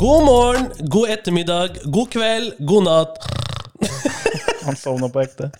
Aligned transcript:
God 0.00 0.24
morgen, 0.24 0.70
god 0.88 1.10
ettermiddag, 1.12 1.68
god 1.84 2.08
kveld, 2.12 2.54
god 2.58 2.84
natt. 2.86 3.18
Han 4.66 4.76
sovna 4.76 5.10
på 5.12 5.20
ekte. 5.20 5.50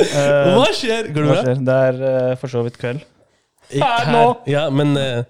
Eh, 0.00 0.54
Hva 0.56 0.68
skjer? 0.72 1.10
Går 1.12 1.20
det 1.20 1.26
hva 1.28 1.34
bra? 1.34 1.42
skjer? 1.44 1.60
Det 1.68 1.74
er 1.88 1.98
eh, 2.10 2.30
for 2.40 2.52
så 2.52 2.62
vidt 2.64 2.78
kveld. 2.80 3.02
Ikke 3.70 3.90
Her 3.90 4.08
nå. 4.14 4.22
Ja, 4.48 4.62
men 4.72 4.96
eh, 4.96 5.20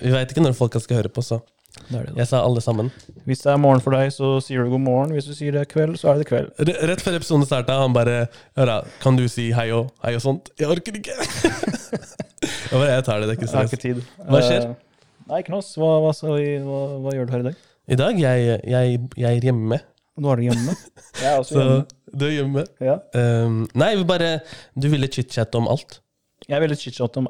vi 0.00 0.14
veit 0.14 0.32
ikke 0.32 0.44
når 0.46 0.56
folka 0.56 0.80
skal 0.80 1.02
høre 1.02 1.12
på, 1.12 1.20
så 1.26 1.42
Det 1.90 1.98
er 2.00 2.06
det, 2.08 2.14
jeg 2.22 2.30
sa 2.32 2.40
alle 2.46 2.62
sammen. 2.64 2.88
Hvis 3.28 3.44
det 3.44 3.52
er 3.52 3.60
morgen 3.60 3.84
for 3.84 3.92
deg, 3.98 4.08
så 4.14 4.32
sier 4.40 4.64
du 4.64 4.72
god 4.72 4.84
morgen. 4.86 5.12
Hvis 5.18 5.28
du 5.28 5.34
sier 5.36 5.52
det 5.52 5.66
er 5.66 5.70
kveld, 5.70 5.98
så 6.00 6.14
er 6.14 6.22
det 6.24 6.30
kveld. 6.32 6.48
R 6.64 6.72
rett 6.90 7.04
før 7.04 7.20
episoden 7.20 7.44
starta, 7.46 7.76
han 7.84 7.92
bare 7.94 8.22
Høra, 8.56 8.80
kan 9.04 9.20
du 9.20 9.26
si 9.28 9.50
hei 9.52 9.68
og 9.76 9.92
hei 10.06 10.16
og 10.16 10.24
sånt? 10.24 10.48
Jeg 10.56 10.72
orker 10.72 10.96
ikke. 10.96 11.12
jeg 11.12 12.72
bare, 12.72 12.90
jeg 12.96 13.04
tar 13.04 13.20
det, 13.20 13.28
det 13.28 13.36
er 13.36 13.38
ikke 13.38 13.50
Jeg 13.50 13.52
har 13.52 13.68
stress. 13.68 13.76
ikke 13.76 13.84
tid. 13.84 14.02
Hva 14.32 14.44
skjer? 14.48 14.64
Eh, 14.72 14.82
nei, 15.30 15.42
Knoss. 15.46 15.72
Hva, 15.80 15.90
hva, 16.04 16.12
hva, 16.16 16.80
hva 17.04 17.14
gjør 17.16 17.26
du 17.28 17.32
her 17.36 17.44
i 17.44 17.48
dag? 17.50 17.60
I 17.86 17.98
dag 18.00 18.18
jeg, 18.18 18.46
jeg, 18.66 18.98
jeg 19.16 19.36
er 19.40 19.46
hjemme, 19.50 19.78
Nå 20.16 20.30
er 20.32 20.40
du 20.40 20.46
hjemme. 20.46 20.72
Jeg 21.20 21.28
er 21.28 21.38
også 21.42 21.54
så 21.54 21.62
hjemme. 21.62 21.82
du 22.16 22.22
er 22.24 22.30
hjemme. 22.38 22.62
Ja. 22.80 22.94
Um, 23.20 23.58
nei, 23.76 23.90
vi 24.00 24.04
bare 24.08 24.30
Du 24.72 24.86
ville 24.92 25.08
chit-chatte 25.12 25.58
om 25.60 25.66
alt. 25.68 25.98
Jeg 26.48 26.60
ville 26.62 26.76
chit-chatte 26.80 27.20
om 27.20 27.28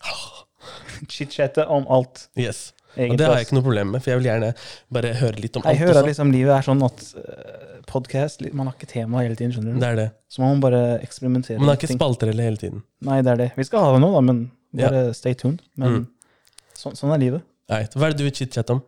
Chit-chatte 1.12 1.66
om 1.68 1.84
alt. 1.92 2.28
Yes. 2.40 2.70
Og 2.96 3.12
det 3.16 3.26
har 3.28 3.36
jeg 3.38 3.46
ikke 3.46 3.54
noe 3.58 3.64
problem 3.64 3.92
med, 3.94 4.02
for 4.02 4.10
jeg 4.10 4.18
vil 4.22 4.26
gjerne 4.32 4.48
bare 4.92 5.10
høre 5.20 5.38
litt 5.44 5.54
om 5.56 5.62
Jeg 5.62 5.76
alt. 5.76 5.80
hører 5.84 5.92
også. 5.94 6.00
at 6.02 6.08
liksom 6.10 6.32
livet 6.34 6.54
er 6.56 6.64
sånn 6.66 6.80
at 6.88 7.02
uh, 7.20 7.76
podcast 7.90 8.42
Man 8.50 8.66
har 8.66 8.74
ikke 8.74 8.88
tema 8.90 9.22
hele 9.22 9.36
tiden, 9.38 9.52
skjønner 9.54 9.76
du. 9.76 9.82
Det 9.84 9.90
er 9.92 9.98
det. 10.00 10.06
Så 10.32 10.42
man 10.42 10.56
må 10.58 10.64
bare 10.64 10.80
eksperimentere. 11.04 11.60
Man 11.62 11.70
har 11.70 11.78
ikke 11.78 11.92
spalter 11.94 12.32
hele 12.34 12.58
tiden. 12.60 12.82
Nei, 13.06 13.20
det 13.22 13.30
er 13.36 13.38
det. 13.44 13.50
Vi 13.60 13.68
skal 13.68 13.84
ha 13.86 13.92
det 13.94 14.00
nå, 14.02 14.10
da, 14.16 14.24
men 14.26 14.40
bare 14.80 15.04
stay 15.16 15.36
tuned. 15.38 15.60
Men 15.76 16.00
Mm. 16.00 16.08
Sånn, 16.80 16.96
sånn 16.98 17.12
er 17.14 17.22
livet. 17.22 17.46
Nei, 17.70 17.84
hva 17.94 18.08
er 18.08 18.14
det 18.14 18.20
du 18.20 18.26
vil 18.26 18.34
chit-chatte 18.34 18.74
om? 18.74 18.80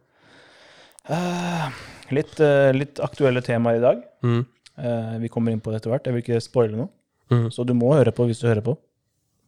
Uh, 1.07 1.69
litt, 2.15 2.35
uh, 2.43 2.71
litt 2.75 3.01
aktuelle 3.03 3.43
temaer 3.45 3.79
i 3.79 3.83
dag. 3.83 4.03
Mm. 4.27 4.43
Uh, 4.79 5.15
vi 5.23 5.31
kommer 5.33 5.55
inn 5.55 5.63
på 5.63 5.73
det 5.73 5.81
etter 5.81 5.93
hvert. 5.93 6.07
Jeg 6.07 6.17
vil 6.17 6.25
ikke 6.25 6.43
spoile 6.43 6.79
noe. 6.79 6.91
Mm. 7.33 7.49
Så 7.55 7.67
du 7.67 7.75
må 7.79 7.93
høre 7.95 8.15
på 8.15 8.27
hvis 8.29 8.43
du 8.43 8.49
hører 8.49 8.65
på. 8.65 8.77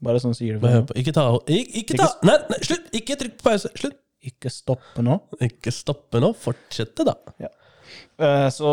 Bare 0.05 0.21
sånn 0.21 0.35
sier 0.37 0.59
du 0.59 0.65
hør 0.67 0.83
Ikke 0.99 1.15
ta 1.17 1.23
ikke, 1.49 1.81
ikke 1.81 1.97
ta 1.97 2.09
Nei, 2.27 2.35
nei, 2.51 2.59
slutt! 2.67 2.89
Ikke 2.97 3.17
trykk 3.21 3.39
på 3.39 3.49
pause. 3.49 3.71
Slutt! 3.79 4.01
Ikke 4.25 4.51
stoppe 4.53 5.05
nå. 5.05 5.19
Ikke 5.45 5.73
stoppe 5.75 6.21
nå. 6.23 6.33
Fortsette, 6.41 7.05
da. 7.05 7.15
Ja. 7.45 7.51
så 8.49 8.71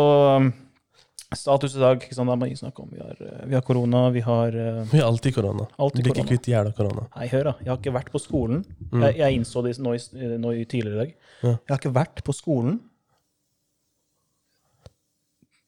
status 1.38 1.74
i 1.76 1.80
dag, 1.82 2.02
ikke 2.02 2.14
sant, 2.16 2.28
det 2.28 2.34
er 2.34 2.40
mye 2.42 2.58
snakk 2.58 2.78
om. 2.82 2.88
Vi 2.92 2.98
har, 3.00 3.16
eh, 3.20 3.46
vi 3.48 3.54
har 3.54 3.62
korona, 3.66 4.00
vi 4.14 4.20
har 4.20 4.48
eh, 4.48 4.82
Vi 4.92 4.98
har 4.98 5.06
alltid 5.08 5.34
korona. 5.34 5.66
Alltid 5.78 6.04
Blir 6.04 6.14
ikke 6.16 6.28
kvitt 6.28 6.48
jævla 6.52 6.72
korona. 6.76 7.06
Nei, 7.16 7.28
hør 7.32 7.44
da. 7.50 7.54
Jeg 7.60 7.70
har 7.72 7.78
ikke 7.80 7.94
vært 7.96 8.10
på 8.12 8.20
skolen. 8.20 8.64
Mm. 8.92 9.02
Jeg, 9.06 9.16
jeg 9.22 9.38
innså 9.40 9.62
det 9.64 9.78
nå, 9.78 9.94
i- 9.96 10.38
nå 10.38 10.52
tidligere 10.68 10.94
i 10.94 11.00
dag. 11.04 11.14
Ja. 11.42 11.48
Jeg 11.50 11.70
har 11.74 11.78
ikke 11.82 11.94
vært 11.96 12.22
på 12.26 12.34
skolen 12.36 12.80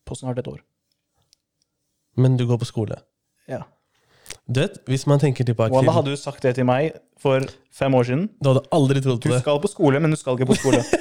på 0.04 0.16
snart 0.18 0.38
et 0.42 0.48
år. 0.50 0.60
Men 2.16 2.36
du 2.36 2.46
går 2.46 2.58
på 2.60 2.68
skole. 2.68 2.98
Ja. 3.50 3.62
Du 4.48 4.60
vet, 4.60 4.76
hvis 4.86 5.06
man 5.08 5.18
tenker 5.18 5.44
tilbake 5.44 5.72
Wallah, 5.72 5.88
til 5.88 5.96
hadde 5.96 6.12
du 6.12 6.20
sagt 6.20 6.42
det 6.44 6.54
til 6.58 6.66
meg 6.68 6.92
for 7.20 7.40
fem 7.72 7.94
år 7.96 8.04
siden 8.04 8.26
Du 8.42 8.50
hadde 8.50 8.62
aldri 8.76 9.00
trodd 9.00 9.20
Du 9.22 9.28
på 9.28 9.32
det. 9.32 9.40
skal 9.40 9.60
på 9.62 9.70
skole, 9.72 10.00
men 10.00 10.10
du 10.12 10.16
skal 10.20 10.36
ikke 10.36 10.50
på 10.52 10.56
skole. 10.60 10.82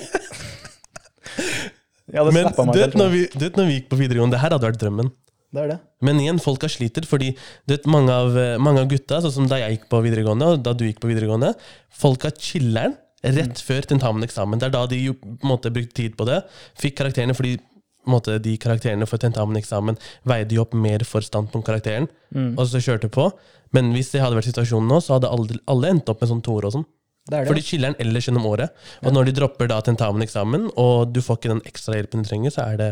Jeg 2.13 2.21
hadde 2.21 2.33
Men 2.35 2.45
snappa 2.47 2.65
meg 2.67 2.75
du 2.77 2.79
vet, 2.83 2.95
når 2.99 3.11
vi, 3.13 3.21
du 3.33 3.43
vet 3.47 3.59
når 3.59 3.69
vi 3.71 3.77
gikk 3.79 3.87
på 3.91 3.97
videregående, 3.99 4.35
det 4.37 4.41
her 4.43 4.53
hadde 4.53 4.67
vært 4.69 4.81
drømmen. 4.83 5.11
Det 5.53 5.61
er 5.63 5.67
det. 5.73 5.77
Men 6.05 6.19
igjen, 6.21 6.39
folka 6.41 6.69
sliter, 6.69 7.05
fordi 7.09 7.31
du 7.67 7.73
vet, 7.75 7.85
mange, 7.89 8.13
av, 8.13 8.37
mange 8.61 8.81
av 8.81 8.87
gutta, 8.89 9.19
sånn 9.21 9.33
som 9.35 9.49
da 9.49 9.59
jeg 9.61 9.75
gikk 9.77 9.89
på 9.91 9.99
videregående, 10.05 10.47
og 10.55 10.63
da 10.65 10.73
du 10.77 10.85
gikk 10.87 11.01
på 11.03 11.09
videregående, 11.11 11.51
folka 11.93 12.31
chiller'n 12.33 12.95
rett 13.23 13.61
før 13.63 13.85
tentameneksamen. 13.87 14.59
Det 14.59 14.67
er 14.67 14.73
da 14.73 14.81
de 14.89 14.97
jo, 14.99 15.13
på 15.21 15.35
en 15.37 15.51
måte, 15.53 15.71
brukte 15.73 15.95
tid 16.01 16.17
på 16.19 16.25
det. 16.27 16.41
Fikk 16.81 16.97
karakterene 17.01 17.35
fordi 17.37 17.53
på 17.57 18.09
en 18.11 18.15
måte, 18.17 18.35
de 18.43 18.57
karakterene 18.59 19.05
for 19.07 19.21
tentameneksamen 19.23 19.95
veide 20.27 20.57
jo 20.57 20.65
opp 20.65 20.73
mer 20.75 21.05
for 21.07 21.23
standpunktkarakteren, 21.23 22.09
Mm. 22.33 22.55
og 22.57 22.65
så 22.65 22.81
kjørte 22.81 23.11
på. 23.13 23.27
Men 23.73 23.91
hvis 23.93 24.09
det 24.11 24.21
hadde 24.23 24.35
vært 24.35 24.49
situasjonen 24.49 24.89
nå, 24.89 24.97
så 25.05 25.13
hadde 25.19 25.29
alle, 25.29 25.59
alle 25.69 25.89
endt 25.93 26.09
opp 26.09 26.19
med 26.21 26.29
sånn 26.31 26.41
toer 26.41 26.65
og 26.65 26.73
sånn. 26.73 26.85
Det, 27.29 27.37
er 27.39 27.45
For 27.47 27.55
det. 27.55 27.63
de 27.63 27.95
ellers 28.03 28.25
gjennom 28.27 28.45
året. 28.49 28.73
Og 29.03 29.13
når 29.15 29.25
de 29.29 29.35
dropper 29.37 29.67
da 29.71 29.77
tentameneksamen, 29.81 30.69
og 30.77 31.13
du 31.13 31.21
får 31.23 31.37
ikke 31.39 31.53
den 31.53 31.61
ekstra 31.69 31.95
hjelpen 31.95 32.23
du 32.25 32.29
trenger, 32.29 32.51
så 32.51 32.65
er 32.73 32.77
det 32.81 32.89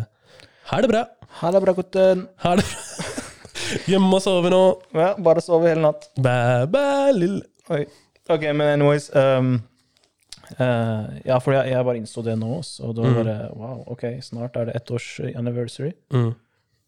Ha 0.71 0.79
det 0.81 0.89
bra! 0.91 1.05
Ha 1.41 1.51
det 1.51 1.61
bra, 1.63 1.73
gutten. 1.73 2.27
Ha 2.43 2.55
det 2.55 2.63
bra! 2.63 3.17
Hjemme 3.91 4.15
og 4.17 4.21
sove 4.23 4.49
nå. 4.51 4.61
Ja, 4.95 5.13
bare 5.23 5.41
sove 5.43 5.67
hele 5.71 5.83
natt. 5.85 6.09
Bæ, 6.19 6.65
bæ, 6.71 6.85
lille 7.15 7.41
Oi. 7.71 7.85
Ok, 8.31 8.41
men 8.55 8.67
anyways 8.77 9.09
um, 9.15 9.53
uh, 10.59 11.07
Ja, 11.25 11.37
for 11.43 11.55
jeg, 11.55 11.71
jeg 11.71 11.85
bare 11.87 11.99
innså 11.99 12.23
det 12.25 12.37
nå, 12.39 12.49
også, 12.61 12.87
og 12.89 12.95
da 12.97 13.07
Mm. 13.07 13.15
bare 13.19 13.35
Wow, 13.55 13.83
ok, 13.95 14.05
snart 14.23 14.55
er 14.59 14.65
det 14.71 14.75
ett 14.75 14.91
års 14.91 15.19
anniversary 15.35 15.91
mm. 16.13 16.31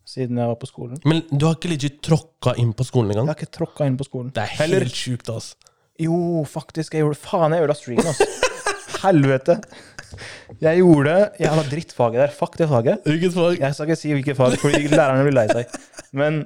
siden 0.05 0.37
jeg 0.37 0.47
var 0.47 0.55
på 0.59 0.67
skolen. 0.71 0.99
Men 1.05 1.21
du 1.31 1.45
har 1.47 1.55
ikke 1.55 1.71
legit 1.75 2.01
tråkka 2.03 2.55
inn 2.59 2.73
på 2.73 2.83
skolen 2.87 3.11
Jeg 3.15 3.25
har 3.27 3.35
ikke 3.39 3.51
tråkka 3.59 3.87
inn 3.87 3.97
på 3.99 4.07
skolen. 4.07 4.31
Det 4.35 4.43
er 4.43 4.55
Heller- 4.59 4.83
helt 4.87 4.95
sjukt, 4.95 5.29
altså. 5.29 5.55
Jo, 6.01 6.43
faktisk. 6.49 6.93
Jeg 6.95 7.03
gjorde 7.05 7.19
Faen, 7.21 7.53
jeg 7.53 7.61
ødela 7.65 7.75
streamen, 7.77 8.07
altså. 8.07 8.25
Helvete. 9.03 9.57
Jeg 10.61 10.77
gjorde 10.77 11.09
det 11.09 11.41
Jeg 11.41 11.49
hadde 11.49 11.63
drittfaget 11.71 12.19
der. 12.21 12.31
Fuck 12.37 12.57
det 12.57 12.67
faget. 12.69 13.01
Hvilket 13.05 13.33
fag? 13.33 13.57
Jeg 13.59 13.73
skal 13.75 13.87
ikke 13.89 13.97
si 13.99 14.11
hvilket 14.13 14.37
fag, 14.37 14.55
fordi 14.61 14.87
lærerne 14.93 15.23
blir 15.25 15.35
lei 15.35 15.45
seg. 15.49 15.73
Men 16.13 16.43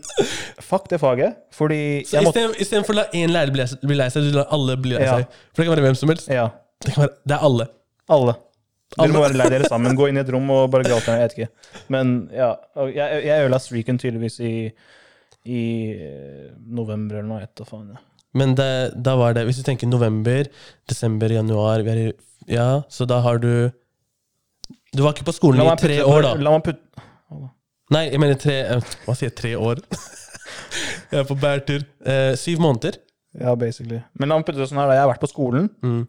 fuck 0.63 0.87
det 0.89 0.99
faget, 1.03 1.35
fordi 1.53 1.79
Så 2.07 2.23
Istedenfor 2.57 2.95
å 2.95 2.99
la 3.01 3.05
én 3.13 3.31
lærer 3.33 3.51
bli 3.51 3.65
bli 3.83 3.97
lei 3.99 4.07
seg, 4.13 4.29
du 4.31 4.37
lar 4.39 4.47
alle 4.55 4.77
bli 4.79 4.95
lei 4.95 5.03
Ja. 5.03 5.17
seg. 5.19 5.39
For 5.51 5.61
det 5.63 5.67
kan 5.67 5.75
være 5.75 5.85
hvem 5.89 5.99
som 5.99 6.13
helst. 6.13 6.29
Ja, 6.31 6.47
Det, 6.85 6.93
kan 6.93 7.03
være, 7.03 7.15
det 7.27 7.35
er 7.37 7.43
alle. 7.49 7.67
alle. 8.09 8.35
Dere 8.97 9.11
må 9.11 9.21
være 9.25 9.37
lei 9.41 9.49
dere 9.51 9.67
sammen. 9.69 9.95
Gå 9.99 10.07
inn 10.09 10.17
i 10.17 10.23
et 10.23 10.29
rom 10.31 10.47
og 10.55 10.69
bare 10.71 10.87
gråte. 10.87 11.11
Jeg 11.11 11.27
vet 11.27 11.35
ikke. 11.37 11.49
Men 11.91 12.29
ja, 12.33 12.53
jeg, 12.87 13.23
jeg 13.27 13.43
ødela 13.43 13.59
streaken 13.59 13.99
tydeligvis 13.99 14.39
i, 14.39 14.53
i 15.45 15.63
eh, 15.91 16.45
november 16.63 17.19
eller 17.19 17.27
noe. 17.33 17.41
Etter 17.43 17.67
faen, 17.67 17.89
ja. 17.97 17.99
Men 18.35 18.55
det, 18.59 18.67
da 19.03 19.13
var 19.15 19.33
det 19.37 19.45
Hvis 19.47 19.61
du 19.61 19.63
tenker 19.63 19.87
november, 19.87 20.49
desember, 20.89 21.31
januar 21.31 21.79
i, 21.87 22.11
Ja, 22.51 22.83
så 22.91 23.07
da 23.07 23.21
har 23.23 23.39
du 23.39 23.71
Du 24.93 25.01
var 25.03 25.13
ikke 25.15 25.25
på 25.29 25.33
skolen 25.37 25.61
i 25.63 25.75
tre 25.79 25.97
putte- 26.01 26.09
år, 26.11 26.21
da. 26.25 26.33
La 26.35 26.51
meg 26.57 26.63
putte 26.67 27.05
Nei, 27.93 28.03
jeg 28.11 28.19
mener 28.19 28.35
tre 28.35 28.57
Hva 29.05 29.15
sier 29.15 29.29
jeg? 29.31 29.35
Tre 29.39 29.53
år? 29.55 29.79
jeg 31.11 31.21
er 31.21 31.27
på 31.29 31.37
bærtur. 31.39 31.85
Eh, 32.03 32.33
syv 32.35 32.59
måneder. 32.59 32.97
Ja, 33.39 33.53
basically. 33.55 34.01
Men 34.19 34.27
la 34.27 34.35
meg 34.41 34.45
putte 34.47 34.59
det 34.59 34.67
sånn 34.67 34.81
her, 34.81 34.89
da. 34.91 34.97
Jeg 34.97 35.05
har 35.05 35.11
vært 35.13 35.23
på 35.23 35.29
skolen. 35.31 35.69
Mm. 35.85 36.01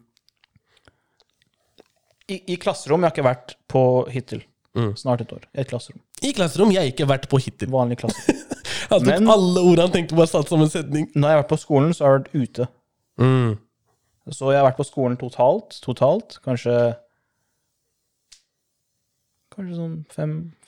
I, 2.29 2.37
I 2.53 2.57
klasserom. 2.61 3.01
Jeg 3.01 3.09
har 3.09 3.15
ikke 3.15 3.27
vært 3.29 3.55
på 3.71 3.83
hittil. 4.11 4.43
Mm. 4.77 4.91
Snart 4.99 5.23
et 5.23 5.31
år. 5.33 5.47
I 5.55 5.63
et 5.63 5.71
klasserom. 5.71 6.01
I 6.21 6.33
klasserom. 6.35 6.73
Jeg 6.75 6.83
har 6.83 6.91
ikke 6.91 7.07
vært 7.09 7.29
på 7.31 7.39
hittil. 7.41 7.71
Vanlig 7.73 7.97
klasserom. 8.03 8.43
Jeg 8.89 8.99
tok 9.01 9.05
Men- 9.05 9.27
alle 9.29 9.61
ordene 9.61 9.85
han 9.87 9.91
tenkte, 9.93 10.15
bare 10.17 10.27
satt 10.31 10.47
som 10.49 10.61
en 10.61 10.69
setning. 10.69 11.07
Når 11.13 11.27
jeg 11.29 11.35
har 11.35 11.43
vært 11.43 11.51
på 11.53 11.59
skolen, 11.61 11.91
så 11.93 12.05
har 12.05 12.17
jeg 12.17 12.23
vært 12.23 12.41
ute. 12.43 12.67
Mm. 13.19 13.57
Så 14.31 14.51
jeg 14.53 14.59
har 14.61 14.71
vært 14.71 14.77
på 14.79 14.85
skolen 14.87 15.17
totalt, 15.17 15.79
totalt 15.81 16.39
kanskje 16.45 16.95
Kanskje 19.55 19.75
sånn 19.75 19.95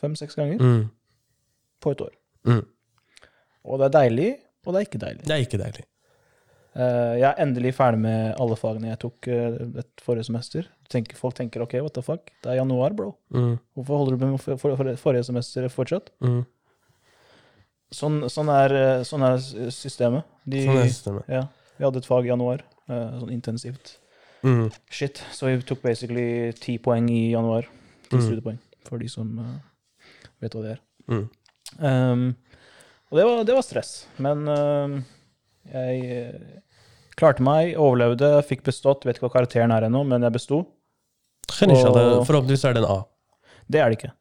fem-seks 0.01 0.35
ganger 0.35 0.59
Mm. 0.59 0.89
på 1.81 1.91
et 1.93 2.01
år. 2.01 2.11
Mm. 2.45 2.65
Og 3.63 3.79
det 3.79 3.85
er 3.87 3.99
deilig, 3.99 4.29
og 4.65 4.73
det 4.73 4.81
er 4.81 4.85
ikke 4.89 4.99
deilig. 5.05 5.23
Det 5.23 5.31
er 5.35 5.45
ikke 5.45 5.61
deilig. 5.63 5.85
Eh, 6.75 7.13
jeg 7.19 7.27
er 7.29 7.39
endelig 7.45 7.73
ferdig 7.75 7.99
med 7.99 8.35
alle 8.39 8.55
fagene 8.55 8.89
jeg 8.89 8.99
tok 8.99 9.27
eh, 9.27 9.79
et 9.83 10.01
forrige 10.01 10.25
semester. 10.25 10.67
Tenker, 10.89 11.15
folk 11.15 11.35
tenker 11.35 11.61
ok, 11.61 11.73
what 11.81 11.93
the 11.93 12.01
fuck, 12.01 12.31
det 12.43 12.51
er 12.51 12.55
januar, 12.61 12.93
bro. 12.95 13.15
Mm. 13.33 13.59
Hvorfor 13.77 13.97
holder 14.01 14.11
du 14.17 14.17
på 14.25 14.31
med 14.31 14.39
for, 14.41 14.57
for, 14.57 14.75
for, 14.75 14.95
forrige 14.95 15.25
semester 15.25 15.67
fortsatt? 15.69 16.09
Mm. 16.21 16.45
Sånn, 17.91 18.21
sånn, 18.31 18.47
er, 18.55 18.73
eh, 18.79 19.01
sånn 19.03 19.23
er 19.27 19.41
systemet. 19.75 20.23
De, 20.47 20.61
Sånn 20.65 20.77
er 20.79 20.87
systemet. 20.87 21.25
Ja, 21.27 21.41
vi 21.77 21.83
hadde 21.85 21.99
et 21.99 22.07
fag 22.07 22.23
i 22.25 22.31
januar, 22.31 22.61
eh, 22.87 23.09
sånn 23.19 23.33
intensivt. 23.35 23.97
Mm. 24.43 24.71
Shit, 24.89 25.19
så 25.35 25.49
vi 25.51 25.59
tok 25.67 25.81
basically 25.83 26.51
ti 26.57 26.77
poeng 26.79 27.09
i 27.11 27.31
januar. 27.33 27.67
Ti 28.09 28.15
Mm. 28.17 28.23
studiepoeng, 28.25 28.59
for 28.87 28.97
de 28.97 29.07
som 29.07 29.27
eh, 29.39 29.59
vet 30.41 30.51
hva 30.55 30.61
det 30.63 30.71
er. 30.71 30.79
Mm. 31.09 31.29
Um, 31.79 32.35
og 33.11 33.17
det 33.19 33.25
var, 33.27 33.43
det 33.47 33.53
var 33.55 33.61
stress, 33.63 33.91
men 34.19 34.47
um, 34.47 35.05
jeg 35.71 36.63
klarte 37.15 37.43
meg, 37.43 37.75
overlevde, 37.77 38.31
fikk 38.47 38.63
bestått. 38.63 39.03
Vet 39.05 39.17
ikke 39.19 39.27
hva 39.29 39.35
karakteren 39.35 39.71
er 39.75 39.83
ennå, 39.87 40.05
men 40.07 40.21
jeg 40.25 40.31
besto. 40.33 40.61
Forhåpentligvis 42.25 42.65
er 42.65 42.73
det 42.73 42.83
en 42.83 42.89
A. 42.89 42.97
Det 43.69 43.79
er 43.83 43.89
det 43.91 43.97
ikke. 43.99 44.11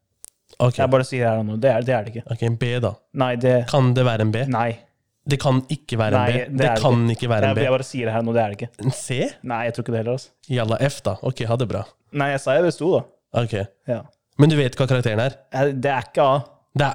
Ok, 0.60 0.76
Jeg 0.78 0.92
bare 0.92 1.06
sier 1.08 1.24
her 1.26 1.40
og 1.40 1.46
nå. 1.48 1.56
Det 1.60 1.70
er 1.72 1.84
det, 1.86 1.94
er 1.96 2.06
det 2.06 2.14
ikke. 2.14 2.24
Ok, 2.34 2.42
en 2.46 2.56
B, 2.60 2.70
da. 2.84 2.92
Nei, 3.22 3.34
det 3.40 3.56
Kan 3.70 3.92
det 3.96 4.04
være 4.06 4.26
en 4.26 4.32
B? 4.34 4.44
Nei. 4.52 4.70
Det 5.30 5.38
kan 5.40 5.60
ikke 5.72 5.98
være 6.00 6.20
en 6.20 6.26
B. 6.26 6.36
det 6.36 6.58
Det, 6.58 6.66
er 6.66 6.74
det 6.74 6.82
kan 6.82 7.02
ikke 7.14 7.28
være 7.30 7.48
Jeg, 7.48 7.54
en 7.54 7.58
B. 7.60 7.64
jeg 7.64 7.74
bare 7.76 7.86
sier 7.86 8.08
det 8.08 8.14
her 8.14 8.22
og 8.24 8.28
nå. 8.28 8.34
Det 8.36 8.42
er 8.42 8.52
det 8.52 8.60
ikke. 8.60 8.70
En 8.84 8.94
C? 8.96 9.18
Nei, 9.52 9.60
jeg 9.68 9.74
tror 9.76 9.86
ikke 9.86 9.94
det 9.94 10.00
heller. 10.02 10.18
Altså. 10.18 10.30
Jalla 10.58 10.78
F, 10.90 11.00
da. 11.06 11.16
Ok, 11.30 11.42
ha 11.50 11.56
det 11.60 11.68
bra. 11.70 11.82
Nei, 12.20 12.30
jeg 12.34 12.42
sa 12.44 12.56
jeg 12.58 12.66
besto, 12.68 12.92
da. 12.96 13.02
Ok. 13.42 13.56
Ja. 13.88 14.00
Men 14.40 14.52
du 14.52 14.56
vet 14.58 14.76
hva 14.78 14.88
karakteren 14.90 15.20
er? 15.22 15.36
Det 15.76 15.92
er 15.92 16.08
ikke 16.08 16.24
A. 16.24 16.40
Det 16.80 16.86
er, 16.88 16.94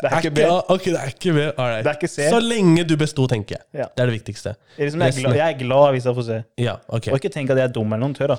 Det 0.00 0.08
er 0.08 0.16
ikke 0.20 0.30
B. 0.34 0.44
A. 0.46 0.54
Ok, 0.72 0.84
det 0.88 0.98
er 1.00 1.10
ikke 1.12 1.32
B. 1.36 1.42
Det 1.46 1.90
er 1.90 1.96
ikke 1.98 2.08
C. 2.10 2.28
Så 2.32 2.40
lenge 2.42 2.84
du 2.88 2.94
besto, 3.00 3.26
tenker 3.30 3.58
jeg. 3.58 3.64
Ja. 3.82 3.88
Det 3.94 4.04
er 4.04 4.10
det 4.10 4.16
viktigste. 4.18 4.54
Jeg, 4.78 4.90
liksom, 4.90 5.02
jeg, 5.04 5.14
er 5.14 5.20
glad, 5.20 5.36
jeg 5.40 5.54
er 5.54 5.58
glad 5.60 5.90
hvis 5.96 6.06
jeg 6.08 6.16
får 6.18 6.26
se. 6.28 6.38
Ja, 6.62 6.74
ok. 6.88 7.10
Og 7.12 7.20
ikke 7.20 7.32
tenk 7.34 7.52
at 7.54 7.60
jeg 7.60 7.68
er 7.68 7.74
dum 7.74 7.86
eller 7.92 8.02
noen 8.06 8.16
Tør, 8.16 8.34
da. 8.34 8.38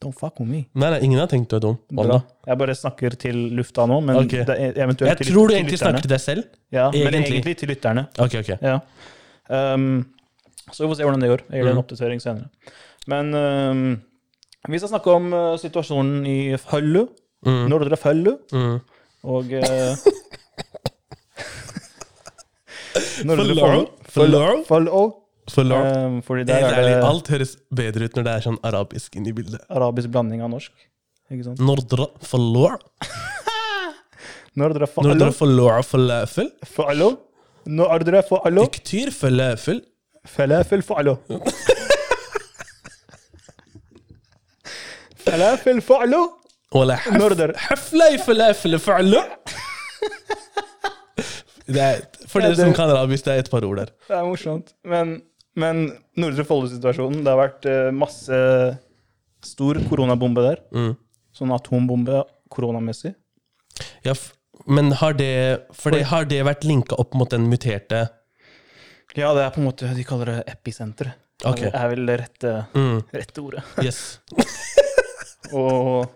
Don't 0.00 0.14
fuck 0.14 0.38
with 0.38 0.46
me. 0.48 0.60
Nei, 0.78 0.90
nei, 0.94 0.98
ingen 1.02 1.18
har 1.18 1.26
tenkt 1.26 1.50
du 1.50 1.56
er 1.56 1.62
dum. 1.64 1.78
Bra. 1.90 2.20
Jeg 2.46 2.58
bare 2.60 2.74
snakker 2.78 3.16
til 3.18 3.38
lufta 3.58 3.82
nå, 3.90 3.96
men 4.06 4.16
okay. 4.20 4.44
eventuelt 4.46 5.10
Jeg 5.10 5.18
til, 5.24 5.32
tror 5.34 5.48
du 5.50 5.54
egentlig 5.56 5.74
lytterne. 5.74 5.90
snakker 5.90 6.04
til 6.06 6.12
deg 6.12 6.20
selv. 6.22 6.44
Ja, 6.70 6.84
men 6.94 7.00
egentlig. 7.16 7.32
egentlig 7.40 7.56
til 7.58 7.68
lytterne. 7.72 8.04
Ok, 8.22 8.36
ok. 8.38 8.50
Ja. 8.62 8.76
Um, 9.50 9.88
så 10.70 10.84
vi 10.84 10.90
får 10.92 10.96
se 11.00 11.02
hvordan 11.08 11.24
det 11.24 11.30
går. 11.32 11.42
Jeg 11.48 11.58
gir 11.58 11.64
det 11.66 11.72
en 11.72 11.76
Mm. 11.80 11.82
oppdatering 11.82 12.20
senere. 12.22 12.46
Men 13.08 13.34
um, 13.34 14.02
vi 14.68 14.78
skal 14.78 14.88
snakke 14.92 15.10
om 15.18 15.32
uh, 15.34 15.56
situasjonen 15.58 16.26
i 16.30 16.38
Føllu. 16.62 17.08
Mm. 17.46 17.64
Nordre 17.72 17.96
Føllu. 17.98 18.36
Mm. 18.54 18.78
Og 19.24 19.44
uh, 19.50 19.94
Nordre 23.26 23.54
Føllu. 24.14 24.46
Føllu. 24.68 25.02
Follo. 25.51 25.75
For 25.75 25.83
lord. 25.83 25.97
Um, 25.97 26.21
fordi 26.23 26.43
der 26.47 26.53
Helt 26.61 26.65
er 26.71 26.77
ærlig, 26.79 26.95
det 26.95 27.03
alt 27.09 27.27
høres 27.33 27.55
bedre 27.75 28.05
ut 28.07 28.15
når 28.15 28.23
det 28.27 28.33
er 28.37 28.43
sånn 28.45 28.57
arabisk 28.63 29.15
inni 29.19 29.33
bildet. 29.35 29.59
arabisk 29.69 30.09
blanding 30.13 30.41
av 30.45 30.49
norsk. 30.53 30.71
Ikke 31.31 31.43
sant? 31.49 31.59
Nordre 31.59 32.07
falor. 32.21 32.77
Nordre 34.55 34.85
Nordre 34.85 34.87
Follo. 34.87 35.31
falor 35.33 35.81
falafel. 35.83 36.51
Follo. 36.75 37.09
Nordre 37.65 38.21
Follo. 38.27 38.63
Iktyr 38.69 39.11
falafel. 39.11 39.81
Falafel 40.27 40.81
Follo. 40.85 41.17
Falafel 45.25 45.81
Follo. 45.81 46.39
ولا 46.71 46.95
حف... 46.95 47.13
Nordre. 47.13 47.57
حفلة 47.57 48.17
falafel 48.17 48.77
فعلا. 48.79 49.23
Det 51.67 51.79
er, 51.81 52.01
for 52.27 52.41
Ja, 52.41 52.47
dere 52.47 52.55
som 52.55 52.65
det- 52.67 52.75
kan 52.75 52.89
arabisk, 52.89 53.25
det 53.25 53.33
er 53.33 53.39
et 53.39 53.49
par 53.51 53.63
ord 53.65 53.77
der. 53.77 53.85
Det 54.07 54.15
er 54.17 54.23
morsomt. 54.27 54.73
Men, 54.85 55.21
men 55.58 55.84
Nordre 56.18 56.46
Follo-situasjonen, 56.46 57.22
det 57.24 57.32
har 57.32 57.40
vært 57.40 57.68
eh, 57.68 57.90
masse 57.94 58.38
stor 59.44 59.78
koronabombe 59.90 60.44
der. 60.44 60.62
Mm. 60.74 60.92
Sånn 61.36 61.54
atombombe 61.54 62.24
koronamessig. 62.52 63.14
Ja, 64.06 64.14
men 64.66 64.92
har 65.00 65.14
det, 65.18 65.32
det, 65.92 66.02
har 66.10 66.26
det 66.28 66.42
vært 66.46 66.66
linka 66.66 66.98
opp 66.98 67.14
mot 67.16 67.30
den 67.30 67.44
muterte 67.48 68.08
Ja, 69.14 69.30
det 69.36 69.44
er 69.44 69.52
på 69.54 69.60
en 69.62 69.68
måte 69.68 69.86
De 69.94 70.02
kaller 70.06 70.32
det 70.32 70.40
episenteret. 70.50 71.14
Ok. 71.46 71.62
Det 71.62 71.70
er 71.70 71.90
vel 71.92 72.08
det 72.08 72.16
rette, 72.18 72.52
mm. 72.74 72.96
rette 73.14 73.42
ordet. 73.44 73.62
Yes. 73.84 74.18
Og 75.54 76.08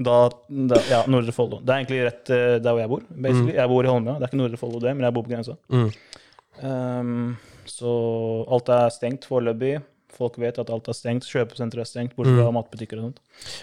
da, 0.00 0.16
da 0.48 0.80
Ja, 0.88 1.02
Nordre 1.12 1.34
Follo. 1.36 1.58
Det 1.60 1.74
er 1.74 1.82
egentlig 1.82 2.00
rett 2.06 2.32
eh, 2.32 2.54
der 2.62 2.72
hvor 2.72 2.80
jeg 2.80 2.92
bor. 2.94 3.04
basically. 3.10 3.54
Jeg 3.58 3.72
bor 3.74 3.84
i 3.84 3.92
Holmlia. 3.92 4.16
Det 4.16 4.24
er 4.24 4.32
ikke 4.32 4.40
Nordre 4.40 4.60
Follo, 4.62 4.80
det, 4.80 4.94
men 4.96 5.04
jeg 5.04 5.16
bor 5.18 5.26
på 5.26 5.34
grensa. 5.34 5.56
Mm. 5.68 5.90
Ehm, 6.70 7.26
så 7.70 7.92
alt 8.50 8.68
er 8.74 8.90
stengt 8.94 9.26
foreløpig. 9.28 9.78
Folk 10.16 10.36
vet 10.42 10.58
at 10.58 10.70
alt 10.74 10.88
er 10.90 10.96
stengt. 10.96 11.24
Kjøpesenteret 11.30 11.84
er 11.84 11.88
stengt, 11.88 12.16
bortsett 12.16 12.40
Mm. 12.42 12.54
matbutikker 12.58 12.98
og 12.98 13.04
sånt. 13.08 13.20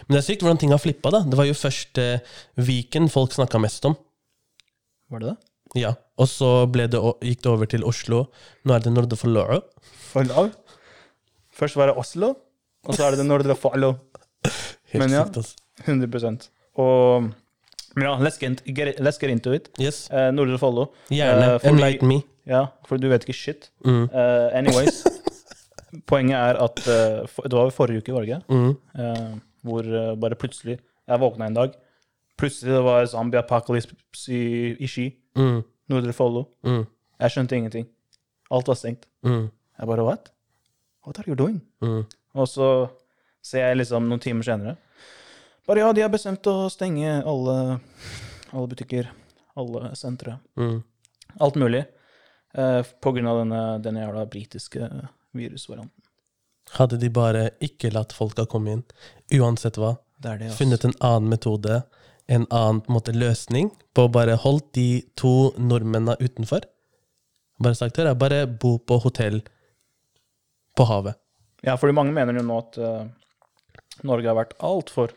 Men 0.07 0.15
det 0.15 0.21
er 0.23 0.27
sykt 0.33 0.41
hvordan 0.45 0.59
ting 0.59 0.71
har 0.71 0.79
flippa. 0.81 1.11
da. 1.11 1.19
Det 1.27 1.37
var 1.37 1.45
jo 1.45 1.53
først 1.53 1.97
eh, 1.99 2.19
Viken 2.57 3.09
folk 3.11 3.31
snakka 3.35 3.59
mest 3.59 3.85
om. 3.85 3.97
Var 5.11 5.19
det 5.19 5.29
det? 5.33 5.81
Ja. 5.83 5.93
Og 6.17 6.27
så 6.31 6.65
det, 6.71 6.89
gikk 7.21 7.41
det 7.43 7.51
over 7.51 7.65
til 7.69 7.83
Oslo. 7.83 8.27
Nå 8.65 8.73
er 8.73 8.79
det 8.79 8.93
Nordre 8.93 9.17
Follo. 9.19 9.43
Follo. 10.11 10.47
Først 11.53 11.75
var 11.75 11.87
det 11.91 11.97
Oslo, 11.97 12.35
og 12.87 12.95
så 12.95 13.03
er 13.07 13.15
det 13.17 13.25
Nordre 13.27 13.55
Follo. 13.55 13.95
Men 14.93 15.11
ja. 15.11 15.25
altså. 15.25 15.55
100% 15.85 16.47
Og 16.77 17.27
ja, 17.97 18.15
let's 18.17 18.37
get, 18.39 18.63
get, 18.65 18.97
let's 18.99 19.17
get 19.19 19.29
into 19.29 19.51
it. 19.53 19.69
Yes. 19.79 20.07
Uh, 20.11 20.31
Nordre 20.31 20.57
Follo. 20.57 20.87
Gjerne. 21.11 21.55
Uh, 21.57 21.67
Enlighten 21.69 22.07
me. 22.07 22.21
Ja, 22.47 22.67
for 22.87 22.99
du 23.01 23.09
vet 23.11 23.25
ikke 23.25 23.35
shit. 23.35 23.69
Mm. 23.85 24.07
Uh, 24.13 24.47
anyways. 24.55 25.03
Poenget 26.09 26.37
er 26.37 26.59
at 26.63 26.79
uh, 26.83 27.27
for, 27.31 27.47
Det 27.47 27.57
var 27.57 27.67
jo 27.67 27.75
forrige 27.75 28.03
uke, 28.03 28.13
var 28.13 28.23
det 28.23 28.29
ikke? 28.29 28.41
Mm. 28.49 28.73
Uh, 28.99 29.39
hvor 29.67 29.83
bare 30.21 30.35
plutselig 30.39 30.77
Jeg 31.07 31.19
våkna 31.19 31.47
en 31.47 31.57
dag. 31.57 31.75
Plutselig 32.37 32.73
det 32.73 32.83
var 32.83 33.05
zombie 33.05 33.39
apocalypse 33.39 34.31
i, 34.31 34.75
i 34.79 34.87
Ski. 34.87 35.09
Mm. 35.35 35.61
Nordre 35.89 36.13
Follo. 36.13 36.45
Mm. 36.63 36.85
Jeg 37.19 37.33
skjønte 37.33 37.55
ingenting. 37.57 37.87
Alt 38.51 38.67
var 38.67 38.77
stengt. 38.79 39.07
Mm. 39.25 39.49
Jeg 39.79 39.87
bare 39.87 40.03
What? 40.03 40.31
What 41.05 41.19
are 41.19 41.27
you 41.27 41.35
doing? 41.35 41.61
Mm. 41.81 42.03
Og 42.35 42.47
så 42.47 42.87
ser 43.43 43.69
jeg 43.69 43.79
liksom 43.79 44.07
noen 44.09 44.21
timer 44.21 44.43
senere 44.43 44.75
Bare 45.67 45.83
ja, 45.83 45.91
de 45.95 46.03
har 46.03 46.11
bestemt 46.11 46.47
å 46.47 46.69
stenge 46.71 47.17
alle, 47.27 47.55
alle 48.53 48.67
butikker, 48.71 49.09
alle 49.59 49.89
sentre. 49.99 50.37
Mm. 50.55 50.77
Alt 51.43 51.57
mulig. 51.59 51.81
Eh, 52.57 52.81
på 53.01 53.11
grunn 53.13 53.27
av 53.29 53.43
denne, 53.43 53.61
denne 53.85 54.01
jævla 54.01 54.25
britiske 54.33 54.87
virusvarianten. 55.37 55.93
Hadde 56.77 56.97
de 56.99 57.09
bare 57.13 57.43
ikke 57.63 57.91
latt 57.93 58.15
folka 58.17 58.47
komme 58.49 58.73
inn, 58.73 58.83
uansett 59.37 59.77
hva, 59.79 59.93
Det 60.19 60.33
det, 60.41 60.49
funnet 60.57 60.83
en 60.83 60.95
annen 60.99 61.29
metode, 61.29 61.83
en 62.27 62.47
annen 62.49 62.81
på 62.81 62.89
en 62.91 62.97
måte, 62.97 63.13
løsning, 63.15 63.69
på 63.93 64.07
å 64.07 64.11
bare 64.11 64.35
holdt 64.41 64.73
de 64.75 65.03
to 65.15 65.53
nordmennene 65.57 66.17
utenfor 66.19 66.65
Bare 67.57 67.73
sagt 67.73 67.97
jeg 67.97 68.17
bare 68.21 68.43
bo 68.45 68.75
på 68.77 68.99
hotell 69.01 69.39
på 70.77 70.85
havet. 70.85 71.15
Ja, 71.65 71.73
fordi 71.73 71.95
mange 71.97 72.13
mener 72.13 72.37
jo 72.37 72.43
nå 72.45 72.57
at 72.61 72.77
uh, 72.77 73.07
Norge 74.05 74.29
har 74.29 74.37
vært 74.37 74.53
altfor, 74.61 75.15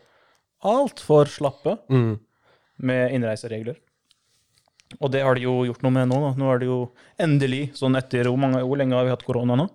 altfor 0.65 1.29
slappe 1.29 1.77
Mm. 1.89 2.15
med 2.81 3.13
innreiseregler. 3.13 3.77
Og 4.99 5.11
det 5.13 5.21
har 5.23 5.37
de 5.37 5.45
jo 5.45 5.61
gjort 5.69 5.83
noe 5.85 5.95
med 5.95 6.09
nå. 6.11 6.17
Da. 6.25 6.31
Nå 6.39 6.49
er 6.51 6.61
det 6.61 6.67
jo 6.69 6.79
endelig, 7.21 7.61
sånn 7.77 7.95
etter 7.99 8.27
hvor, 8.29 8.39
mange, 8.41 8.63
hvor 8.65 8.79
lenge 8.81 8.97
har 8.97 9.07
vi 9.07 9.13
hatt 9.13 9.25
korona 9.27 9.55
nå? 9.59 9.69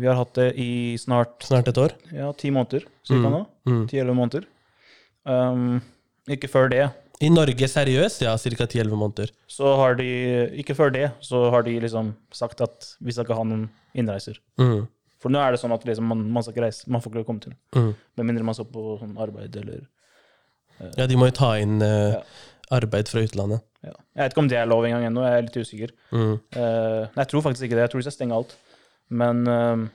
Vi 0.00 0.08
har 0.08 0.16
hatt 0.16 0.32
det 0.38 0.48
i 0.56 0.96
snart 0.96 1.44
Snart 1.44 1.68
et 1.68 1.78
år. 1.78 1.92
ja, 2.16 2.30
ti 2.32 2.50
måneder, 2.54 2.86
cirka 3.04 3.28
nå. 3.28 3.42
Mm. 3.68 3.82
Ti-elleve 3.90 4.16
måneder. 4.16 4.46
Um, 5.28 5.82
ikke 6.32 6.48
før 6.48 6.70
det. 6.72 6.86
I 7.22 7.28
Norge 7.30 7.68
seriøst, 7.70 8.24
ja, 8.24 8.32
ca. 8.34 8.66
10-11 8.66 8.96
måneder. 8.98 9.30
Så 9.46 9.76
har 9.78 9.94
de 9.94 10.08
Ikke 10.58 10.74
før 10.74 10.90
det, 10.90 11.12
så 11.22 11.44
har 11.54 11.62
de 11.62 11.76
liksom 11.80 12.14
sagt 12.34 12.60
at 12.64 12.88
vi 13.00 13.12
skal 13.12 13.28
ikke 13.28 13.36
ha 13.38 13.44
noen 13.46 13.68
innreiser. 13.94 14.40
Mm. 14.58 14.88
For 15.22 15.30
nå 15.30 15.38
er 15.38 15.54
det 15.54 15.60
sånn 15.62 15.74
at 15.76 15.84
liksom 15.86 16.08
man, 16.10 16.24
man 16.34 16.42
skal 16.42 16.56
ikke 16.56 16.64
reise, 16.64 16.88
man 16.90 17.02
får 17.04 17.12
ikke 17.14 17.28
komme 17.28 17.44
til. 17.44 17.54
Mm. 17.76 17.92
Med 18.18 18.26
mindre 18.26 18.46
man 18.48 18.56
skal 18.58 18.66
på 18.72 18.96
sånn 19.02 19.14
arbeid 19.22 19.54
eller 19.60 19.84
Ja, 20.96 21.06
de 21.06 21.14
må 21.20 21.28
jo 21.28 21.36
ta 21.36 21.52
inn 21.62 21.78
uh, 21.84 22.16
Ja. 22.16 22.22
Arbeid 22.72 23.08
fra 23.12 23.22
utlandet. 23.24 23.62
ja. 23.84 23.92
Jeg 24.16 24.22
vet 24.22 24.34
ikke 24.34 24.42
om 24.44 24.48
det 24.50 24.58
er 24.60 24.68
lov 24.68 24.84
engang 24.84 25.06
ennå, 25.08 25.22
jeg 25.24 25.38
er 25.38 25.44
litt 25.46 25.56
usikker. 25.62 25.92
Mm. 26.12 26.34
Uh, 26.56 27.02
nei, 27.12 27.22
jeg 27.22 27.28
tror 27.30 27.44
faktisk 27.46 27.64
ikke 27.66 27.78
det. 27.78 27.84
Jeg 27.86 27.92
tror 27.92 28.02
de 28.02 28.06
skal 28.06 28.16
stenge 28.18 28.36
alt. 28.36 28.52
Men 29.22 29.40
uh, 29.48 29.86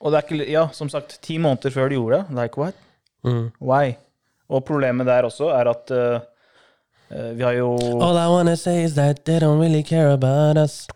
Og 0.00 0.10
det 0.12 0.18
er 0.20 0.24
ikke 0.26 0.46
Ja, 0.50 0.64
som 0.74 0.88
sagt, 0.90 1.18
ti 1.22 1.38
måneder 1.42 1.70
før 1.74 1.90
de 1.90 1.98
gjorde 1.98 2.20
det. 2.20 2.36
Like 2.38 2.58
what? 2.60 2.74
Mm. 3.26 3.50
Why? 3.60 3.96
Og 4.50 4.64
problemet 4.66 5.06
der 5.06 5.26
også 5.28 5.50
er 5.54 5.68
at 5.70 5.90
eh, 5.94 6.20
vi 7.36 7.42
har 7.42 7.52
jo 7.58 7.74
All 8.02 8.16
I 8.18 8.26
wanna 8.32 8.56
say 8.56 8.82
is 8.84 8.94
that 8.94 9.24
they 9.26 9.38
don't 9.38 9.60
really 9.62 9.82
care 9.82 10.10
about 10.12 10.56
us. 10.58 10.86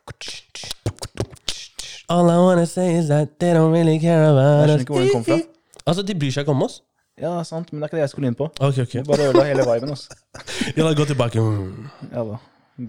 All 2.09 2.31
I 2.31 2.39
wanna 2.39 2.67
say 2.67 2.99
is 2.99 3.07
that 3.09 3.39
they 3.41 3.53
don't 3.55 3.73
really 3.73 3.99
care 4.01 4.27
about 4.31 4.71
us. 4.71 4.81
Jeg 4.81 4.81
skjønner 4.81 4.81
ikke 4.81 4.93
hvor 4.93 5.01
den 5.01 5.13
kom 5.13 5.25
fra. 5.25 5.39
Altså, 5.87 6.03
de 6.03 6.15
bryr 6.19 6.33
seg 6.33 6.47
ikke 6.47 6.53
om 6.55 6.63
oss? 6.65 6.79
Ja, 7.21 7.37
sant, 7.47 7.71
men 7.71 7.79
det 7.79 7.87
er 7.87 7.91
ikke 7.93 7.99
det 8.01 8.05
jeg 8.05 8.13
skulle 8.13 8.31
inn 8.31 8.39
på. 8.39 8.49
Ok, 8.59 8.81
ok. 8.83 8.95
Du 9.05 9.11
bare 9.11 9.29
ødela 9.31 9.45
hele 9.47 9.67
viben. 9.69 9.93
Altså. 9.95 10.17
Ja, 10.77 10.83
da 10.83 10.95
gå 10.99 11.07
tilbake. 11.07 11.43
Mm. 11.43 11.91
Ja 12.11 12.25
da. 12.27 12.39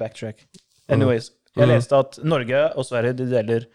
Backtrack. 0.02 0.48
Anyways. 0.90 1.32
Jeg 1.56 1.70
leste 1.70 1.98
at 1.98 2.18
Norge 2.26 2.62
og 2.76 2.88
Sverige 2.88 3.16
de 3.22 3.28
deler 3.32 3.68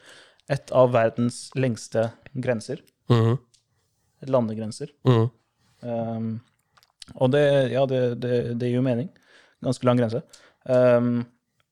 et 0.51 0.73
av 0.77 0.91
verdens 0.93 1.39
lengste 1.57 2.11
grenser. 2.35 2.83
Mm. 3.09 3.39
Landegrenser. 4.29 4.91
Mm. 5.07 5.29
Um, 5.87 6.33
og 7.15 7.31
det, 7.33 7.45
ja, 7.73 7.87
det, 7.89 8.03
det, 8.21 8.41
det 8.61 8.69
gir 8.69 8.81
jo 8.81 8.85
mening. 8.85 9.09
Ganske 9.65 9.87
lang 9.87 10.03
grense. 10.03 10.21
Um, 10.67 11.23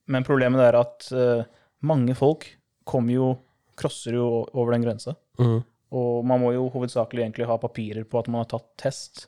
men 0.09 0.25
problemet 0.25 0.63
er 0.65 0.79
at 0.79 1.11
uh, 1.13 1.43
mange 1.85 2.17
folk 2.19 2.47
kommer 2.89 3.15
jo 3.15 3.35
Krosser 3.79 4.17
jo 4.17 4.25
over 4.59 4.73
den 4.75 4.83
grensa. 4.83 5.13
Mm. 5.39 5.61
Og 5.97 6.25
man 6.29 6.43
må 6.43 6.53
jo 6.53 6.67
hovedsakelig 6.73 7.25
egentlig 7.25 7.49
ha 7.49 7.57
papirer 7.61 8.05
på 8.05 8.21
at 8.21 8.29
man 8.29 8.43
har 8.43 8.51
tatt 8.51 8.67
test, 8.81 9.27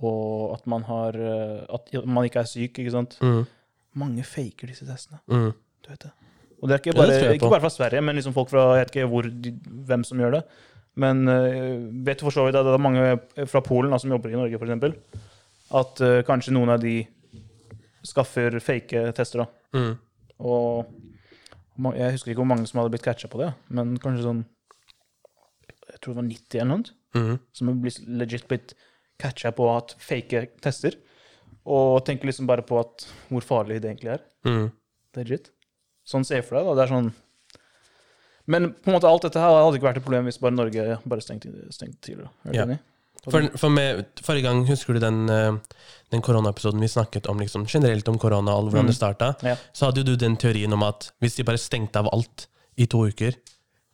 og 0.00 0.54
at 0.54 0.64
man 0.72 0.86
har 0.88 1.18
uh, 1.20 1.58
At 1.68 1.90
man 2.08 2.24
ikke 2.24 2.40
er 2.40 2.48
syk, 2.48 2.78
ikke 2.80 2.94
sant. 2.94 3.18
Mm. 3.20 3.42
Mange 4.00 4.24
faker 4.24 4.70
disse 4.72 4.86
testene. 4.88 5.20
Mm. 5.28 5.50
Du 5.84 5.90
vet 5.90 6.06
det. 6.06 6.12
Og 6.62 6.68
det 6.68 6.74
er 6.74 6.80
ikke 6.80 6.94
bare, 6.96 7.34
ikke 7.34 7.50
bare 7.50 7.64
fra 7.64 7.72
Sverige, 7.74 8.00
men 8.00 8.16
liksom 8.16 8.32
folk 8.32 8.48
fra 8.48 8.70
Jeg 8.76 8.86
vet 8.86 8.94
ikke 8.94 9.10
hvor 9.10 9.28
hvem 9.90 10.04
som 10.08 10.22
gjør 10.22 10.38
det. 10.38 10.42
Men 11.02 11.28
uh, 11.28 12.06
vet 12.06 12.20
du 12.20 12.24
for 12.28 12.38
så 12.38 12.46
vidt 12.46 12.56
at 12.56 12.64
det 12.64 12.72
er 12.72 12.86
mange 12.86 13.46
fra 13.50 13.60
Polen 13.60 13.92
da, 13.92 14.00
som 14.00 14.12
jobber 14.12 14.32
i 14.32 14.38
Norge, 14.38 14.56
f.eks. 14.56 15.20
At 15.82 16.04
uh, 16.04 16.22
kanskje 16.24 16.56
noen 16.56 16.72
av 16.72 16.80
de 16.80 17.02
skaffer 18.06 18.56
fake 18.64 19.10
tester. 19.16 19.44
da. 19.44 19.78
Mm. 19.78 19.92
Og 20.42 21.92
jeg 21.96 22.16
husker 22.16 22.32
ikke 22.32 22.42
hvor 22.42 22.48
mange 22.48 22.66
som 22.68 22.80
hadde 22.80 22.92
blitt 22.94 23.04
catcha 23.04 23.28
på 23.30 23.40
det, 23.40 23.52
men 23.72 23.94
kanskje 24.00 24.26
sånn 24.26 24.42
tror 26.02 26.14
det 26.16 26.20
var 26.22 26.28
90 26.28 26.60
eller 26.60 26.72
noe. 26.74 26.98
Mm. 27.14 27.32
Som 27.52 27.72
blitt 27.82 27.98
legit 28.08 28.46
blitt 28.50 28.74
catcha 29.22 29.52
på 29.54 29.66
at 29.76 29.94
fake 30.02 30.46
tester. 30.64 30.96
Og 31.68 32.00
tenker 32.06 32.26
liksom 32.30 32.48
bare 32.50 32.64
på 32.66 32.78
at 32.80 33.04
hvor 33.30 33.44
farlig 33.46 33.80
det 33.82 33.92
egentlig 33.92 34.14
er. 34.16 34.22
Mm. 34.48 34.70
Legit. 35.16 35.50
Sånn 36.08 36.24
ser 36.26 36.40
jeg 36.40 36.48
for 36.48 36.58
deg, 36.58 36.66
da. 36.66 36.74
Det 36.80 36.86
er 36.86 36.94
sånn 36.96 37.12
Men 38.50 38.72
på 38.74 38.90
en 38.90 38.96
måte 38.96 39.06
alt 39.06 39.22
dette 39.22 39.38
her 39.38 39.54
hadde 39.54 39.78
ikke 39.78 39.86
vært 39.86 40.00
et 40.00 40.06
problem 40.06 40.26
hvis 40.26 40.40
bare 40.42 40.56
Norge 40.56 40.96
bare 41.06 41.22
stengte, 41.22 41.52
stengte 41.70 42.00
tidligere. 42.02 42.32
Er 42.44 42.50
du 42.50 42.58
Ja. 42.58 42.64
enig? 42.66 42.78
For, 43.30 43.44
for 43.54 43.70
med, 43.70 44.00
Forrige 44.18 44.48
gang, 44.48 44.64
husker 44.66 44.94
du 44.94 44.98
den, 44.98 45.28
eh, 45.30 45.54
den 46.10 46.22
koronaepisoden 46.26 46.80
vi 46.82 46.88
snakket 46.90 47.28
om 47.30 47.38
liksom, 47.38 47.68
generelt 47.70 48.08
om 48.10 48.18
korona 48.18 48.56
og 48.58 48.72
hvordan 48.72 48.88
det 48.90 48.96
starta? 48.96 49.28
Ja. 49.46 49.54
Så 49.72 49.86
hadde 49.86 50.02
jo 50.02 50.08
du 50.10 50.16
den 50.18 50.34
teorien 50.36 50.72
om 50.74 50.82
at 50.82 51.12
hvis 51.22 51.36
de 51.38 51.44
bare 51.46 51.60
stengte 51.62 52.02
av 52.02 52.10
alt 52.10 52.48
i 52.76 52.88
to 52.90 53.04
uker 53.06 53.36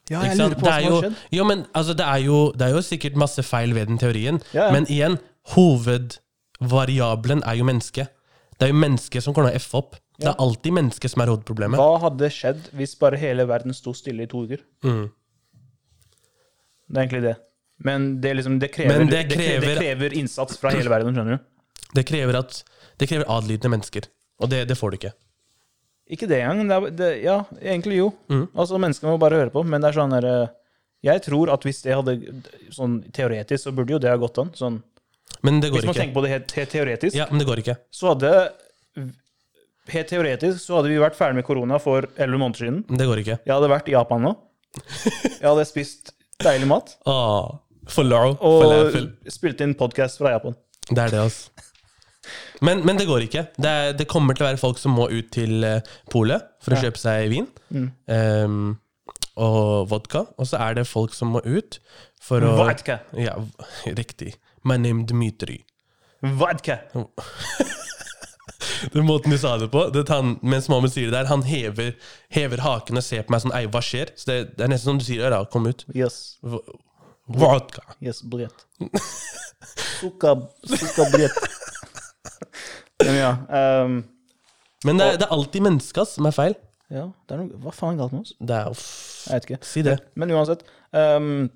Ja, 0.08 0.22
jeg 0.24 0.38
lurer 0.38 0.54
på 0.56 0.64
Det 0.64 0.72
hva 0.72 0.80
som 0.80 0.92
har 0.94 1.02
skjedd. 1.04 1.16
jo, 1.36 1.44
men 1.44 1.64
altså, 1.76 1.94
det, 1.98 2.04
er 2.06 2.22
jo, 2.24 2.36
det 2.56 2.66
er 2.68 2.76
jo 2.76 2.82
sikkert 2.86 3.18
masse 3.20 3.42
feil 3.44 3.74
ved 3.76 3.90
den 3.90 3.98
teorien. 4.00 4.38
Ja, 4.56 4.68
ja. 4.68 4.72
Men 4.72 4.86
igjen, 4.88 5.18
hovedvariabelen 5.54 7.42
er 7.44 7.58
jo 7.60 7.66
mennesket. 7.68 8.14
Det 8.58 8.66
er 8.66 8.72
jo 8.72 8.78
mennesket 8.80 9.22
som 9.24 9.34
kommer 9.36 9.52
til 9.52 9.60
å 9.60 9.62
F 9.62 9.74
opp. 9.78 9.98
Det 10.18 10.26
er 10.26 10.40
alltid 10.42 10.74
mennesket 10.74 11.12
som 11.12 11.22
er 11.22 11.30
hovedproblemet. 11.30 11.78
Hva 11.78 12.00
hadde 12.02 12.30
skjedd 12.34 12.64
hvis 12.74 12.96
bare 12.98 13.20
hele 13.20 13.44
verden 13.46 13.76
sto 13.76 13.92
stille 13.94 14.24
i 14.26 14.30
to 14.30 14.40
uker? 14.48 14.64
Mm. 14.82 15.04
Det 16.88 16.96
er 16.96 17.04
egentlig 17.04 17.22
det. 17.28 17.36
Men 17.86 18.08
det, 18.20 18.32
liksom, 18.40 18.56
det, 18.58 18.72
krever, 18.74 18.98
Men 18.98 19.12
det, 19.12 19.20
krever, 19.30 19.68
det 19.68 19.76
krever- 19.78 20.16
innsats 20.18 20.58
fra 20.58 20.72
hele 20.74 20.90
verden, 20.90 21.14
skjønner 21.14 21.36
du. 21.38 21.44
Det 21.94 22.02
krever, 22.08 22.40
at, 22.40 22.62
det 22.98 23.06
krever 23.08 23.28
adlydende 23.30 23.76
mennesker. 23.76 24.08
Og 24.42 24.50
det, 24.50 24.64
det 24.70 24.76
får 24.78 24.90
du 24.90 24.96
ikke. 24.98 25.12
Ikke 26.08 26.28
det 26.30 26.38
engang. 26.40 26.68
Det 26.68 26.76
er, 26.76 26.90
det, 26.98 27.08
ja, 27.22 27.38
egentlig 27.60 27.98
jo. 27.98 28.12
Mm. 28.32 28.46
Altså, 28.56 28.78
Menneskene 28.80 29.12
må 29.12 29.18
bare 29.20 29.40
høre 29.42 29.52
på. 29.52 29.62
Men 29.68 29.82
det 29.84 29.90
er 29.90 29.98
sånn 30.00 30.14
der, 30.14 30.24
eh, 30.24 30.54
Jeg 31.04 31.22
tror 31.22 31.52
at 31.52 31.62
hvis 31.62 31.82
det 31.84 31.94
hadde 31.94 32.14
Sånn 32.74 32.96
teoretisk 33.14 33.68
så 33.68 33.72
burde 33.76 33.92
jo 33.94 33.98
det 34.02 34.10
ha 34.10 34.16
gått 34.18 34.38
an. 34.42 34.50
Sånn, 34.56 34.80
Men 35.44 35.60
det 35.60 35.70
går 35.70 35.78
ikke. 35.78 35.84
hvis 35.84 35.86
man 35.86 35.94
ikke. 35.94 36.00
tenker 36.02 36.16
på 36.18 36.22
det 36.24 36.30
helt, 36.32 36.52
helt 36.58 36.70
teoretisk, 36.72 37.14
Ja, 37.16 37.26
men 37.30 37.38
det 37.38 37.46
går 37.46 37.62
ikke. 37.62 37.76
så 37.92 38.08
hadde 38.14 38.32
Helt 39.88 40.08
teoretisk 40.10 40.60
så 40.60 40.76
hadde 40.76 40.90
vi 40.92 40.98
vært 41.00 41.16
ferdig 41.16 41.38
med 41.38 41.46
korona 41.48 41.78
for 41.80 42.04
11 42.20 42.36
måneder 42.42 42.60
siden. 42.60 42.80
Men 42.90 42.98
det 43.00 43.06
går 43.08 43.22
ikke. 43.22 43.38
Jeg 43.46 43.54
hadde 43.54 43.70
vært 43.72 43.88
i 43.88 43.94
Japan 43.96 44.20
nå. 44.26 44.32
Jeg 45.40 45.46
hadde 45.46 45.64
spist 45.64 46.12
deilig 46.44 46.68
mat. 46.68 46.92
Åh, 47.08 47.54
falafel. 47.88 48.36
Og 48.44 48.92
for 48.92 49.06
spilt 49.32 49.62
inn 49.64 49.72
podkast 49.78 50.20
fra 50.20 50.34
Japan. 50.36 50.58
Det 50.90 50.98
er 51.06 51.14
det, 51.14 51.22
altså. 51.24 51.48
Men, 52.64 52.82
men, 52.86 52.98
det 52.98 53.06
går 53.08 53.28
ikke. 53.28 53.46
Det, 53.56 53.70
er, 53.70 53.94
det, 53.98 54.08
kommer 54.10 54.36
til 54.36 54.46
å 54.46 54.50
være 54.50 54.60
folk 54.60 54.80
som 54.82 54.96
må 54.98 55.08
ut 55.12 55.30
til 55.34 55.64
eh, 55.66 55.94
polet 56.12 56.50
for 56.64 56.74
å 56.74 56.78
ja. 56.78 56.88
kjøpe 56.88 57.02
seg 57.02 57.30
vin 57.32 57.48
mm. 57.70 57.88
um, 58.48 58.68
og 59.38 59.88
vodka. 59.92 60.26
Og 60.38 60.50
så 60.50 60.60
er 60.66 60.80
det 60.80 60.88
folk 60.90 61.16
som 61.16 61.32
må 61.36 61.42
ut 61.46 61.80
for 62.22 62.44
å 62.44 62.54
Vodka! 62.58 63.00
Ja, 63.16 63.36
riktig. 63.86 64.34
My 64.66 64.78
name 64.80 65.06
Dmitry. 65.08 65.62
Vodka! 66.20 66.82
Den 68.92 69.06
måten 69.06 69.30
du 69.30 69.38
sa 69.38 69.56
det 69.58 69.68
på 69.70 69.84
det 69.94 70.04
han, 70.10 70.36
Mens 70.42 70.68
mamma 70.70 70.90
sier 70.90 71.10
det 71.10 71.16
der, 71.16 71.28
han 71.30 71.44
hever, 71.46 71.94
hever 72.34 72.62
haken 72.62 73.00
og 73.00 73.06
ser 73.06 73.24
på 73.26 73.34
meg 73.34 73.44
sånn 73.44 73.54
Ei, 73.56 73.64
hva 73.70 73.82
skjer? 73.84 74.12
Så 74.18 74.30
det, 74.30 74.38
det 74.58 74.66
er 74.66 74.72
nesten 74.72 74.92
som 74.92 75.00
du 75.00 75.06
sier 75.06 75.26
Øra, 75.28 75.44
kom 75.50 75.68
ut. 75.70 75.86
Yes. 75.94 76.38
Vodka. 76.42 77.84
Yes. 78.02 78.22
Sukka, 79.98 80.36
sukka 80.64 81.10
brett. 81.12 81.38
Men 83.04 83.14
ja, 83.18 83.32
Um, 83.84 83.98
Men 84.84 84.98
det 85.00 85.06
er, 85.06 85.16
det 85.18 85.26
er 85.28 85.34
alltid 85.34 85.62
menneska 85.64 86.04
som 86.06 86.26
er 86.28 86.34
feil. 86.36 86.54
ja 86.90 87.04
det 87.28 87.34
er 87.34 87.40
noe, 87.42 87.58
Hva 87.64 87.72
faen 87.74 87.94
er 87.96 88.02
galt 88.02 88.12
med 88.14 88.20
oss? 88.26 88.34
Det 88.40 88.54
er 88.56 88.70
uff. 88.70 88.84
Jeg 89.28 89.34
vet 89.40 89.48
ikke. 89.50 89.58
Si 89.66 89.82
det. 89.86 89.96
Men 90.14 90.30
uansett 90.36 90.62
ehm, 90.94 91.48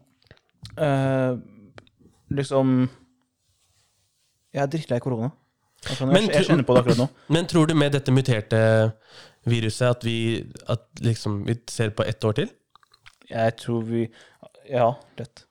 eh, 0.76 1.36
Liksom 2.32 2.72
Jeg 4.54 4.62
er 4.62 4.70
drittlei 4.72 4.98
korona. 5.00 5.30
Jeg, 5.88 6.06
Men 6.06 6.26
jeg, 6.28 6.34
tro- 6.34 6.48
kjenner 6.50 6.66
på 6.68 6.74
det 6.76 6.82
akkurat 6.84 7.00
nå. 7.02 7.06
Men 7.36 7.46
tror 7.50 7.66
du 7.70 7.74
med 7.74 7.92
dette 7.96 8.12
muterte 8.14 8.58
viruset 9.50 9.88
at 9.88 10.04
vi, 10.06 10.16
at 10.70 10.84
liksom, 11.02 11.40
vi 11.48 11.56
ser 11.70 11.90
på 11.96 12.04
ett 12.06 12.22
år 12.28 12.36
til? 12.42 12.50
Jeg 13.30 13.56
tror 13.58 13.82
vi 13.88 14.04
Ja, 14.70 14.92
lett. 15.18 15.46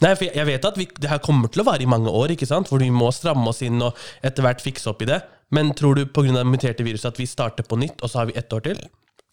Nei, 0.00 0.14
for 0.14 0.24
jeg- 0.24 0.46
vet 0.46 0.64
at 0.64 0.76
vi, 0.78 0.86
det 1.00 1.10
her 1.10 1.18
kommer 1.18 1.50
til 1.50 1.62
å 1.62 1.66
vare 1.66 1.82
i 1.82 1.86
mange 1.90 2.10
år, 2.10 2.30
ikke 2.30 2.46
sant? 2.46 2.68
Hvor 2.68 2.78
vi 2.78 2.90
må 2.90 3.10
stramme 3.12 3.48
oss 3.48 3.62
inn 3.62 3.82
og 3.82 3.96
etter 4.22 4.42
hvert 4.42 4.62
fikse 4.62 4.86
opp 4.90 5.02
i 5.02 5.10
det. 5.10 5.22
Men 5.50 5.72
tror 5.74 5.96
du 5.96 6.06
pga. 6.06 6.32
det 6.32 6.46
muterte 6.46 6.84
viruset 6.84 7.06
at 7.06 7.18
vi 7.18 7.26
starter 7.26 7.64
på 7.64 7.78
nytt, 7.78 8.02
og 8.02 8.10
så 8.10 8.18
har 8.18 8.26
vi 8.26 8.36
ett 8.36 8.52
år 8.52 8.62
til? 8.62 8.78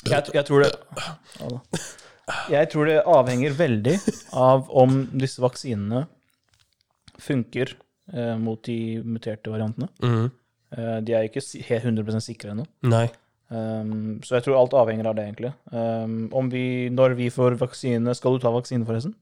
Jeg, 0.06 0.34
jeg 0.34 0.46
tror 0.46 0.64
det 0.64 0.72
Jeg 2.50 2.70
tror 2.70 2.86
det 2.86 3.04
avhenger 3.06 3.52
veldig 3.54 4.00
av 4.34 4.70
om 4.70 5.06
disse 5.14 5.42
vaksinene 5.42 6.08
funker 7.22 7.76
eh, 8.14 8.36
mot 8.38 8.62
de 8.66 9.02
muterte 9.04 9.52
variantene. 9.54 9.90
Mm. 10.02 10.32
Eh, 10.78 10.98
de 11.06 11.14
er 11.14 11.28
ikke 11.30 11.44
helt 11.70 11.86
100 11.86 12.22
sikre 12.26 12.56
ennå. 12.56 12.66
Um, 13.46 14.22
så 14.26 14.40
jeg 14.40 14.48
tror 14.48 14.58
alt 14.58 14.74
avhenger 14.74 15.06
av 15.06 15.16
det, 15.16 15.28
egentlig. 15.28 15.52
Um, 15.70 16.32
om 16.34 16.50
vi, 16.50 16.90
når 16.90 17.14
vi 17.14 17.28
får 17.30 17.60
vaksine 17.60 18.16
Skal 18.18 18.34
du 18.34 18.42
ta 18.42 18.50
vaksine, 18.50 18.88
forresten? 18.88 19.14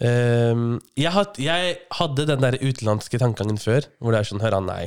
Ehm, 0.00 0.78
jeg, 0.96 1.12
had, 1.12 1.36
jeg 1.40 1.74
hadde 1.98 2.26
den 2.28 2.44
der 2.44 2.56
utenlandske 2.62 3.20
tankegangen 3.20 3.60
før, 3.60 3.88
hvor 4.00 4.14
det 4.14 4.22
er 4.22 4.30
sånn 4.30 4.40
Hør, 4.40 4.56
nei. 4.64 4.86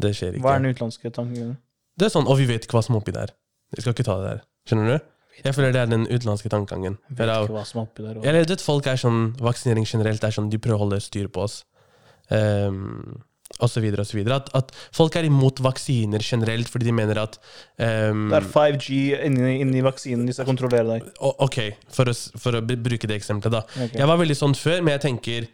Det 0.00 0.12
skjer 0.14 0.36
ikke. 0.36 0.44
Hva 0.46 0.56
er 0.56 0.62
den 0.62 0.76
utenlandske 0.76 1.10
tankegangen? 1.10 1.56
Det 1.98 2.06
er 2.06 2.12
sånn, 2.14 2.28
Og 2.30 2.38
vi 2.38 2.46
vet 2.50 2.66
ikke 2.66 2.78
hva 2.78 2.84
som 2.86 2.94
er 2.94 3.02
oppi 3.02 3.14
der. 3.16 3.32
Vi 3.74 3.82
skal 3.82 3.96
ikke 3.96 4.06
ta 4.06 4.18
det 4.20 4.28
der. 4.28 4.44
Skjønner 4.70 4.92
du? 4.92 5.08
Jeg 5.40 5.56
føler 5.56 5.74
det 5.74 5.80
er 5.80 5.90
den 5.90 6.04
utenlandske 6.06 6.50
tankegangen. 6.52 6.98
Vet 7.08 7.32
ikke 7.32 7.56
hva 7.56 7.64
som 7.66 7.82
er 7.82 7.88
oppi 7.88 8.06
der. 8.06 8.20
vet, 8.36 8.62
folk 8.64 8.86
er 8.90 9.00
sånn, 9.00 9.20
Vaksinering 9.40 9.88
generelt 9.88 10.24
er 10.26 10.34
sånn, 10.36 10.50
de 10.52 10.60
prøver 10.62 10.78
å 10.78 10.84
holde 10.84 11.00
styr 11.02 11.30
på 11.32 11.46
oss. 11.46 11.62
Um, 12.30 13.22
så 13.58 13.82
videre. 13.82 14.36
At, 14.36 14.50
at 14.56 14.72
folk 14.96 15.16
er 15.18 15.26
imot 15.28 15.60
vaksiner 15.64 16.22
generelt 16.24 16.70
fordi 16.70 16.88
de 16.88 16.94
mener 16.96 17.18
at 17.22 17.38
um, 18.10 18.28
Det 18.30 18.38
er 18.40 18.48
5G 18.54 19.00
inni, 19.26 19.56
inni 19.64 19.82
vaksinen 19.84 20.26
de 20.28 20.36
skal 20.36 20.48
kontrollere 20.48 20.86
deg. 20.86 21.08
Ok, 21.20 21.58
for 21.92 22.10
å, 22.10 22.14
for 22.40 22.58
å 22.58 22.62
bruke 22.64 23.10
det 23.10 23.18
eksempelet, 23.18 23.58
da. 23.58 23.64
Okay. 23.86 23.98
Jeg 24.00 24.10
var 24.12 24.20
veldig 24.20 24.38
sånn 24.38 24.56
før, 24.58 24.80
men 24.84 24.96
jeg 24.96 25.04
tenker 25.08 25.50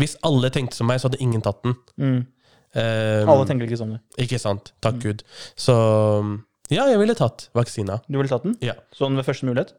Hvis 0.00 0.16
alle 0.26 0.50
tenkte 0.54 0.78
som 0.78 0.88
meg, 0.90 1.02
så 1.02 1.10
hadde 1.10 1.22
ingen 1.22 1.44
tatt 1.44 1.60
den. 1.66 1.76
Mm. 2.00 2.20
Um, 2.74 3.28
Alle 3.30 3.46
tenker 3.46 3.68
ikke 3.68 3.78
sånn. 3.78 3.98
Ikke 4.18 4.40
sant. 4.42 4.72
Takk 4.82 4.96
Gud. 5.04 5.20
Så 5.54 5.74
ja, 6.72 6.86
jeg 6.88 6.98
ville 6.98 7.14
tatt 7.14 7.48
vaksina. 7.54 8.00
Du 8.08 8.16
ville 8.18 8.30
tatt 8.30 8.46
den? 8.46 8.56
Ja. 8.64 8.74
Sånn 8.96 9.14
ved 9.18 9.26
første 9.28 9.46
mulighet? 9.46 9.74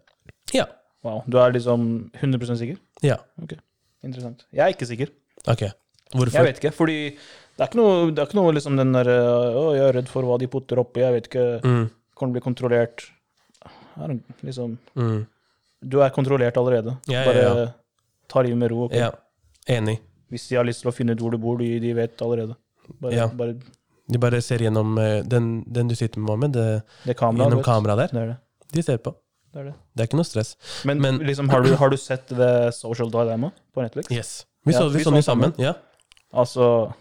Ja. 0.53 0.67
Wow. 1.05 1.23
Du 1.29 1.37
er 1.41 1.53
liksom 1.53 2.11
100% 2.21 2.61
sikker? 2.61 2.77
Ja. 3.05 3.19
Ok, 3.41 3.57
Interessant. 4.05 4.45
Jeg 4.53 4.61
er 4.61 4.73
ikke 4.75 4.87
sikker. 4.87 5.11
Ok. 5.49 5.65
Hvorfor? 6.13 6.37
Jeg 6.37 6.45
vet 6.47 6.61
ikke, 6.61 6.71
fordi 6.77 6.97
det 7.55 7.63
er 7.63 7.69
ikke 7.69 7.79
noe, 7.79 8.11
det 8.11 8.19
er 8.21 8.27
ikke 8.29 8.37
noe 8.39 8.53
liksom 8.55 8.75
den 8.77 8.91
der 8.95 9.07
Å, 9.07 9.61
jeg 9.77 9.85
er 9.87 9.93
redd 9.99 10.09
for 10.11 10.27
hva 10.27 10.37
de 10.41 10.47
putter 10.51 10.79
oppi, 10.81 10.99
jeg 11.05 11.13
vet 11.15 11.29
ikke 11.29 11.45
Mm, 11.63 11.85
Kan 12.19 12.33
bli 12.35 12.41
kontrollert 12.43 13.05
er 13.95 14.11
det 14.11 14.17
liksom 14.43 14.77
mm. 14.95 15.21
Du 15.85 15.99
er 16.03 16.09
kontrollert 16.11 16.57
allerede. 16.57 16.95
Ja, 17.07 17.21
ja, 17.21 17.25
Bare 17.29 17.41
ja. 17.45 17.65
ta 18.27 18.41
livet 18.41 18.57
med 18.57 18.71
ro. 18.71 18.85
ok? 18.87 18.93
Ja. 18.97 19.11
Enig. 19.69 19.99
Hvis 20.33 20.47
de 20.49 20.55
har 20.57 20.65
lyst 20.65 20.81
til 20.81 20.89
å 20.89 20.93
finne 20.95 21.13
ut 21.13 21.21
hvor 21.21 21.31
du 21.31 21.37
bor, 21.37 21.59
de, 21.61 21.67
de 21.79 21.91
vet 21.93 22.21
allerede. 22.25 22.55
Bare, 22.99 23.13
Ja. 23.13 23.27
bare 23.27 23.55
De 24.09 24.17
bare 24.21 24.41
ser 24.41 24.59
gjennom 24.65 24.97
eh, 24.97 25.21
den, 25.23 25.63
den 25.71 25.87
du 25.87 25.95
sitter 25.95 26.19
med, 26.19 26.25
Mohammed. 26.27 26.51
Det, 26.57 26.65
det 27.05 27.15
kameraet. 27.17 27.45
gjennom 27.45 27.61
vet. 27.61 27.65
kameraet 27.69 27.97
der. 28.01 28.07
Det 28.15 28.21
er 28.23 28.27
det. 28.33 28.37
De 28.73 28.83
ser 28.83 28.97
på. 29.05 29.13
det, 29.53 29.59
er 29.61 29.63
det. 29.69 29.73
Det 29.95 30.03
er 30.03 30.09
ikke 30.09 30.17
noe 30.19 30.27
stress. 30.31 30.55
Men, 30.85 31.01
Men- 31.01 31.21
liksom, 31.25 31.49
har, 31.49 31.61
du, 31.63 31.75
har 31.75 31.89
du 31.93 31.97
sett 31.97 32.27
The 32.27 32.71
Social 32.75 33.09
Dilemma 33.13 33.51
på 33.73 33.81
Netflix? 33.85 34.09
Yes. 34.11 34.33
Vi 34.65 34.73
Ja, 34.73 34.79
så, 34.81 34.89
vi 34.89 34.97
vi 34.97 35.03
så 35.05 35.11
den 35.13 35.21
sammen. 35.23 35.53
sammen. 35.53 35.61
Ja. 35.61 35.73
Altså 36.33 36.91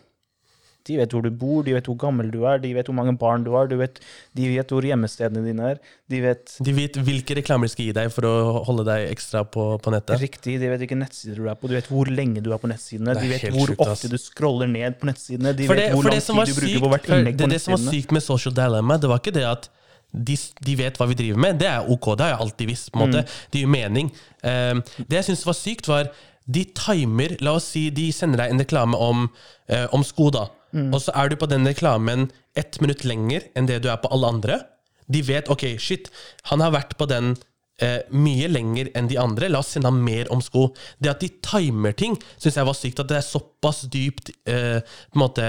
De 0.85 0.99
vet 1.01 1.15
hvor 1.15 1.25
du 1.25 1.31
bor, 1.31 1.63
de 1.65 1.75
vet 1.77 1.87
hvor 1.89 1.97
gammel 2.01 2.31
du 2.33 2.43
er, 2.49 2.59
de 2.63 2.73
vet 2.77 2.89
hvor 2.89 2.97
mange 2.97 3.15
barn 3.21 3.45
du 3.47 3.53
har, 3.55 3.71
vet, 3.81 4.01
de 4.37 4.49
vet 4.53 4.75
hvor 4.75 4.85
hjemmestedene 4.85 5.45
dine 5.47 5.71
er. 5.75 5.83
De 6.11 6.21
vet 6.25 6.57
De 6.67 6.75
vet 6.77 6.99
hvilke 7.07 7.39
reklamer 7.41 7.69
de 7.69 7.75
skal 7.75 7.89
gi 7.89 7.95
deg 7.97 8.11
for 8.15 8.29
å 8.29 8.35
holde 8.69 8.87
deg 8.89 9.07
ekstra 9.13 9.45
på, 9.49 9.69
på 9.85 9.95
nettet. 9.95 10.21
riktig, 10.21 10.59
de 10.63 10.73
vet 10.73 10.83
hvilke 10.85 10.99
nettsider 10.99 11.41
du 11.41 11.49
er 11.49 11.61
på, 11.61 11.71
de 11.73 11.79
vet 11.79 11.89
hvor 11.93 12.11
lenge 12.13 12.45
du 12.45 12.53
er 12.55 12.61
på 12.61 12.71
nettsidene, 12.71 13.17
de 13.21 13.31
vet 13.33 13.49
hvor 13.55 13.73
sjukt, 13.73 13.87
ofte 13.87 14.13
du 14.13 14.19
scroller 14.21 14.71
ned 14.71 15.01
på 15.01 15.09
nettsidene, 15.09 15.55
de 15.57 15.71
vet 15.71 15.83
det, 15.85 15.89
hvor 15.95 16.11
lang 16.11 16.21
tid 16.21 16.53
du 16.53 16.61
bruker 16.61 16.85
på 16.85 16.93
hvert 16.97 17.09
innlegg 17.09 17.41
på 17.41 17.49
nettsidene. 17.49 17.55
det 17.57 17.65
som 17.65 17.77
var 17.79 17.87
sykt 17.89 18.15
med 18.15 18.27
Social 18.29 18.57
Dilemma, 18.61 19.01
det 19.01 19.11
var 19.11 19.25
ikke 19.25 19.35
det 19.39 19.49
at 19.49 19.73
de, 20.15 20.37
de 20.67 20.77
vet 20.79 20.99
hva 20.99 21.09
vi 21.11 21.17
driver 21.19 21.41
med. 21.43 21.59
Det 21.61 21.69
er 21.69 21.89
ok, 21.91 22.13
det 22.15 22.27
har 22.27 22.35
jeg 22.35 22.43
alltid 22.47 22.71
visst. 22.71 22.93
på 22.93 23.01
en 23.01 23.09
måte. 23.09 23.25
Mm. 23.25 23.41
Det 23.51 23.63
gir 23.63 23.73
mening. 23.75 24.13
Um, 24.43 24.83
det 25.09 25.21
jeg 25.21 25.29
syntes 25.31 25.47
var 25.49 25.59
sykt, 25.59 25.91
var 25.91 26.11
de 26.45 26.65
timer 26.77 27.39
La 27.41 27.55
oss 27.57 27.71
si 27.73 27.87
de 27.95 28.11
sender 28.13 28.43
deg 28.43 28.53
en 28.53 28.61
reklame 28.61 28.99
om, 29.01 29.27
uh, 29.73 29.87
om 29.97 30.05
sko, 30.07 30.29
da. 30.35 30.47
Mm. 30.75 30.91
Og 30.93 31.01
så 31.05 31.15
er 31.15 31.31
du 31.31 31.39
på 31.39 31.49
den 31.51 31.67
reklamen 31.69 32.29
ett 32.59 32.81
minutt 32.83 33.05
lenger 33.07 33.47
enn 33.55 33.69
det 33.71 33.81
du 33.85 33.91
er 33.93 34.01
på 34.03 34.11
alle 34.15 34.31
andre. 34.37 34.61
De 35.07 35.21
vet 35.23 35.51
ok, 35.53 35.67
shit, 35.79 36.09
han 36.51 36.65
har 36.65 36.73
vært 36.75 36.97
på 36.99 37.07
den 37.07 37.35
eh, 37.83 38.01
mye 38.11 38.49
lenger 38.51 38.91
enn 38.97 39.11
de 39.11 39.19
andre. 39.21 39.51
La 39.53 39.61
oss 39.63 39.75
sende 39.75 39.91
ham 39.91 40.01
mer 40.05 40.31
om 40.35 40.43
sko. 40.45 40.69
Det 40.99 41.13
at 41.13 41.23
de 41.23 41.31
timer 41.45 41.95
ting, 41.99 42.17
syns 42.39 42.59
jeg 42.59 42.69
var 42.69 42.79
sykt. 42.79 43.03
At 43.05 43.13
det 43.13 43.21
er 43.21 43.27
såpass 43.27 43.85
dypt 43.93 44.33
eh, 44.51 44.81
på 44.83 45.19
en 45.19 45.23
måte 45.23 45.45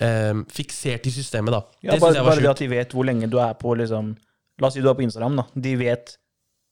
eh, 0.00 0.44
fiksert 0.52 1.08
i 1.08 1.14
systemet. 1.14 1.56
da. 1.56 1.62
Ja, 1.82 1.96
det 1.96 2.04
bare, 2.04 2.22
bare 2.26 2.44
det 2.44 2.52
at 2.52 2.62
de 2.62 2.70
vet 2.70 2.94
hvor 2.94 3.08
lenge 3.08 3.30
du 3.32 3.40
er 3.42 3.56
på 3.58 3.74
liksom 3.78 4.14
La 4.56 4.70
oss 4.70 4.72
si 4.72 4.80
du 4.80 4.86
er 4.88 4.96
på 4.96 5.04
Instagram, 5.04 5.34
da. 5.36 5.42
De 5.52 5.74
vet 5.76 6.14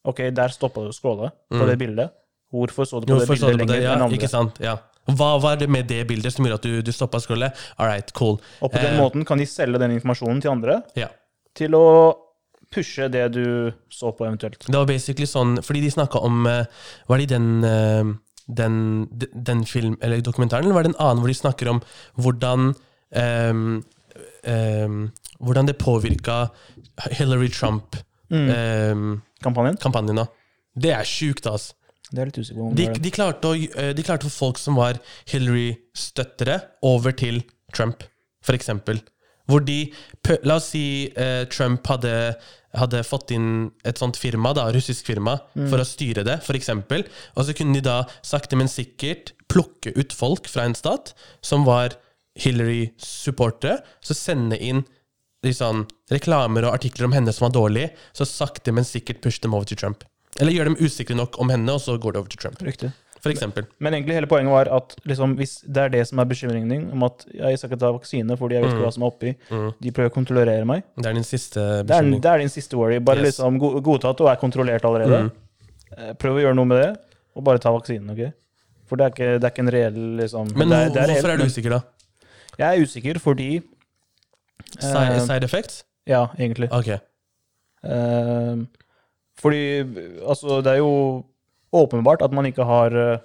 Ok, 0.09 0.21
der 0.37 0.53
stoppa 0.53 0.83
du 0.85 0.89
å 0.89 0.93
scrolle 0.93 1.31
på 1.53 1.65
det 1.69 1.75
bildet. 1.81 2.13
Hvorfor 2.53 2.85
så 2.89 3.01
du 3.01 3.07
på 3.07 3.15
Mm. 3.15 3.19
Hvorfor 3.25 3.35
det 3.35 3.41
bildet 3.41 3.59
det? 3.59 3.75
lenger 3.75 3.83
Ja, 3.83 3.95
enn 3.95 4.03
andre? 4.05 4.17
ikke 4.19 4.29
sant? 4.29 4.61
Ja. 4.61 4.75
Hva 5.07 5.35
var 5.43 5.57
det 5.61 5.69
med 5.69 5.87
det 5.91 6.07
bildet 6.09 6.33
som 6.33 6.45
gjorde 6.47 6.55
at 6.61 6.67
du, 6.69 6.83
du 6.83 6.93
stoppa 6.93 7.19
scrollet? 7.21 7.53
All 7.77 7.87
right, 7.91 8.13
cool. 8.17 8.39
Og 8.61 8.71
på 8.73 8.79
den 8.81 8.95
Eh, 8.95 9.01
måten 9.01 9.25
kan 9.29 9.39
de 9.39 9.47
selge 9.47 9.79
den 9.79 9.91
informasjonen 9.99 10.41
til 10.41 10.51
andre 10.51 10.83
Ja. 10.97 11.09
til 11.55 11.75
å 11.77 12.15
pushe 12.75 13.09
det 13.13 13.29
du 13.33 13.73
så 13.93 14.11
på, 14.17 14.25
eventuelt. 14.27 14.65
Det 14.67 14.75
var 14.75 14.87
basically 14.87 15.27
sånn, 15.27 15.59
fordi 15.63 15.81
de 15.85 15.91
snakka 15.95 16.19
om 16.25 16.47
uh, 16.47 16.65
Var 17.07 17.19
det 17.19 17.25
i 17.29 17.35
den 17.35 17.65
uh, 17.65 18.15
den, 18.47 19.07
den 19.33 19.65
film, 19.65 19.97
eller 20.03 20.21
dokumentaren, 20.21 20.65
eller 20.65 20.75
var 20.75 20.83
det 20.85 20.89
en 20.93 21.01
annen 21.01 21.19
hvor 21.23 21.29
de 21.29 21.35
snakker 21.39 21.69
om 21.71 21.81
hvordan 22.21 22.75
um, 23.17 23.85
um, 24.45 25.11
Hvordan 25.45 25.67
det 25.67 25.79
påvirka 25.81 26.49
Hillary 27.11 27.49
Trump-kampanjen. 27.51 29.77
Kampanjen? 29.83 30.17
da. 30.17 30.25
Det 30.77 30.91
er 30.95 31.05
sjukt, 31.05 31.47
altså. 31.47 31.75
Det 32.15 32.23
er 32.23 32.31
litt 32.31 32.41
usikker 32.41 32.61
på 32.61 32.75
De, 32.79 32.89
de, 33.05 33.13
klarte 33.15 33.51
å, 33.51 33.57
eh, 33.57 33.93
de 33.97 34.05
klarte 34.07 34.29
å 34.29 34.33
få 34.33 34.49
folk 34.49 34.61
som 34.61 34.79
var 34.79 35.01
Hillary-støttere, 35.31 36.61
over 36.87 37.17
til 37.17 37.43
Trump, 37.75 38.05
for 38.45 38.57
eksempel. 38.57 39.03
Hvor 39.51 39.65
de 39.65 39.79
La 40.49 40.57
oss 40.57 40.71
si 40.73 41.11
eh, 41.21 41.45
Trump 41.53 41.85
hadde, 41.91 42.15
hadde 42.79 43.03
fått 43.05 43.35
inn 43.37 43.49
et 43.85 44.01
sånt 44.01 44.17
firma, 44.17 44.55
da, 44.57 44.71
russisk 44.73 45.11
firma, 45.11 45.37
for 45.53 45.83
å 45.83 45.89
styre 45.89 46.25
det, 46.25 46.39
for 46.47 46.57
eksempel. 46.57 47.05
Og 47.37 47.49
så 47.49 47.57
kunne 47.57 47.77
de 47.77 47.85
da 47.85 47.99
sakte, 48.25 48.57
men 48.57 48.73
sikkert 48.73 49.35
plukke 49.53 49.93
ut 49.99 50.17
folk 50.17 50.49
fra 50.51 50.65
en 50.65 50.77
stat 50.79 51.13
som 51.45 51.67
var 51.69 51.99
Hillary-supportere, 52.41 53.83
så 54.03 54.17
sende 54.17 54.59
inn 54.59 54.83
liksom, 55.45 55.85
reklamer 56.13 56.67
og 56.67 56.79
artikler 56.79 57.09
om 57.09 57.15
henne 57.15 57.33
som 57.35 57.47
var 57.49 57.55
dårlige, 57.55 57.93
så 58.17 58.27
sakte, 58.29 58.73
men 58.75 58.87
sikkert 58.89 59.23
push 59.25 59.43
dem 59.45 59.55
over 59.55 59.69
til 59.69 59.79
Trump. 59.81 60.07
Eller 60.41 60.53
gjør 60.53 60.65
dem 60.73 60.77
usikre 60.83 61.15
nok 61.17 61.39
om 61.41 61.51
henne, 61.55 61.73
og 61.73 61.81
så 61.81 61.95
går 62.01 62.13
det 62.13 62.19
over 62.21 62.29
til 62.33 62.39
Trump. 62.43 62.63
Riktig. 62.67 62.91
For 63.25 63.33
eksempel. 63.33 63.65
Men 63.81 63.95
egentlig 63.95 64.15
hele 64.19 64.27
poenget 64.29 64.53
var 64.53 64.69
at 64.77 64.95
liksom, 65.09 65.33
hvis 65.39 65.63
det 65.65 65.81
er 65.81 65.89
det 65.95 66.03
som 66.11 66.19
er 66.21 66.27
bekymringen 66.29 66.69
din, 66.75 66.83
om 66.93 67.07
at 67.07 67.23
ja, 67.33 67.49
jeg 67.49 67.59
skal 67.59 67.71
ikke 67.71 67.79
ta 67.81 67.93
vaksine 67.95 68.37
fordi 68.37 68.59
jeg 68.59 68.65
vet 68.67 68.75
ikke 68.75 68.83
hva 68.85 68.91
som 68.93 69.03
er 69.07 69.13
oppi, 69.15 69.31
de 69.81 69.93
prøver 69.97 70.11
å 70.11 70.13
kontrollere 70.13 70.67
meg, 70.69 70.83
Det 70.99 71.07
er 71.09 71.15
din 71.17 71.25
siste 71.25 71.57
det 71.63 71.79
er, 71.81 71.87
bekymring. 72.03 72.21
det 72.21 72.31
er 72.35 72.39
din 72.43 72.53
siste 72.53 72.77
worry. 72.77 72.99
Bare 73.01 73.23
Yes. 73.25 73.39
liksom 73.39 73.59
go- 73.63 73.81
godta 73.81 74.11
at 74.11 74.19
du 74.21 74.27
er 74.29 74.37
kontrollert 74.37 74.85
allerede. 74.85 75.23
Mm. 75.31 76.17
Prøv 76.21 76.37
å 76.37 76.43
gjøre 76.45 76.55
noe 76.59 76.69
med 76.69 76.83
det, 76.83 76.91
og 77.35 77.45
bare 77.45 77.59
ta 77.59 77.71
vaksinen. 77.73 78.11
ok? 78.13 78.33
For 78.91 78.97
det 79.01 79.05
er 79.07 79.11
ikke, 79.15 79.31
det 79.41 79.45
er 79.49 79.51
ikke 79.55 79.65
en 79.65 79.73
reell 79.73 79.99
liksom, 80.21 80.53
Men 80.59 80.69
det 80.69 80.77
er, 80.83 80.89
det 80.91 81.03
er 81.07 81.15
hvorfor 81.15 81.31
er 81.33 81.37
du 81.41 81.45
usikker, 81.49 81.71
da? 81.71 81.81
Jeg 82.59 82.69
er 82.69 82.85
usikker 82.85 83.19
fordi 83.25 83.63
Side, 84.79 85.15
eh, 85.17 85.21
side 85.25 85.45
effects? 85.45 85.85
Ja, 86.07 86.27
egentlig. 86.39 86.69
Ok. 86.71 86.89
Eh, 87.85 88.57
fordi 89.41 89.63
altså, 90.27 90.61
det 90.63 90.73
er 90.73 90.79
jo 90.83 91.25
åpenbart 91.75 92.23
at 92.23 92.33
man 92.33 92.47
ikke 92.51 92.65
har 92.65 93.21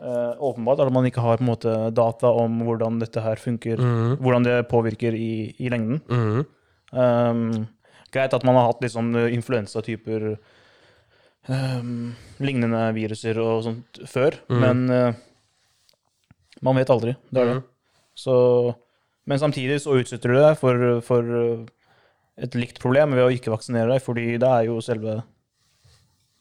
Uh, 0.00 0.32
Åpenbart 0.40 0.80
at 0.80 0.88
man 0.90 1.04
ikke 1.04 1.20
har 1.20 1.36
måte, 1.44 1.68
data 1.92 2.30
om 2.32 2.54
hvordan 2.64 2.98
dette 3.02 3.20
her 3.20 3.36
funker, 3.36 3.76
Mhm. 3.76 4.14
hvordan 4.24 4.42
det 4.46 4.68
påvirker 4.70 5.12
i, 5.12 5.54
i 5.60 5.68
lengden. 5.68 6.00
Mhm. 6.08 6.46
Um, 6.96 7.66
greit 8.10 8.32
at 8.32 8.42
man 8.42 8.54
har 8.56 8.70
hatt 8.70 8.80
litt 8.80 8.94
sånn 8.94 9.10
uh, 9.14 9.26
influensatyper 9.28 10.38
um, 11.52 12.14
Lignende 12.40 12.80
viruser 12.96 13.36
og 13.44 13.62
sånt 13.66 14.00
før, 14.08 14.38
Mhm. 14.48 14.60
men 14.60 14.90
uh, 14.90 15.12
man 16.62 16.76
vet 16.76 16.88
aldri. 16.88 17.14
Det 17.30 17.42
er 17.42 17.44
det. 17.44 17.54
Mhm. 17.56 17.64
Så, 18.16 18.74
men 19.26 19.38
samtidig 19.38 19.80
så 19.84 20.00
utsetter 20.00 20.32
du 20.32 20.40
deg 20.40 20.56
for, 20.56 21.00
for 21.02 21.66
et 22.38 22.54
likt 22.56 22.80
problem 22.80 23.12
ved 23.12 23.24
å 23.28 23.32
ikke 23.36 23.52
vaksinere 23.52 23.92
deg, 23.92 24.00
fordi 24.02 24.38
det 24.38 24.48
er 24.48 24.64
jo 24.64 24.80
selve 24.80 25.22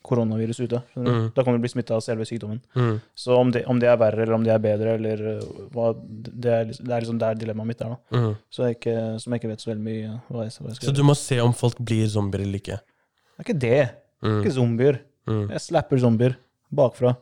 koronaviruset 0.09 0.65
ute. 0.67 0.79
Mm. 0.97 1.29
Da 1.35 1.43
kan 1.45 1.55
du 1.55 1.61
bli 1.63 1.69
smitta 1.71 1.95
av 1.95 2.01
selve 2.05 2.25
sykdommen. 2.27 2.59
Mm. 2.75 2.97
Så 3.15 3.37
om 3.37 3.51
det, 3.53 3.63
om 3.69 3.79
det 3.81 3.89
er 3.91 3.97
verre 4.01 4.23
eller 4.25 4.35
om 4.39 4.43
det 4.47 4.51
er 4.55 4.61
bedre, 4.63 4.95
eller 4.99 5.23
uh, 5.37 5.67
hva, 5.75 5.91
det, 5.95 6.51
er, 6.51 6.65
liksom- 6.71 6.85
det 6.89 6.95
er 6.97 7.05
liksom 7.05 7.19
der 7.21 7.39
dilemmaet 7.39 7.67
mitt 7.71 7.81
er. 7.85 7.93
da. 7.95 8.17
Mhm. 8.17 8.35
Så 8.51 8.65
jeg 8.67 8.77
ikke, 8.79 8.95
som 9.23 9.33
jeg 9.35 9.41
ikke 9.43 9.51
vet 9.53 9.63
så 9.65 9.71
veldig 9.71 9.85
mye 9.85 10.19
hva 10.29 10.43
jeg, 10.47 10.57
hva 10.59 10.67
jeg 10.73 10.79
skal 10.79 10.89
Så 10.89 10.95
du 10.97 11.03
må 11.07 11.15
se 11.17 11.39
om 11.43 11.53
folk 11.53 11.77
blir 11.79 12.07
zombier 12.11 12.41
eller 12.47 12.59
ikke. 12.63 12.79
Det 12.81 13.39
er 13.39 13.47
ikke 13.47 13.59
det. 13.59 13.79
Det 14.19 14.33
er 14.33 14.41
ikke 14.43 14.55
zombier. 14.57 14.99
Mhm. 15.29 15.45
Jeg 15.53 15.61
slapper 15.69 16.01
zombier 16.01 16.35
bakfra. 16.73 17.15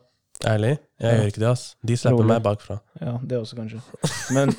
Ærlig? 0.46 0.78
Jeg 1.00 1.12
Ja. 1.12 1.18
gjør 1.20 1.30
ikke 1.32 1.40
det, 1.44 1.48
ass. 1.52 1.76
De 1.84 1.96
slapper 1.96 2.22
Rolig. 2.22 2.28
meg 2.34 2.42
bakfra. 2.42 2.80
Ja, 3.00 3.18
det 3.22 3.38
også, 3.38 3.56
kanskje. 3.58 3.80
Men, 4.34 4.52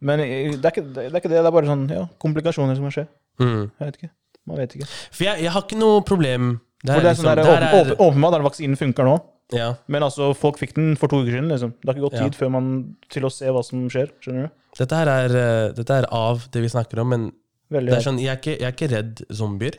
men 0.00 0.18
det, 0.20 0.64
er 0.64 0.70
ikke, 0.72 0.82
det 0.94 1.04
er 1.08 1.16
ikke 1.20 1.28
det. 1.32 1.40
Det 1.40 1.46
er 1.46 1.52
bare 1.56 1.66
sånn 1.68 1.88
ja, 1.90 2.06
komplikasjoner 2.20 2.76
som 2.76 2.84
kan 2.88 2.94
skje. 2.98 3.06
Mhm. 3.40 3.70
Jeg 3.80 3.86
vet 3.90 3.96
ikke. 4.00 4.10
Man 4.46 4.56
vet 4.60 4.74
ikke. 4.76 4.86
For 5.10 5.24
jeg, 5.26 5.42
jeg 5.42 5.50
har 5.50 5.62
ikke 5.64 5.78
noe 5.80 6.02
problem 6.06 6.60
Det 6.84 6.92
For 6.94 7.00
det 7.00 7.10
er 7.10 7.14
sånn 7.14 7.24
der, 7.30 7.36
liksom- 7.36 7.56
åpen- 7.56 7.96
åpen- 7.96 7.98
Åpenbart 8.06 8.34
at 8.34 8.42
vaksinen 8.52 8.76
funker 8.76 9.04
nå, 9.04 9.16
ja. 9.52 9.74
men 9.88 10.02
altså, 10.02 10.34
folk 10.36 10.58
fikk 10.58 10.74
den 10.74 10.96
for 10.96 11.08
to 11.08 11.22
uker 11.22 11.32
siden. 11.32 11.48
liksom. 11.48 11.72
Det 11.80 11.86
har 11.88 11.94
ikke 11.94 12.10
gått 12.10 12.18
Ja. 12.20 12.28
tid 12.28 12.34
før 12.36 12.50
man, 12.50 12.96
til 13.08 13.22
å 13.22 13.32
se 13.32 13.46
hva 13.46 13.64
som 13.64 13.88
skjer. 13.88 14.10
Skjønner 14.20 14.42
du? 14.48 14.50
Dette 14.78 14.92
her 14.96 15.08
er, 15.08 15.36
eh, 15.36 15.72
dette 15.72 15.90
er 15.90 16.04
av 16.12 16.48
det 16.50 16.60
vi 16.62 16.68
snakker 16.68 16.98
om, 17.00 17.08
men 17.08 17.32
Veldig 17.72 17.90
det 17.90 17.96
er 17.98 18.10
sånn, 18.10 18.18
jeg, 18.20 18.28
er 18.28 18.36
ikke, 18.36 18.58
jeg 18.60 18.68
er 18.68 18.72
ikke 18.72 18.90
redd 18.94 19.22
zombier 19.32 19.74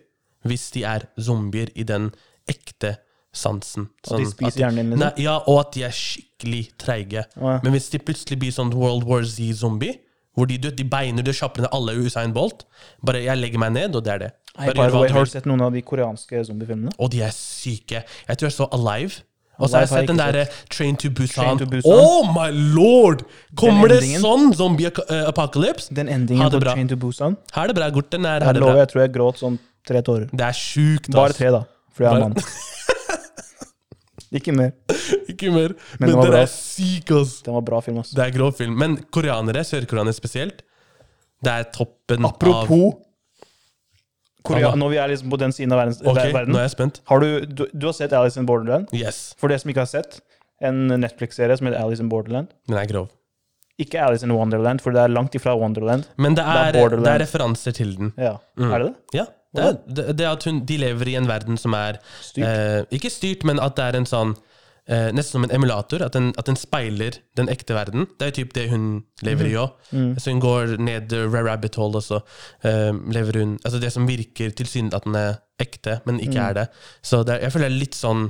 hvis 0.45 0.71
de 0.71 0.83
er 0.83 1.07
zombier 1.19 1.69
i 1.75 1.83
den 1.83 2.11
ekte 2.49 2.97
sansen. 3.33 3.89
At 4.09 4.17
de 4.17 4.25
Sånn 4.25 4.31
spiser 4.33 4.59
hjernen 4.63 4.75
din, 4.75 4.89
liksom? 4.91 4.99
Nei, 5.17 5.23
ja, 5.23 5.37
og 5.47 5.59
at 5.59 5.71
de 5.73 5.83
er 5.83 5.91
skikkelig 5.91 6.71
treige. 6.79 7.25
Å, 7.37 7.41
ja. 7.53 7.59
Men 7.63 7.73
hvis 7.73 7.89
de 7.91 7.99
plutselig 7.99 8.39
blir 8.39 8.51
sånn 8.51 8.73
World 8.73 9.03
War 9.05 9.21
Z-zombie, 9.23 9.99
hvor 10.37 10.49
de, 10.49 10.57
de 10.61 10.85
beiner 10.85 11.25
det 11.25 11.33
kjappere 11.37 11.65
enn 11.65 11.73
alle 11.73 11.95
Usain 12.05 12.33
Bolt 12.35 12.67
Bare 13.05 13.23
jeg 13.25 13.41
legger 13.41 13.61
meg 13.63 13.73
ned, 13.73 13.95
og 13.97 14.05
det 14.05 14.13
er 14.13 14.21
det. 14.21 14.33
Hey, 14.57 14.69
Bare 14.73 14.87
gjør 14.87 14.99
way, 15.01 15.09
har 15.15 15.25
du 15.25 15.31
sett 15.31 15.47
noen 15.49 15.63
av 15.65 15.73
de 15.73 15.81
koreanske 15.85 16.43
zombiefilmene? 16.47 16.93
Og 17.01 17.09
de 17.13 17.23
er 17.25 17.33
syke. 17.33 18.03
Jeg 18.05 18.39
tror 18.39 18.49
jeg 18.49 18.55
så 18.55 18.69
Alive. 18.77 19.25
Og 19.57 19.69
så 19.69 19.79
har 19.79 19.85
jeg 19.87 19.89
sett 19.89 20.11
den 20.11 20.19
derre 20.21 20.45
Train 20.69 20.97
to 21.01 21.09
Busan. 21.09 21.61
Oh 21.89 22.29
my 22.29 22.49
lord! 22.75 23.23
Kommer 23.57 23.89
det 23.89 24.03
sånn 24.21 24.51
zombie 24.57 24.91
uh, 24.93 25.25
apocalypse? 25.29 25.89
Den 25.97 26.11
endingen 26.13 26.49
på. 26.53 26.61
Train 26.61 26.89
to 26.91 26.97
Busan? 27.01 27.37
Her 27.55 27.65
er 27.65 27.73
det 27.73 27.79
bra. 27.79 27.89
Gorten 27.93 28.29
er 28.29 28.45
her 28.45 28.53
er 28.53 28.61
lover, 28.61 28.77
bra. 28.77 28.85
jeg 28.85 28.93
tror 28.93 29.05
jeg 29.05 29.13
gråt 29.17 29.41
sånn 29.41 29.59
tre 29.87 30.03
tårer. 30.05 30.29
Det 30.33 30.45
er 30.45 30.57
sjukt, 30.57 31.09
Bare 31.15 31.33
tre, 31.37 31.53
da. 31.53 31.65
For 31.97 32.05
jeg 32.05 32.13
er 32.13 32.27
mann. 32.27 32.37
Ikke 34.35 34.51
mer. 34.55 34.71
Ikke 35.31 35.51
mer. 35.53 35.73
Men 35.99 36.09
Men, 36.09 36.19
det 36.21 36.31
var 36.33 36.39
er 36.43 36.49
syk, 36.51 37.11
ass. 37.15 37.41
Den 37.45 37.53
var 37.55 37.61
bra 37.61 37.79
film, 37.81 37.99
ass. 38.01 38.11
Det 38.11 38.23
er 38.25 38.31
grov 38.35 38.53
film. 38.57 38.73
Men 38.77 38.97
koreanere, 39.13 39.63
sørkoreanere 39.63 40.13
spesielt, 40.17 40.63
det 41.43 41.53
er 41.53 41.67
toppen 41.71 42.25
av 42.25 42.33
Apropos 42.33 42.95
Korea, 44.47 44.71
når 44.79 44.89
vi 44.93 44.97
er 45.01 45.11
liksom 45.11 45.31
på 45.33 45.37
den 45.41 45.51
siden 45.51 45.73
av 45.75 45.81
verdens, 45.81 45.99
Ok, 46.07 46.19
verden 46.31 46.53
nå 46.55 46.59
er 46.61 46.67
jeg 46.69 46.71
spent. 46.77 47.01
har 47.09 47.19
du, 47.19 47.27
du, 47.45 47.65
du 47.73 47.85
har 47.89 47.95
sett 47.97 48.13
Alice 48.15 48.39
in 48.39 48.45
Borderland? 48.47 48.87
Yes. 48.95 49.33
For 49.39 49.51
det 49.51 49.57
som 49.59 49.71
ikke 49.73 49.83
har 49.83 49.89
sett, 49.91 50.21
en 50.63 50.85
Netflix-serie 51.01 51.57
som 51.59 51.67
heter 51.67 51.81
Alice 51.83 52.03
in 52.03 52.07
Borderland. 52.11 52.47
Den 52.69 52.77
er 52.79 52.87
grov. 52.87 53.09
Ikke 53.77 53.99
Alice 54.01 54.25
in 54.25 54.31
Wonderland, 54.33 54.81
for 54.81 54.95
det 54.95 55.03
er 55.03 55.11
langt 55.11 55.35
ifra 55.37 55.53
Wonderland. 55.59 56.07
Men 56.17 56.33
det 56.37 56.45
Det 56.47 56.55
er 56.55 56.79
er, 56.79 56.95
det 56.95 57.11
er, 57.11 57.19
referanser 57.25 57.75
til 57.77 57.91
den. 57.97 58.13
Ja, 58.17 58.37
Mm. 58.57 58.71
Er 58.73 58.79
det 58.79 58.87
det? 58.87 59.19
Ja. 59.19 59.25
Det 59.57 59.95
det, 59.97 60.05
det 60.21 60.27
at 60.29 60.43
hun, 60.47 60.61
de 60.69 60.77
lever 60.77 61.09
i 61.11 61.15
en 61.19 61.27
verden 61.29 61.57
som 61.59 61.73
er 61.77 61.99
Styrt? 62.21 62.45
Eh, 62.45 62.83
ikke 62.97 63.11
styrt, 63.13 63.43
men 63.47 63.59
at 63.63 63.75
det 63.79 63.85
er 63.89 63.97
en 63.99 64.07
sånn 64.09 64.35
eh, 64.87 65.09
Nesten 65.11 65.37
som 65.37 65.43
en 65.47 65.51
emulator. 65.57 66.01
At 66.05 66.13
den, 66.15 66.29
at 66.39 66.45
den 66.47 66.55
speiler 66.55 67.17
den 67.35 67.49
ekte 67.51 67.75
verden. 67.75 68.07
Det 68.19 68.27
er 68.29 68.35
typ 68.37 68.53
det 68.55 68.69
hun 68.71 69.03
lever 69.25 69.49
i 69.51 69.55
òg. 69.59 69.73
Mm. 69.91 70.13
Så 70.19 70.31
hun 70.31 70.39
går 70.43 70.77
ned 70.79 71.11
rabbit 71.33 71.75
hole, 71.75 71.99
og 71.99 72.03
så 72.05 72.21
eh, 72.63 72.93
lever 73.11 73.41
hun 73.41 73.57
Altså 73.65 73.79
det 73.83 73.91
som 73.93 74.07
virker 74.07 74.51
tilsynelatende 74.55 75.25
ekte, 75.59 75.99
men 76.05 76.19
ikke 76.21 76.37
Mm. 76.39 76.49
er 76.49 76.53
det. 76.61 76.67
Så 77.01 77.23
det 77.25 77.41
jeg 77.41 77.51
føler 77.51 77.67
det 77.69 77.75
er 77.75 77.79
litt 77.81 77.95
sånn 77.97 78.29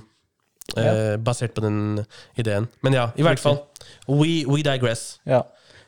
eh, 0.78 1.18
basert 1.24 1.54
på 1.56 1.62
den 1.64 2.06
ideen. 2.40 2.68
Men 2.84 2.94
ja, 2.94 3.10
i 3.16 3.24
hvert 3.24 3.40
fall. 3.40 3.62
We, 4.08 4.44
we 4.48 4.64
digress 4.64 5.20
Ja. 5.28 5.44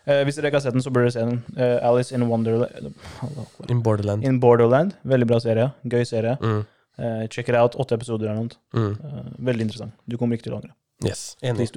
Eh, 0.09 0.23
hvis 0.25 0.35
dere 0.39 0.49
ikke 0.49 0.57
har 0.59 0.65
sett 0.65 0.73
den, 0.77 0.81
så 0.81 0.91
bør 0.95 1.05
dere 1.05 1.13
se 1.13 1.25
den. 1.27 1.43
Eh, 1.57 1.77
Alice 1.85 2.15
in 2.15 2.23
Wonderland 2.29 2.89
in 3.69 3.81
Borderland. 3.85 4.23
In 4.25 4.39
Borderland. 4.41 4.95
Veldig 5.05 5.27
bra 5.29 5.39
serie. 5.43 5.69
Gøy 5.85 6.05
serie. 6.09 6.35
Mm, 6.41 6.65
Eh, 6.99 7.27
check 7.31 7.47
it 7.47 7.55
out. 7.55 7.77
Åtte 7.79 7.93
episoder 7.95 8.27
eller 8.27 8.41
noe. 8.41 8.49
mm, 8.73 8.97
Eh, 8.99 9.27
veldig 9.47 9.61
interessant. 9.69 9.93
Du 10.09 10.17
kommer 10.17 10.35
ikke 10.35 10.43
til 10.49 10.53
å 10.53 10.57
angre. 10.57 10.73
yes, 11.05 11.37
enig. 11.41 11.69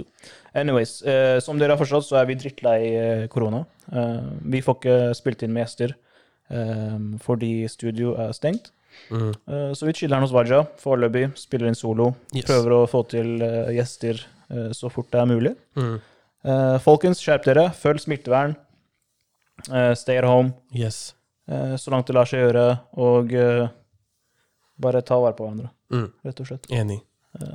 Anyways, 0.52 1.02
eh, 1.06 1.38
som 1.38 1.58
dere 1.60 1.76
har 1.76 1.78
forstått, 1.78 2.08
så 2.08 2.16
er 2.20 2.26
vi 2.26 2.34
drittlei 2.34 2.80
eh, 2.96 3.26
korona. 3.28 3.64
Eh, 3.92 4.20
vi 4.50 4.60
får 4.60 4.74
ikke 4.80 5.14
spilt 5.14 5.42
inn 5.44 5.52
med 5.52 5.62
gjester 5.68 5.94
eh, 6.50 6.98
fordi 7.22 7.68
studio 7.70 8.16
er 8.18 8.32
stengt. 8.32 8.72
Mm, 9.10 9.30
Eh, 9.46 9.72
så 9.78 9.86
vi 9.86 9.92
chiller 9.92 10.20
hos 10.20 10.32
Waja 10.32 10.64
foreløpig. 10.82 11.36
Spiller 11.38 11.68
inn 11.68 11.74
solo. 11.78 12.14
yes. 12.34 12.44
Prøver 12.44 12.70
å 12.80 12.88
få 12.90 13.04
til 13.08 13.38
gjester 13.76 14.24
så 14.74 14.90
fort 14.90 15.10
det 15.10 15.20
er 15.20 15.24
mulig. 15.30 15.54
Mm, 15.76 16.00
Eh, 16.44 16.76
folkens, 16.82 17.20
skjerp 17.22 17.44
dere. 17.46 17.68
Følg 17.78 18.00
smittevern. 18.02 18.56
Uh, 19.70 19.92
stay 19.94 20.16
at 20.18 20.24
home 20.26 20.54
yes. 20.74 21.12
Uh, 21.46 21.76
så 21.78 21.92
langt 21.92 22.08
det 22.08 22.16
lar 22.16 22.26
seg 22.26 22.40
gjøre. 22.42 22.64
Og 22.98 23.30
bare 24.82 25.02
ta 25.06 25.18
vare 25.22 25.36
på 25.38 25.44
hverandre, 25.46 25.68
Mm, 25.92 26.08
rett 26.24 26.40
og 26.40 26.46
slett. 26.48 26.66
enig. 26.72 27.00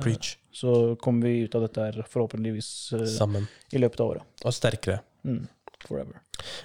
Preach. 0.02 0.36
så 0.52 0.96
kommer 1.00 1.28
vi 1.28 1.44
ut 1.44 1.54
av 1.54 1.62
dette 1.66 1.78
her 1.84 2.02
forhåpentligvis 2.10 2.68
Sammen. 3.16 3.44
i 3.72 3.78
løpet 3.78 4.00
av 4.00 4.08
året. 4.10 4.22
Og 4.44 4.52
sterkere. 4.52 5.00
Mm, 5.24 5.46
forever. 5.86 6.16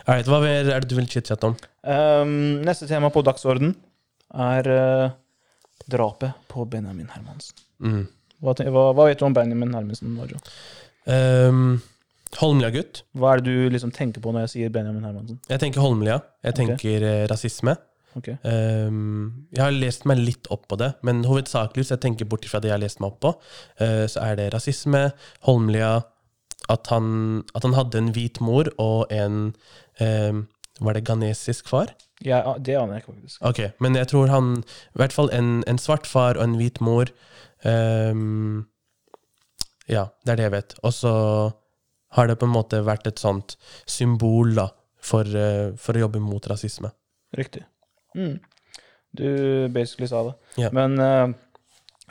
Alright, 0.08 0.26
hva 0.26 0.40
er 0.48 0.80
det 0.82 0.88
du 0.90 0.96
vil 0.96 1.06
chit-chatte 1.06 1.44
om? 1.52 1.58
Um, 1.84 2.64
neste 2.66 2.88
tema 2.88 3.12
på 3.14 3.22
dagsorden 3.26 3.76
er 4.34 4.70
drapet 5.90 6.34
på 6.48 6.66
Benjamin 6.70 7.10
Hermansen. 7.14 7.56
Mm. 7.84 8.08
Hva, 8.42 8.56
hva, 8.72 8.88
hva 8.96 9.06
vet 9.10 9.20
du 9.20 9.26
om 9.28 9.34
Benjamin 9.36 9.74
Hermansen? 9.76 10.16
Waja? 10.18 10.40
Um, 11.50 11.82
Holmlia-gutt. 12.41 13.04
Hva 13.17 13.34
er 13.34 13.41
det 13.43 13.54
du 13.54 13.74
liksom 13.74 13.91
tenker 13.96 14.24
på 14.24 14.34
når 14.34 14.48
jeg 14.48 14.54
sier 14.54 14.74
Benjamin 14.74 15.06
Hermansen? 15.06 15.39
Jeg 15.50 15.62
tenker 15.62 15.84
Holmlia. 15.84 16.22
Jeg 16.46 16.58
tenker 16.60 17.04
okay. 17.04 17.26
rasisme. 17.32 17.76
Ok. 18.17 18.30
Um, 18.46 19.48
jeg 19.54 19.63
har 19.63 19.74
lest 19.74 20.06
meg 20.10 20.22
litt 20.22 20.50
opp 20.54 20.67
på 20.69 20.78
det, 20.78 20.91
men 21.06 21.24
hovedsakelig, 21.26 21.82
hvis 21.82 21.93
jeg 21.96 22.04
tenker 22.04 22.30
bort 22.30 22.46
fra 22.50 22.62
det 22.62 22.69
jeg 22.69 22.76
har 22.76 22.84
lest 22.84 23.02
meg 23.02 23.13
opp 23.13 23.22
på, 23.26 23.32
uh, 23.82 24.06
så 24.10 24.26
er 24.28 24.38
det 24.39 24.52
rasisme, 24.54 25.08
Holmlia, 25.48 25.96
at 26.72 26.88
han, 26.93 27.43
at 27.58 27.65
han 27.65 27.76
hadde 27.76 28.00
en 28.00 28.12
hvit 28.15 28.39
mor 28.43 28.69
og 28.80 29.12
en 29.12 29.52
um, 30.00 30.46
Var 30.80 30.96
det 30.96 31.04
ghanesisk 31.06 31.67
far? 31.69 31.91
Ja, 32.24 32.56
det 32.58 32.78
aner 32.80 32.96
jeg 32.96 33.04
ikke, 33.04 33.13
faktisk. 33.17 33.41
Ok, 33.46 33.60
men 33.84 33.98
jeg 34.00 34.08
tror 34.08 34.32
han 34.32 34.63
I 34.63 35.02
hvert 35.02 35.13
fall 35.13 35.30
en, 35.36 35.63
en 35.67 35.78
svart 35.78 36.08
far 36.08 36.39
og 36.39 36.43
en 36.43 36.56
hvit 36.58 36.80
mor. 36.82 37.12
um, 37.65 38.65
ja, 39.91 40.08
det 40.24 40.32
er 40.32 40.39
det 40.39 40.48
jeg 40.48 40.56
vet. 40.56 40.74
Og 40.84 40.93
så 40.96 41.13
har 42.13 42.28
det 42.30 42.38
på 42.41 42.45
en 42.47 42.54
måte 42.54 42.80
vært 42.86 43.08
et 43.10 43.21
sånt 43.21 43.56
symbol 43.89 44.54
da, 44.58 44.67
for, 45.04 45.26
eh, 45.26 45.71
for 45.78 45.97
å 45.97 46.04
jobbe 46.06 46.21
mot 46.23 46.45
rasisme. 46.52 46.91
Riktig. 47.36 47.63
Mm. 48.15 48.39
Du 49.13 49.28
basically 49.73 50.08
sa 50.10 50.23
det. 50.28 50.34
Yeah. 50.62 50.73
Men 50.73 50.97
eh, 51.02 51.34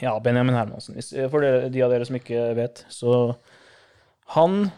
ja, 0.02 0.16
Benjamin 0.22 0.54
Hermansen. 0.58 0.98
For 1.30 1.42
dere, 1.44 1.68
de 1.70 1.82
av 1.86 1.90
dere 1.94 2.06
som 2.08 2.16
ikke 2.18 2.52
vet, 2.58 2.84
så 2.90 3.36
Han 4.36 4.70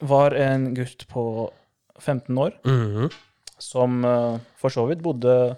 var 0.00 0.32
en 0.38 0.68
gutt 0.76 1.06
på 1.10 1.22
15 2.00 2.38
år 2.38 2.52
Mhm. 2.64 3.10
som 3.58 4.04
eh, 4.04 4.38
for 4.56 4.70
så 4.72 4.86
vidt 4.88 5.02
bodde 5.02 5.56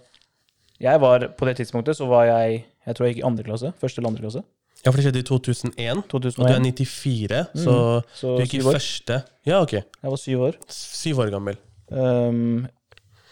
Jeg 0.80 0.98
var 1.00 1.28
På 1.38 1.46
det 1.46 1.56
tidspunktet 1.60 1.94
så 1.98 2.08
var 2.08 2.24
jeg 2.26 2.64
Jeg 2.86 2.94
tror 2.96 3.06
jeg 3.06 3.14
gikk 3.14 3.22
i 3.22 3.26
andre 3.28 3.44
klasse. 3.44 3.72
Første 3.78 3.98
eller 4.00 4.08
andre 4.10 4.22
klasse. 4.24 4.42
Ja, 4.82 4.90
for 4.90 4.98
det 4.98 5.04
skjedde 5.06 5.22
i 5.22 5.26
2001, 5.28 6.00
og 6.02 6.22
du 6.22 6.28
er 6.28 6.34
2001. 6.34 6.80
94, 6.82 7.42
så 7.62 7.74
Så 8.18 8.32
du 8.34 8.42
gikk 8.42 8.54
i 8.58 8.62
første 8.66 9.18
Ja, 9.46 9.60
ok. 9.62 9.76
Jeg 9.78 10.10
var 10.14 10.18
syv 10.18 10.46
år. 10.48 10.58
Syv 10.74 11.22
år 11.22 11.30
gammel. 11.30 11.58
Um, 11.88 12.66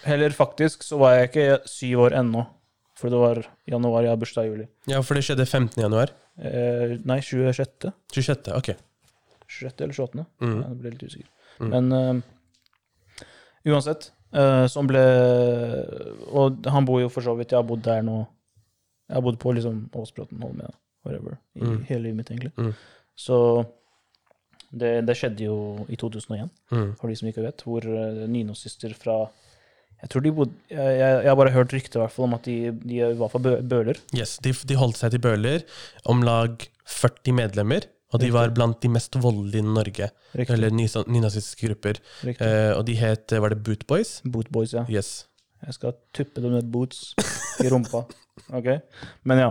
heller 0.04 0.30
faktisk 0.30 0.84
så 0.86 0.98
var 1.00 1.16
jeg 1.16 1.30
ikke 1.30 1.58
syv 1.66 2.06
år 2.06 2.16
ennå. 2.20 2.44
For 3.00 3.08
det 3.08 3.18
var 3.18 3.40
januar, 3.66 4.04
jeg 4.04 4.12
har 4.12 4.20
bursdag 4.20 4.46
i 4.46 4.50
juli. 4.52 4.68
Ja, 4.90 5.00
for 5.00 5.16
det 5.16 5.24
skjedde 5.24 5.46
15. 5.46 5.80
januar. 5.80 6.12
Uh, 6.38 6.98
nei, 7.08 7.18
26. 7.24 7.90
26. 8.12 8.52
Ok. 8.54 8.74
26. 9.48 9.84
eller 9.84 9.96
28. 9.96 10.26
Mm. 10.44 10.58
Jeg 10.62 10.78
ble 10.82 10.92
litt 10.94 11.06
usikker. 11.08 11.30
Mm. 11.60 11.72
Men 11.74 11.92
eh, 11.96 13.24
uansett, 13.72 14.12
uh, 14.32 14.66
som 14.70 14.86
ble 14.88 15.02
Og 16.32 16.68
han 16.72 16.86
bor 16.88 17.02
jo 17.02 17.10
for 17.12 17.20
så 17.20 17.34
vidt 17.36 17.50
Jeg 17.52 17.58
har 17.58 17.66
bodd 17.68 17.82
der 17.84 18.00
nå 18.06 18.14
Jeg 18.22 19.18
har 19.18 19.24
bodd 19.26 19.36
på 19.42 19.52
liksom 19.52 19.82
Åsbråten, 19.92 20.40
Holmlia, 20.40 20.70
whatever. 21.04 21.38
I 21.56 21.60
Mm. 21.64 21.82
hele 21.88 22.02
livet 22.02 22.16
mitt, 22.16 22.30
egentlig. 22.30 22.52
Mm. 22.58 22.74
Så 23.16 23.66
det, 24.72 24.92
det 25.06 25.16
skjedde 25.18 25.44
jo 25.44 25.86
i 25.88 25.96
2001, 25.96 26.50
Mm. 26.70 26.94
for 27.00 27.08
de 27.08 27.16
som 27.16 27.28
ikke 27.28 27.42
vet, 27.42 27.62
hvor 27.66 27.84
uh, 27.84 28.26
nynazister 28.30 28.94
fra 28.94 29.28
jeg 30.00 30.08
tror 30.08 30.22
de 30.24 30.30
bodde, 30.32 30.52
jeg, 30.70 30.96
jeg, 30.96 31.28
har 31.28 31.34
bare 31.36 31.50
hørt 31.52 31.72
rykter 31.74 32.00
om 32.24 32.32
at 32.34 32.44
de, 32.48 32.70
de 32.72 33.02
var 33.18 33.28
fra 33.28 33.38
Bø 33.38 33.60
Bøler. 33.60 33.98
Yes, 34.16 34.38
de, 34.40 34.52
de 34.52 34.74
holdt 34.80 34.96
seg 34.96 35.10
til 35.12 35.20
Bøler. 35.20 35.60
Om 36.08 36.22
lag 36.24 36.56
40 36.88 37.34
medlemmer. 37.36 37.84
Og 38.10 38.18
de 38.18 38.24
Riktig. 38.30 38.32
var 38.32 38.48
blant 38.56 38.80
de 38.82 38.88
mest 38.88 39.14
voldelige 39.20 39.60
i 39.60 39.66
Norge. 39.68 40.08
Riktig. 40.34 40.54
Eller 40.56 40.70
nynazistiske 40.72 41.68
grupper. 41.68 42.00
Eh, 42.24 42.72
og 42.78 42.86
de 42.88 42.94
het 42.98 43.30
Var 43.30 43.52
det 43.52 43.60
Boot 43.62 43.84
Boys? 43.86 44.22
Boot 44.24 44.48
Boys, 44.50 44.72
ja. 44.72 44.86
Yes. 44.88 45.26
Jeg 45.70 45.76
skal 45.78 45.92
tuppe 46.16 46.42
dem 46.42 46.56
med 46.56 46.66
boots 46.74 47.12
i 47.62 47.68
rumpa. 47.70 48.00
Ok? 48.56 48.66
Men 49.28 49.38
ja. 49.38 49.48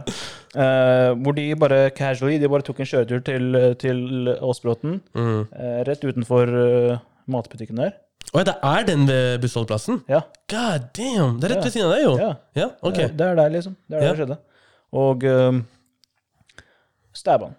Eh, 0.59 1.13
hvor 1.23 1.35
de 1.37 1.45
bare 1.61 1.77
casually 1.95 2.39
de 2.41 2.49
bare 2.51 2.65
tok 2.67 2.81
en 2.83 2.89
kjøretur 2.89 3.21
til, 3.23 3.55
til 3.79 4.01
Åsbråten, 4.43 4.97
Mm. 5.15 5.41
eh, 5.55 5.79
rett 5.87 6.03
utenfor 6.03 6.51
eh, 6.63 6.97
matbutikken 7.31 7.79
der. 7.79 7.93
Ja, 8.33 8.43
det 8.45 8.55
er 8.61 8.83
den 8.85 9.07
ved 9.07 9.39
bussholdeplassen? 9.41 10.01
Ja. 10.11 10.19
God 10.51 10.89
damn! 10.97 11.39
Det 11.39 11.47
er 11.49 11.55
rett 11.55 11.61
Ja. 11.63 11.65
ved 11.69 11.71
siden 11.77 11.87
av 11.87 11.93
deg, 11.95 12.03
jo. 12.03 12.11
ja. 12.19 12.31
Ja, 12.59 12.67
ok. 12.83 12.97
Det, 12.99 13.07
det 13.17 13.27
er 13.29 13.39
der, 13.39 13.49
liksom. 13.55 13.77
Det 13.87 13.95
er 13.97 14.01
der 14.03 14.11
det 14.11 14.19
skjedde. 14.19 14.37
Og 14.99 15.23
um, 15.23 15.61
stabba 17.15 17.49
han. 17.49 17.55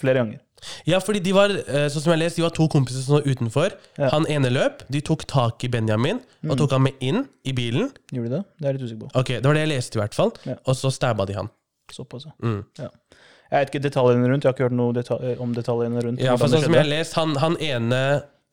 Flere 0.00 0.18
ganger. 0.24 0.40
Ja, 0.88 1.00
fordi 1.04 1.20
de 1.24 1.34
var, 1.36 1.52
eh, 1.52 1.86
sånn 1.92 2.04
som 2.04 2.12
jeg 2.14 2.22
lest, 2.22 2.38
de 2.38 2.44
var 2.44 2.54
to 2.56 2.66
kompiser 2.72 3.04
som 3.04 3.18
var 3.18 3.28
utenfor. 3.28 3.74
Ja. 3.98 4.10
Han 4.14 4.26
ene 4.30 4.52
løp, 4.52 4.84
de 4.92 5.02
tok 5.04 5.26
tak 5.30 5.64
i 5.66 5.70
Benjamin 5.72 6.20
og 6.48 6.56
tok 6.60 6.76
han 6.76 6.86
med 6.86 7.00
inn 7.04 7.24
i 7.44 7.52
bilen. 7.56 7.90
Gjorde 8.12 8.30
de 8.30 8.36
det? 8.36 8.42
Det 8.58 8.66
er 8.66 8.72
jeg 8.72 8.78
litt 8.78 8.88
usikker 8.88 9.04
på. 9.04 9.12
Ok, 9.20 9.34
Det 9.36 9.44
var 9.44 9.58
det 9.58 9.66
jeg 9.66 9.72
leste, 9.74 9.98
i 9.98 10.02
hvert 10.02 10.18
fall. 10.18 10.32
Ja. 10.48 10.56
Og 10.64 10.78
så 10.78 10.92
stabba 10.94 11.26
de 11.26 11.38
han. 11.38 11.50
Såpass, 11.92 12.26
ja. 12.26 12.32
Mm. 12.42 12.64
Jeg 12.78 13.60
vet 13.60 13.70
ikke 13.70 13.84
detaljene 13.84 14.28
rundt. 14.30 14.44
Jeg 14.44 14.50
har 14.50 14.56
ikke 14.56 14.66
hørt 14.68 14.78
noe 14.78 14.94
deta 14.96 15.18
om 15.44 15.52
detaljene 15.54 16.02
rundt. 16.02 16.22
Ja, 16.24 16.34
for 16.40 16.50
sånn 16.50 16.64
som 16.64 16.74
jeg 16.74 16.82
har 16.82 16.90
lest, 16.90 17.14
han, 17.18 17.36
han 17.42 17.58
ene 17.62 18.00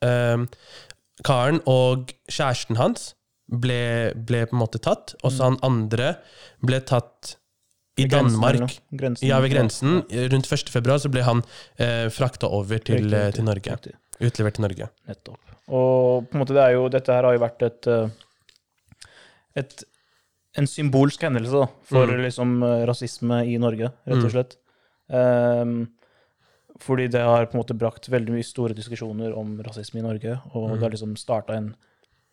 eh, 0.04 0.44
karen 1.26 1.60
og 1.70 2.12
kjæresten 2.30 2.78
hans 2.78 3.12
ble, 3.52 4.12
ble 4.16 4.44
på 4.48 4.56
en 4.56 4.62
måte 4.62 4.80
tatt, 4.82 5.14
og 5.22 5.32
så 5.34 5.50
han 5.50 5.58
andre 5.66 6.14
ble 6.64 6.80
tatt 6.88 7.36
i 7.98 8.06
Danmark. 8.08 8.78
Grensen. 8.92 9.28
Ja, 9.28 9.40
ved 9.40 9.50
grensen. 9.52 10.02
Rundt 10.32 10.46
1. 10.52 10.68
februar 10.72 10.98
så 10.98 11.10
ble 11.12 11.22
han 11.22 11.42
eh, 11.78 12.08
frakta 12.08 12.48
over 12.48 12.78
til, 12.78 13.04
Riktig, 13.10 13.34
til 13.34 13.44
Norge. 13.44 13.70
riktig. 13.76 13.94
Utlevert 14.20 14.54
til 14.54 14.62
Norge. 14.62 14.88
Nettopp. 15.08 15.38
Og 15.68 16.28
på 16.30 16.34
en 16.36 16.40
måte 16.44 16.54
det 16.56 16.62
er 16.64 16.72
jo, 16.76 16.88
dette 16.88 17.12
her 17.12 17.22
har 17.24 17.32
jo 17.36 17.42
vært 17.42 17.62
et, 17.62 17.86
eh, 17.86 18.08
et 19.56 19.84
en 20.58 20.66
symbolsk 20.68 21.22
hendelse 21.24 21.52
da, 21.52 21.66
for 21.88 22.06
Mm. 22.06 22.22
liksom 22.26 22.62
eh, 22.62 22.86
rasisme 22.86 23.38
i 23.48 23.56
Norge, 23.58 23.88
rett 24.06 24.16
Mm. 24.18 24.24
og 24.24 24.30
slett. 24.32 24.56
Ehm, 25.10 25.88
fordi 26.78 27.08
det 27.10 27.20
har 27.20 27.46
på 27.46 27.54
en 27.54 27.62
måte 27.62 27.76
brakt 27.78 28.08
veldig 28.10 28.30
mye 28.32 28.44
store 28.44 28.74
diskusjoner 28.74 29.36
om 29.36 29.58
rasisme 29.62 29.98
i 30.00 30.02
Norge, 30.02 30.40
og 30.54 30.70
Mm. 30.70 30.74
det 30.74 30.82
har 30.82 30.90
liksom 30.90 31.16
starta 31.16 31.54
en 31.56 31.74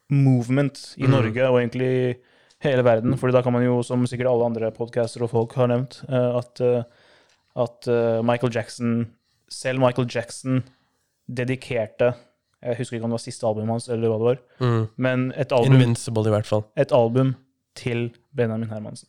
movement 0.10 0.96
i 0.98 1.04
Mm. 1.04 1.10
Norge 1.12 1.44
og 1.50 1.60
egentlig 1.62 2.18
hele 2.62 2.84
verden. 2.84 3.18
fordi 3.18 3.34
da 3.34 3.42
kan 3.42 3.54
man 3.54 3.64
jo, 3.64 3.82
som 3.84 4.06
sikkert 4.08 4.28
alle 4.32 4.46
andre 4.50 4.72
podcaster 4.76 5.24
og 5.24 5.30
folk 5.32 5.54
har 5.56 5.68
nevnt, 5.72 6.02
eh, 6.10 6.38
at, 6.38 6.62
eh, 6.62 6.84
at 7.56 7.88
eh, 7.88 8.22
Michael 8.24 8.52
Jackson 8.54 9.08
Selv 9.50 9.80
Michael 9.82 10.08
Jackson 10.08 10.60
dedikerte 11.28 12.14
Jeg 12.62 12.78
husker 12.78 12.98
ikke 12.98 13.06
om 13.08 13.14
det 13.14 13.18
var 13.20 13.24
siste 13.24 13.48
albumet 13.48 13.72
hans, 13.78 13.88
eller 13.90 14.10
hva 14.12 14.18
det 14.20 14.28
var, 14.28 14.40
Mm. 14.60 14.88
men 14.98 15.32
et 15.38 15.52
album, 15.56 15.74
Invincible, 15.74 16.28
i 16.28 16.30
hvert 16.34 16.46
fall. 16.46 16.66
et 16.76 16.92
album 16.92 17.36
til 17.76 18.10
Benjamin 18.36 18.68
Hermansen. 18.70 19.08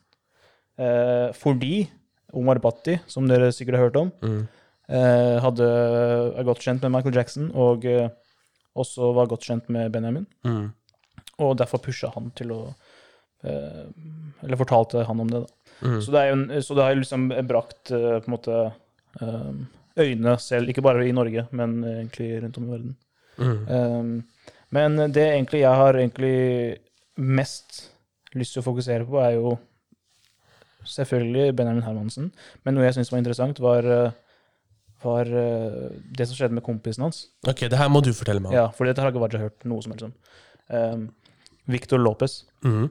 Eh, 0.78 1.32
fordi 1.34 1.90
Omar 2.32 2.60
Bhatti, 2.62 3.00
som 3.08 3.26
dere 3.26 3.50
sikkert 3.50 3.74
har 3.76 3.88
hørt 3.90 3.96
om, 3.96 4.12
Mm. 4.22 4.48
eh, 4.88 5.40
hadde, 5.40 5.66
er 6.38 6.44
godt 6.44 6.60
kjent 6.62 6.80
med 6.82 6.92
Michael 6.92 7.14
Jackson, 7.16 7.50
og 7.54 7.84
eh, 7.84 8.08
også 8.76 9.12
var 9.14 9.26
godt 9.26 9.40
kjent 9.42 9.68
med 9.68 9.90
Benjamin. 9.92 10.26
Mm. 10.44 10.72
Og 11.40 11.56
derfor 11.58 11.78
pusha 11.82 12.08
han 12.14 12.30
til 12.36 12.52
å 12.52 12.74
Eller 13.44 14.56
fortalte 14.60 15.04
han 15.08 15.20
om 15.20 15.30
det, 15.30 15.40
da. 15.46 15.74
Mm. 15.80 16.00
Så 16.04 16.12
det, 16.12 16.24
en, 16.32 16.42
så 16.62 16.74
det 16.76 16.82
har 16.84 16.92
jo 16.94 17.00
liksom 17.00 17.28
brakt 17.48 17.90
eh, 17.96 18.18
på 18.20 18.28
en 18.28 18.34
måte 18.36 18.58
Øynene 19.20 19.66
øyne 19.98 20.34
selv, 20.38 20.68
ikke 20.70 20.82
bare 20.86 21.02
i 21.08 21.12
Norge, 21.12 21.46
men 21.50 21.80
egentlig 21.84 22.28
rundt 22.44 22.58
om 22.60 22.68
i 22.68 22.70
verden. 22.70 22.92
Mm. 23.40 24.22
Men 24.70 24.96
det 25.12 25.24
egentlig 25.32 25.60
jeg 25.64 25.74
har 25.80 25.98
egentlig 25.98 26.78
mest 27.18 27.90
lyst 28.38 28.54
til 28.54 28.62
å 28.62 28.68
fokusere 28.68 29.04
på, 29.08 29.18
er 29.18 29.34
jo 29.34 29.56
selvfølgelig 30.86 31.54
Benjamin 31.58 31.84
Hermansen. 31.84 32.30
Men 32.64 32.76
noe 32.76 32.86
jeg 32.86 32.96
syntes 32.96 33.12
var 33.12 33.22
interessant, 33.22 33.60
var, 33.62 33.86
eh, 33.86 34.12
var 35.04 35.30
eh, 35.42 35.90
det 36.16 36.28
som 36.28 36.38
skjedde 36.38 36.56
med 36.56 36.64
kompisen 36.66 37.04
hans. 37.06 37.24
Ok, 37.48 37.66
det 37.68 37.78
her 37.80 37.90
må 37.92 38.02
du 38.04 38.12
fortelle 38.16 38.42
meg. 38.44 38.54
Ja, 38.56 38.68
for 38.74 38.88
dette 38.88 39.02
har 39.02 39.12
ikke 39.12 39.42
hørt 39.42 39.66
noe 39.68 39.82
som 39.84 39.94
helst 39.94 40.08
om. 40.08 40.14
Um, 40.70 41.08
Victor 41.70 41.98
Lopez, 41.98 42.44
Mm. 42.64 42.84
eh, 42.84 42.88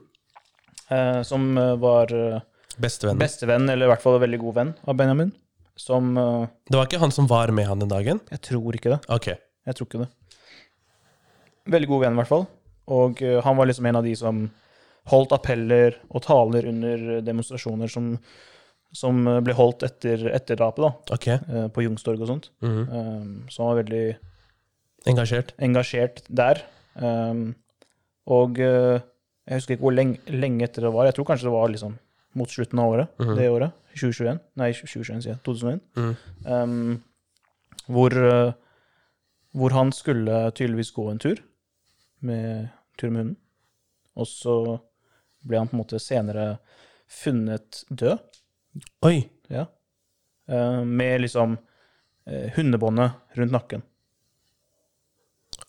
som 1.26 1.50
eh, 1.58 1.74
var 1.82 2.12
eh, 2.16 2.40
Bestevenn. 2.80 3.18
bestevenn, 3.20 3.68
eller 3.70 3.86
i 3.86 3.90
hvert 3.92 4.02
fall 4.02 4.16
en 4.18 4.24
veldig 4.24 4.38
god 4.42 4.54
venn 4.60 4.72
av 4.88 4.96
Benjamin. 4.98 5.32
Som 5.80 6.16
eh, 6.18 6.46
Det 6.70 6.76
var 6.78 6.86
ikke 6.88 7.00
han 7.02 7.12
som 7.14 7.28
var 7.30 7.52
med 7.56 7.66
han 7.68 7.78
den 7.82 7.90
dagen? 7.92 8.20
Jeg 8.30 8.40
tror 8.50 8.76
ikke 8.78 8.94
det. 8.96 9.00
Ok. 9.12 9.28
Jeg 9.66 9.76
tror 9.78 9.86
ikke 9.90 10.02
det. 10.04 10.10
Veldig 11.70 11.88
god 11.90 12.00
venn, 12.06 12.16
i 12.16 12.20
hvert 12.22 12.30
fall. 12.30 12.46
Og 12.90 13.20
eh, 13.22 13.40
han 13.44 13.56
var 13.58 13.68
liksom 13.70 13.86
en 13.90 14.00
av 14.00 14.06
de 14.06 14.14
som 14.18 14.46
holdt 15.10 15.32
appeller 15.32 15.96
og 16.10 16.22
taler 16.26 16.66
under 16.70 17.20
demonstrasjoner 17.24 17.88
som, 17.90 18.10
som 18.96 19.20
eh, 19.28 19.38
ble 19.44 19.54
holdt 19.56 19.84
etter, 19.86 20.26
etter 20.34 20.58
drapet, 20.60 20.84
da, 20.84 21.16
Okay. 21.16 21.38
eh, 21.48 21.68
på 21.72 21.84
Jungstorget 21.86 22.24
og 22.26 22.32
sånt. 22.34 22.50
Mm. 22.64 22.82
Um, 22.90 23.30
så 23.52 23.62
han 23.64 23.70
var 23.72 23.80
veldig 23.84 24.04
Engasjert. 25.08 25.54
engasjert 25.64 26.18
der. 26.28 26.58
Og 28.30 28.58
eh, 28.60 29.00
jeg 29.50 29.58
husker 29.58 29.74
ikke 29.74 29.82
hvor 29.82 29.94
lenge, 29.96 30.20
lenge 30.30 30.62
etter 30.62 30.84
det 30.86 30.92
var. 30.94 31.08
Jeg 31.08 31.16
tror 31.16 31.26
kanskje 31.26 31.48
det 31.48 31.54
var 31.56 31.70
liksom 31.72 31.96
mot 32.38 32.50
slutten 32.52 32.78
av 32.78 32.92
året. 32.92 33.08
Mhm. 33.18 33.36
Det 33.36 33.48
året. 33.50 33.72
2021. 33.98 34.38
Nei, 34.60 34.68
2021, 34.78 35.22
sier 35.24 35.32
jeg. 35.32 35.40
2001. 35.42 35.80
Mm. 35.98 36.12
Um, 36.46 37.02
hvor, 37.90 38.14
eh, 38.14 38.52
hvor 39.58 39.74
han 39.74 39.90
skulle 39.90 40.52
tydeligvis 40.54 40.92
gå 40.94 41.08
en 41.10 41.18
tur 41.18 41.42
med, 42.22 42.68
tur 42.96 43.10
med 43.10 43.24
hunden. 43.24 43.36
Og 44.14 44.30
så 44.30 44.54
ble 45.42 45.58
han 45.58 45.66
på 45.66 45.74
en 45.74 45.82
måte 45.82 45.98
senere 45.98 46.60
funnet 47.10 47.82
død. 47.90 48.22
Oi. 49.02 49.26
Ja. 49.50 49.66
Uh, 50.46 50.84
med 50.86 51.24
liksom 51.26 51.58
uh, 51.58 52.48
hundebåndet 52.54 53.18
rundt 53.34 53.58
nakken. 53.58 53.82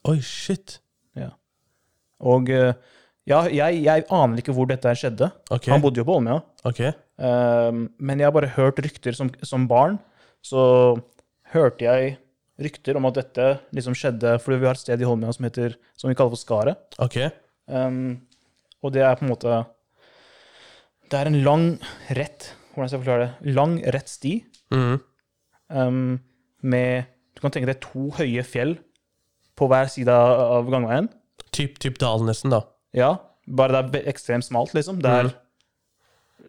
Oi, 0.06 0.20
shit. 0.22 0.78
Ja. 1.18 1.32
Og 2.22 2.50
eh, 2.54 2.74
Ja, 3.30 3.44
jeg, 3.54 3.84
jeg 3.86 4.06
aner 4.10 4.40
ikke 4.42 4.54
hvor 4.58 4.66
dette 4.70 4.90
her 4.90 4.98
skjedde. 4.98 5.28
Ok, 5.54 5.68
Han 5.70 5.82
bodde 5.84 6.02
jo 6.02 6.06
på 6.08 6.16
Holmlia. 6.18 6.40
ok. 6.66 6.82
Um, 7.22 7.84
men 8.02 8.18
jeg 8.18 8.26
har 8.26 8.34
bare 8.34 8.50
hørt 8.56 8.80
rykter 8.82 9.14
som, 9.14 9.30
som 9.46 9.68
barn. 9.70 10.00
Så 10.42 10.98
hørte 11.54 11.86
jeg 11.86 12.16
rykter 12.62 12.98
om 12.98 13.06
at 13.06 13.20
dette 13.20 13.46
liksom 13.74 13.94
skjedde 13.98 14.40
fordi 14.42 14.58
vi 14.62 14.66
har 14.70 14.74
et 14.78 14.82
sted 14.82 15.02
i 15.02 15.06
Holmøya 15.06 15.34
som, 15.38 15.46
heter, 15.46 15.76
som 15.98 16.10
vi 16.10 16.16
kaller 16.18 16.34
for 16.34 16.42
Skaret. 16.42 16.98
ok. 17.02 17.20
Um, 17.70 18.22
og 18.82 18.92
det 18.96 19.04
er 19.06 19.14
på 19.16 19.24
en 19.28 19.30
måte 19.32 19.60
Det 21.12 21.20
er 21.20 21.30
en 21.30 21.38
lang, 21.46 21.66
rett 22.10 22.50
Hvordan 22.74 22.90
skal 22.90 22.98
jeg 22.98 23.04
forklare 23.06 23.28
det? 23.28 23.54
Lang, 23.56 23.78
rett 23.94 24.10
sti 24.10 24.34
Mhm. 24.74 25.00
um, 25.70 26.20
med 26.64 27.06
Du 27.36 27.42
kan 27.42 27.52
tenke 27.54 27.68
deg 27.70 27.80
to 27.84 28.10
høye 28.18 28.44
fjell 28.44 28.78
på 29.58 29.68
hver 29.70 29.88
side 29.92 30.10
av 30.10 30.66
gangveien. 30.72 31.08
Typ, 31.54 31.78
typ 31.80 31.98
dalen 32.02 32.26
nesten, 32.28 32.50
da. 32.50 32.62
Ja, 32.98 33.16
bare 33.48 33.84
det 33.90 34.02
er 34.02 34.12
ekstremt 34.12 34.46
smalt, 34.46 34.74
liksom. 34.78 35.00
Det 35.04 35.12
er, 35.12 35.32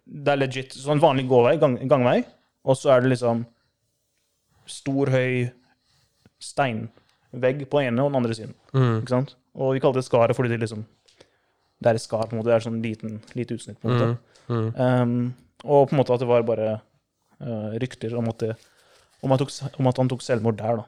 det 0.03 0.33
er 0.33 0.41
legit 0.41 0.75
sånn 0.75 1.01
vanlig 1.03 1.25
gåvei, 1.29 1.55
gang, 1.61 1.77
gangvei, 1.89 2.21
og 2.63 2.77
så 2.79 2.95
er 2.95 3.03
det 3.03 3.13
liksom 3.13 3.45
stor, 4.69 5.11
høy 5.11 5.49
steinvegg 6.43 7.65
på 7.71 7.81
ene 7.83 8.03
og 8.03 8.11
den 8.11 8.19
andre 8.21 8.37
siden. 8.37 8.55
Mm. 8.75 8.97
Ikke 9.01 9.15
sant? 9.15 9.35
Og 9.53 9.75
vi 9.75 9.83
kalte 9.83 10.01
det 10.01 10.07
skaret 10.07 10.35
fordi 10.35 10.53
det 10.53 10.63
liksom 10.63 10.85
Det 11.83 11.91
er 11.91 11.97
et 11.99 12.01
skar, 12.01 12.29
på 12.29 12.31
en 12.31 12.39
måte. 12.39 12.47
Det 12.47 12.55
er 12.55 12.63
sånn 12.63 12.79
liten, 12.79 13.17
lite 13.35 13.57
utsnitt, 13.57 13.75
på 13.81 13.89
en 13.89 13.97
måte. 13.97 14.13
Mhm. 14.47 14.67
Um, 14.79 15.33
og 15.67 15.89
på 15.89 15.95
en 15.95 15.99
måte 15.99 16.15
at 16.15 16.21
det 16.21 16.29
var 16.29 16.45
bare 16.47 16.67
uh, 17.43 17.73
rykter 17.81 18.15
om 18.15 18.29
at, 18.31 18.39
det, 18.39 18.53
om, 19.19 19.33
tok, 19.39 19.51
om 19.79 19.89
at 19.91 19.99
han 19.99 20.11
tok 20.11 20.23
selvmord 20.23 20.55
der, 20.61 20.79
da. 20.79 20.85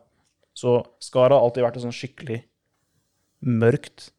Så 0.55 0.77
skaret 1.03 1.35
har 1.35 1.43
alltid 1.43 1.65
vært 1.65 1.79
et 1.81 1.83
sånn 1.83 1.95
skikkelig 1.95 2.37
mørkt 3.43 4.09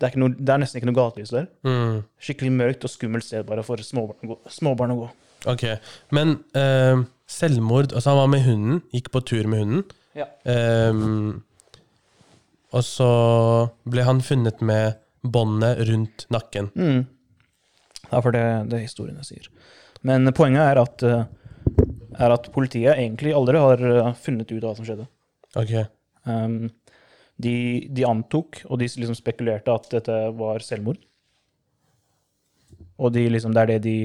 det 0.00 0.06
er, 0.06 0.12
ikke 0.14 0.20
noe, 0.22 0.32
det 0.32 0.52
er 0.54 0.60
nesten 0.62 0.80
ikke 0.80 0.88
noe 0.88 0.96
gatelys 0.96 1.32
der. 1.34 1.46
Mm. 1.66 1.96
Skikkelig 2.24 2.52
mørkt 2.56 2.84
og 2.88 2.92
skummelt 2.92 3.26
sted 3.26 3.44
bare 3.44 3.64
for 3.66 3.82
småbarn 3.84 4.24
å 4.24 4.30
gå. 4.30 4.36
Småbarn 4.48 4.94
å 4.94 4.98
gå. 5.02 5.08
Ok, 5.50 5.66
men 6.16 6.38
uh, 6.56 7.02
selvmord 7.28 7.92
Altså, 7.92 8.10
han 8.10 8.18
var 8.18 8.30
med 8.32 8.44
hunden, 8.44 8.80
gikk 8.96 9.10
på 9.12 9.22
tur 9.28 9.48
med 9.48 9.60
hunden. 9.60 9.84
Ja. 10.16 10.26
Um, 10.48 11.42
og 12.72 12.84
så 12.86 13.10
ble 13.92 14.04
han 14.06 14.22
funnet 14.24 14.64
med 14.64 14.96
båndet 15.20 15.84
rundt 15.90 16.24
nakken. 16.32 16.70
Mm. 16.72 17.04
er 18.08 18.24
for 18.24 18.34
det, 18.34 18.46
det 18.72 18.84
historiene 18.86 19.24
sier. 19.26 19.50
Men 20.06 20.32
poenget 20.32 20.64
er 20.64 20.80
at, 20.80 21.02
eh, 21.04 21.24
er 22.16 22.34
at 22.38 22.48
politiet 22.54 22.94
egentlig 22.96 23.34
aldri 23.36 23.60
har 23.60 24.14
funnet 24.16 24.48
ut 24.48 24.62
hva 24.64 24.72
som 24.78 24.86
skjedde. 24.86 25.04
Ok. 25.60 25.74
Um, 26.24 26.70
de, 27.40 27.56
de 27.90 28.06
antok, 28.08 28.62
og 28.68 28.80
de 28.80 28.88
liksom 28.88 29.16
spekulerte 29.18 29.72
at 29.72 29.88
dette 29.94 30.16
var 30.38 30.64
selvmord. 30.64 31.00
Og 33.00 33.14
de 33.14 33.24
liksom, 33.32 33.54
det 33.56 33.62
er 33.62 33.72
det 33.74 33.78
de 33.86 33.98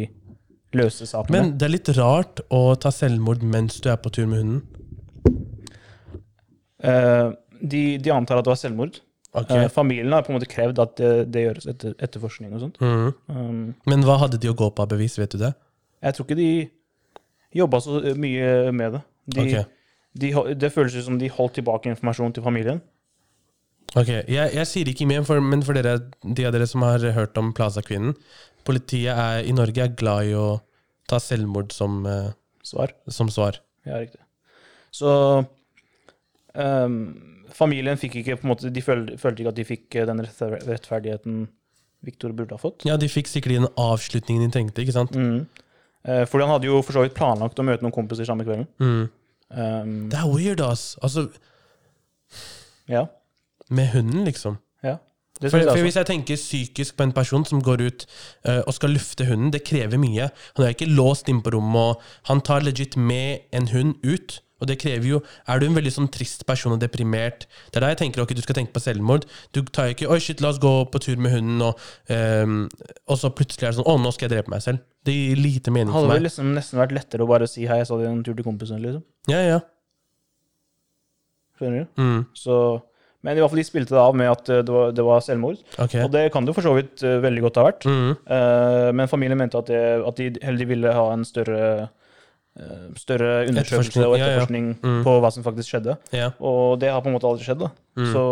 løste 0.76 1.08
saken 1.08 1.34
med. 1.34 1.42
Men 1.42 1.56
det 1.60 1.68
er 1.68 1.74
litt 1.74 1.92
rart 1.98 2.44
å 2.54 2.62
ta 2.80 2.92
selvmord 2.96 3.44
mens 3.44 3.82
du 3.84 3.90
er 3.92 4.00
på 4.02 4.12
tur 4.16 4.30
med 4.32 4.44
hunden. 4.44 4.62
Eh, 6.86 7.28
de, 7.60 7.84
de 8.00 8.14
antar 8.14 8.40
at 8.40 8.48
det 8.48 8.54
var 8.54 8.62
selvmord. 8.62 9.02
Okay. 9.36 9.66
Eh, 9.66 9.70
familien 9.72 10.16
har 10.16 10.24
på 10.24 10.32
en 10.32 10.38
måte 10.38 10.48
krevd 10.48 10.80
at 10.80 10.96
det, 11.00 11.14
det 11.36 11.44
gjøres 11.50 11.70
etter, 11.72 11.96
etterforskning 12.08 12.56
og 12.56 12.64
sånt. 12.64 12.80
Mm. 12.80 13.08
Um, 13.28 13.64
Men 13.90 14.08
hva 14.08 14.22
hadde 14.22 14.40
de 14.40 14.52
å 14.52 14.56
gå 14.56 14.70
på 14.72 14.84
av 14.86 14.94
bevis, 14.94 15.20
vet 15.20 15.36
du 15.36 15.42
det? 15.44 15.52
jeg 16.06 16.16
tror 16.16 16.28
ikke 16.28 16.38
de 16.38 16.50
jobba 17.56 17.80
så 17.82 18.02
mye 18.20 18.72
med 18.76 18.98
det. 18.98 19.02
De, 19.26 19.42
okay. 19.42 19.64
de, 20.22 20.32
det 20.60 20.72
føles 20.74 20.98
ut 20.98 21.08
som 21.08 21.18
de 21.20 21.32
holdt 21.32 21.58
tilbake 21.60 21.90
informasjon 21.90 22.36
til 22.36 22.46
familien. 22.46 22.82
Ok, 23.96 24.10
jeg, 24.12 24.52
jeg 24.58 24.68
sier 24.68 24.90
ikke 24.92 25.08
mer, 25.08 25.24
for, 25.28 25.40
men 25.40 25.64
for 25.64 25.78
dere, 25.78 25.98
de 26.24 26.46
av 26.48 26.52
dere 26.56 26.68
som 26.68 26.84
har 26.84 27.04
hørt 27.16 27.38
om 27.40 27.54
Plaza-kvinnen 27.56 28.16
Politiet 28.66 29.14
er, 29.14 29.44
i 29.46 29.54
Norge 29.56 29.84
er 29.84 29.94
glad 29.96 30.32
i 30.32 30.34
å 30.36 30.58
ta 31.08 31.20
selvmord 31.22 31.72
som, 31.76 32.00
eh, 32.10 32.32
Svar. 32.66 32.96
som 33.14 33.30
svar. 33.30 33.60
Ja, 33.86 34.00
riktig. 34.02 34.20
Så 34.96 35.12
um, 36.56 36.96
familien 37.54 38.00
fikk 38.02 38.18
ikke 38.22 38.40
på 38.40 38.48
en 38.48 38.52
måte, 38.56 38.72
De 38.74 38.82
følte, 38.82 39.20
følte 39.22 39.44
ikke 39.44 39.54
at 39.54 39.60
de 39.60 39.68
fikk 39.68 40.00
eh, 40.00 40.08
den 40.10 40.24
rettferdigheten 40.26 41.44
Victor 42.06 42.34
burde 42.38 42.58
ha 42.58 42.62
fått. 42.62 42.86
Ja, 42.86 42.98
de 43.02 43.10
fikk 43.10 43.30
sikkert 43.30 43.60
den 43.60 43.70
avslutningen 43.82 44.46
de 44.46 44.54
trengte, 44.54 44.84
ikke 44.84 44.94
sant? 44.98 45.14
Mm. 45.18 45.46
Eh, 46.06 46.24
fordi 46.30 46.46
han 46.46 46.54
hadde 46.54 46.70
jo 46.70 46.82
for 46.86 46.98
så 46.98 47.06
vidt 47.06 47.16
planlagt 47.18 47.62
å 47.62 47.66
møte 47.66 47.86
noen 47.86 47.96
kompiser 47.96 48.28
samme 48.30 48.46
kvelden. 48.46 48.68
Mm. 48.82 49.06
Um, 49.56 49.94
Det 50.12 50.20
er 50.20 50.30
weird, 50.30 50.62
ass. 50.62 50.96
Altså, 51.06 51.28
ja. 52.90 53.06
Med 53.70 53.88
hunden, 53.96 54.24
liksom. 54.26 54.58
ja. 54.84 54.98
For, 55.42 55.50
for 55.50 55.82
Hvis 55.84 55.98
jeg 56.00 56.08
tenker 56.08 56.38
psykisk 56.40 56.96
på 56.96 57.04
en 57.04 57.12
person 57.12 57.44
som 57.46 57.60
går 57.64 57.82
ut 57.84 58.06
uh, 58.48 58.62
og 58.68 58.74
skal 58.74 58.94
lufte 58.96 59.26
hunden, 59.28 59.52
det 59.52 59.66
krever 59.68 60.00
mye. 60.00 60.30
Han 60.56 60.66
er 60.66 60.72
ikke 60.72 60.88
låst 60.88 61.28
inn 61.28 61.42
på 61.44 61.52
rommet, 61.52 61.82
og 62.00 62.30
han 62.30 62.40
tar 62.42 62.64
legit 62.64 62.96
med 62.96 63.44
en 63.52 63.68
hund 63.68 63.96
ut. 64.04 64.40
Og 64.64 64.70
det 64.70 64.78
krever 64.80 65.04
jo 65.10 65.18
Er 65.52 65.60
du 65.60 65.66
en 65.68 65.76
veldig 65.76 65.92
sånn 65.92 66.08
trist 66.08 66.46
person 66.48 66.72
og 66.72 66.80
deprimert 66.80 67.44
Det 67.68 67.76
er 67.76 67.84
da 67.84 67.90
jeg 67.92 67.98
tenker 68.00 68.24
ok, 68.24 68.32
du 68.38 68.40
skal 68.40 68.56
tenke 68.56 68.72
på 68.72 68.80
selvmord. 68.80 69.26
Du 69.52 69.60
tar 69.68 69.92
ikke 69.92 70.08
'oi, 70.08 70.20
shit, 70.24 70.40
la 70.40 70.54
oss 70.54 70.62
gå 70.64 70.72
på 70.88 71.02
tur 71.04 71.20
med 71.20 71.36
hunden', 71.36 71.60
og, 71.62 71.76
um, 72.08 72.70
og 73.12 73.20
så 73.20 73.34
plutselig 73.36 73.68
er 73.68 73.76
det 73.76 73.80
sånn 73.82 73.90
'å, 73.92 73.98
nå 74.00 74.14
skal 74.16 74.30
jeg 74.30 74.38
drepe 74.38 74.54
meg 74.56 74.64
selv'. 74.64 74.80
Det 75.06 75.14
gir 75.14 75.36
lite 75.36 75.72
mening 75.76 75.92
for 75.92 76.08
meg. 76.08 76.16
Hadde 76.16 76.24
det 76.24 76.28
liksom 76.30 76.56
nesten 76.56 76.80
vært 76.80 76.96
lettere 76.96 77.28
å 77.28 77.28
bare 77.28 77.48
si 77.52 77.68
'hei, 77.68 77.82
jeg 77.84 77.88
sa 77.88 77.98
det 78.00 78.08
en 78.08 78.24
tur 78.24 78.34
til 78.34 78.48
kompisen', 78.48 78.80
liksom. 78.80 79.04
Ja, 79.28 79.44
ja. 79.44 79.60
Skjønner 81.60 81.84
du? 81.84 82.02
Mm, 82.02 82.26
Så, 82.34 82.82
men 83.26 83.34
i 83.38 83.42
hvert 83.42 83.50
fall 83.52 83.60
de 83.60 83.66
spilte 83.66 83.96
det 83.96 84.02
av 84.02 84.14
med 84.18 84.30
at 84.30 84.50
eh, 84.54 84.60
det 84.68 84.74
var, 84.74 84.92
det 84.94 85.04
var 85.08 85.24
selvmord. 85.26 85.58
Okay. 85.82 86.04
Og 86.06 86.12
det 86.14 86.28
kan 86.34 86.46
det 86.46 86.54
for 86.54 86.66
så 86.68 86.76
vidt 86.78 87.02
uh, 87.02 87.16
veldig 87.24 87.42
godt 87.48 87.58
ha 87.60 87.64
vært. 87.72 87.86
Mm, 87.90 88.12
Uh, 88.26 88.90
men 88.94 89.10
familien 89.10 89.40
mente 89.40 89.58
at, 89.58 89.70
det, 89.72 89.82
at 90.06 90.20
de 90.22 90.28
heller 90.46 90.70
ville 90.70 90.92
ha 90.94 91.06
en 91.14 91.24
større, 91.26 91.62
uh, 92.62 92.86
større 93.02 93.32
undersøkelse 93.50 93.90
Etterforskning, 93.90 94.06
og 94.06 94.16
ja, 94.16 94.22
ja. 94.22 94.30
etterforskning 94.36 94.68
Mm. 94.84 95.02
på 95.08 95.16
hva 95.24 95.32
som 95.34 95.46
faktisk 95.48 95.74
skjedde. 95.74 95.98
ja. 96.14 96.30
Og 96.40 96.78
det 96.82 96.92
har 96.94 97.02
på 97.02 97.10
en 97.10 97.18
måte 97.18 97.28
aldri 97.30 97.48
skjedd. 97.48 97.64
da. 97.66 97.72
Mm. 97.98 98.12
Så, 98.14 98.24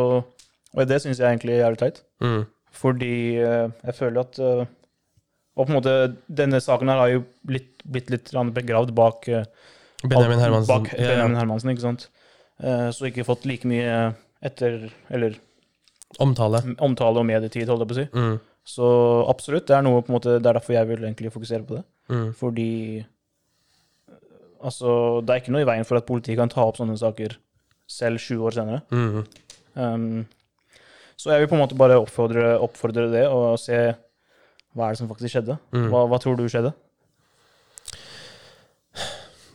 og 0.74 0.88
det 0.94 1.02
syns 1.02 1.20
jeg 1.22 1.28
egentlig 1.32 1.56
er 1.58 1.64
jævlig 1.66 1.82
teit. 1.84 2.02
Mm, 2.22 2.44
Fordi 2.74 3.14
jeg 3.38 3.94
føler 3.98 4.22
at 4.24 4.40
Og 4.44 5.68
på 5.68 5.70
en 5.70 5.76
måte, 5.78 5.92
denne 6.28 6.58
saken 6.62 6.90
her 6.90 6.98
har 6.98 7.10
jo 7.12 7.24
blitt, 7.46 7.84
blitt 7.86 8.10
litt 8.10 8.32
begravd 8.34 8.94
bak, 8.98 9.28
Benjamin 10.04 10.40
Hermansen. 10.42 10.72
bak 10.74 10.90
Benjamin 10.98 11.36
ja. 11.36 11.40
Hermansen, 11.44 11.70
ikke 11.70 11.86
sant? 11.86 12.08
Så 12.98 13.06
ikke 13.10 13.26
fått 13.28 13.46
like 13.46 13.68
mye 13.70 14.14
etter 14.44 14.90
Eller 15.10 15.38
Omtale. 16.22 16.60
omtale 16.86 17.18
og 17.24 17.26
medietid, 17.26 17.66
holdt 17.72 17.82
jeg 17.82 17.90
på 17.90 17.96
å 17.96 18.02
si. 18.02 18.08
Mm, 18.14 18.36
Så 18.70 18.90
absolutt, 19.32 19.66
det 19.68 19.76
er 19.76 19.82
noe 19.86 20.02
på 20.06 20.12
en 20.12 20.18
måte, 20.20 20.36
det 20.38 20.46
er 20.52 20.60
derfor 20.60 20.76
jeg 20.76 20.88
vil 20.92 21.02
egentlig 21.08 21.32
fokusere 21.34 21.66
på 21.66 21.80
det. 21.80 21.84
mm, 22.14 22.30
Fordi 22.38 22.70
Altså, 24.64 25.20
det 25.26 25.34
er 25.34 25.42
ikke 25.42 25.52
noe 25.52 25.64
i 25.66 25.68
veien 25.68 25.84
for 25.84 25.98
at 26.00 26.06
politiet 26.08 26.38
kan 26.40 26.48
ta 26.52 26.64
opp 26.64 26.78
sånne 26.80 26.96
saker 26.96 27.34
selv 27.90 28.22
20 28.24 28.46
år 28.48 28.52
senere. 28.56 28.82
mm. 28.92 29.26
Um, 29.76 30.26
så 31.18 31.32
jeg 31.34 31.42
vil 31.42 31.48
på 31.50 31.56
en 31.58 31.62
måte 31.64 31.76
bare 31.78 31.98
oppfordre, 31.98 32.60
oppfordre 32.62 33.08
det 33.12 33.24
og 33.28 33.58
se 33.60 33.76
hva 34.76 34.86
er 34.88 34.94
det 34.94 35.00
som 35.02 35.10
faktisk 35.10 35.34
skjedde. 35.34 35.58
Mm. 35.74 35.90
Hva, 35.92 36.04
hva 36.10 36.20
tror 36.22 36.38
du 36.38 36.46
skjedde? 36.50 36.72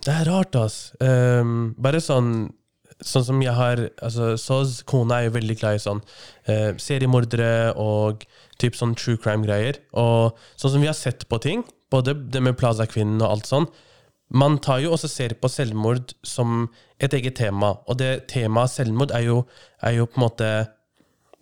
Det 0.05 0.14
er 0.14 0.29
rart, 0.31 0.55
ass. 0.57 0.92
Um, 1.03 1.74
bare 1.79 2.01
sånn 2.03 2.48
Sånn 3.04 3.26
som 3.28 3.42
jeg 3.42 3.54
har 3.54 3.84
altså, 4.02 4.32
Soz 4.40 4.80
kona, 4.88 5.20
er 5.20 5.28
jo 5.28 5.37
veldig 5.37 5.56
glad 5.61 5.78
i 5.78 5.82
sånn 5.82 6.00
eh, 6.50 6.72
seriemordere 6.82 7.74
og 7.78 8.24
typ 8.58 8.78
sånn 8.78 8.96
true 8.98 9.20
crime-greier. 9.22 9.78
Og 9.98 10.38
sånn 10.58 10.74
som 10.74 10.82
vi 10.82 10.90
har 10.90 10.98
sett 10.98 11.28
på 11.30 11.38
ting, 11.42 11.62
både 11.92 12.16
det 12.32 12.42
med 12.44 12.58
Plaza-kvinnen 12.61 13.22
og 13.22 13.30
alt 13.30 13.48
sånn 13.48 13.68
Man 14.28 14.58
tar 14.61 14.82
jo 14.82 14.90
også 14.92 15.08
ser 15.08 15.32
på 15.40 15.48
selvmord 15.48 16.12
som 16.26 16.66
et 17.00 17.14
eget 17.16 17.38
tema, 17.38 17.78
og 17.88 17.96
det 17.96 18.26
temaet 18.28 18.74
selvmord 18.74 19.14
er 19.16 19.22
jo, 19.24 19.38
er 19.80 19.94
jo 19.96 20.04
på 20.04 20.18
en 20.18 20.24
måte 20.26 20.48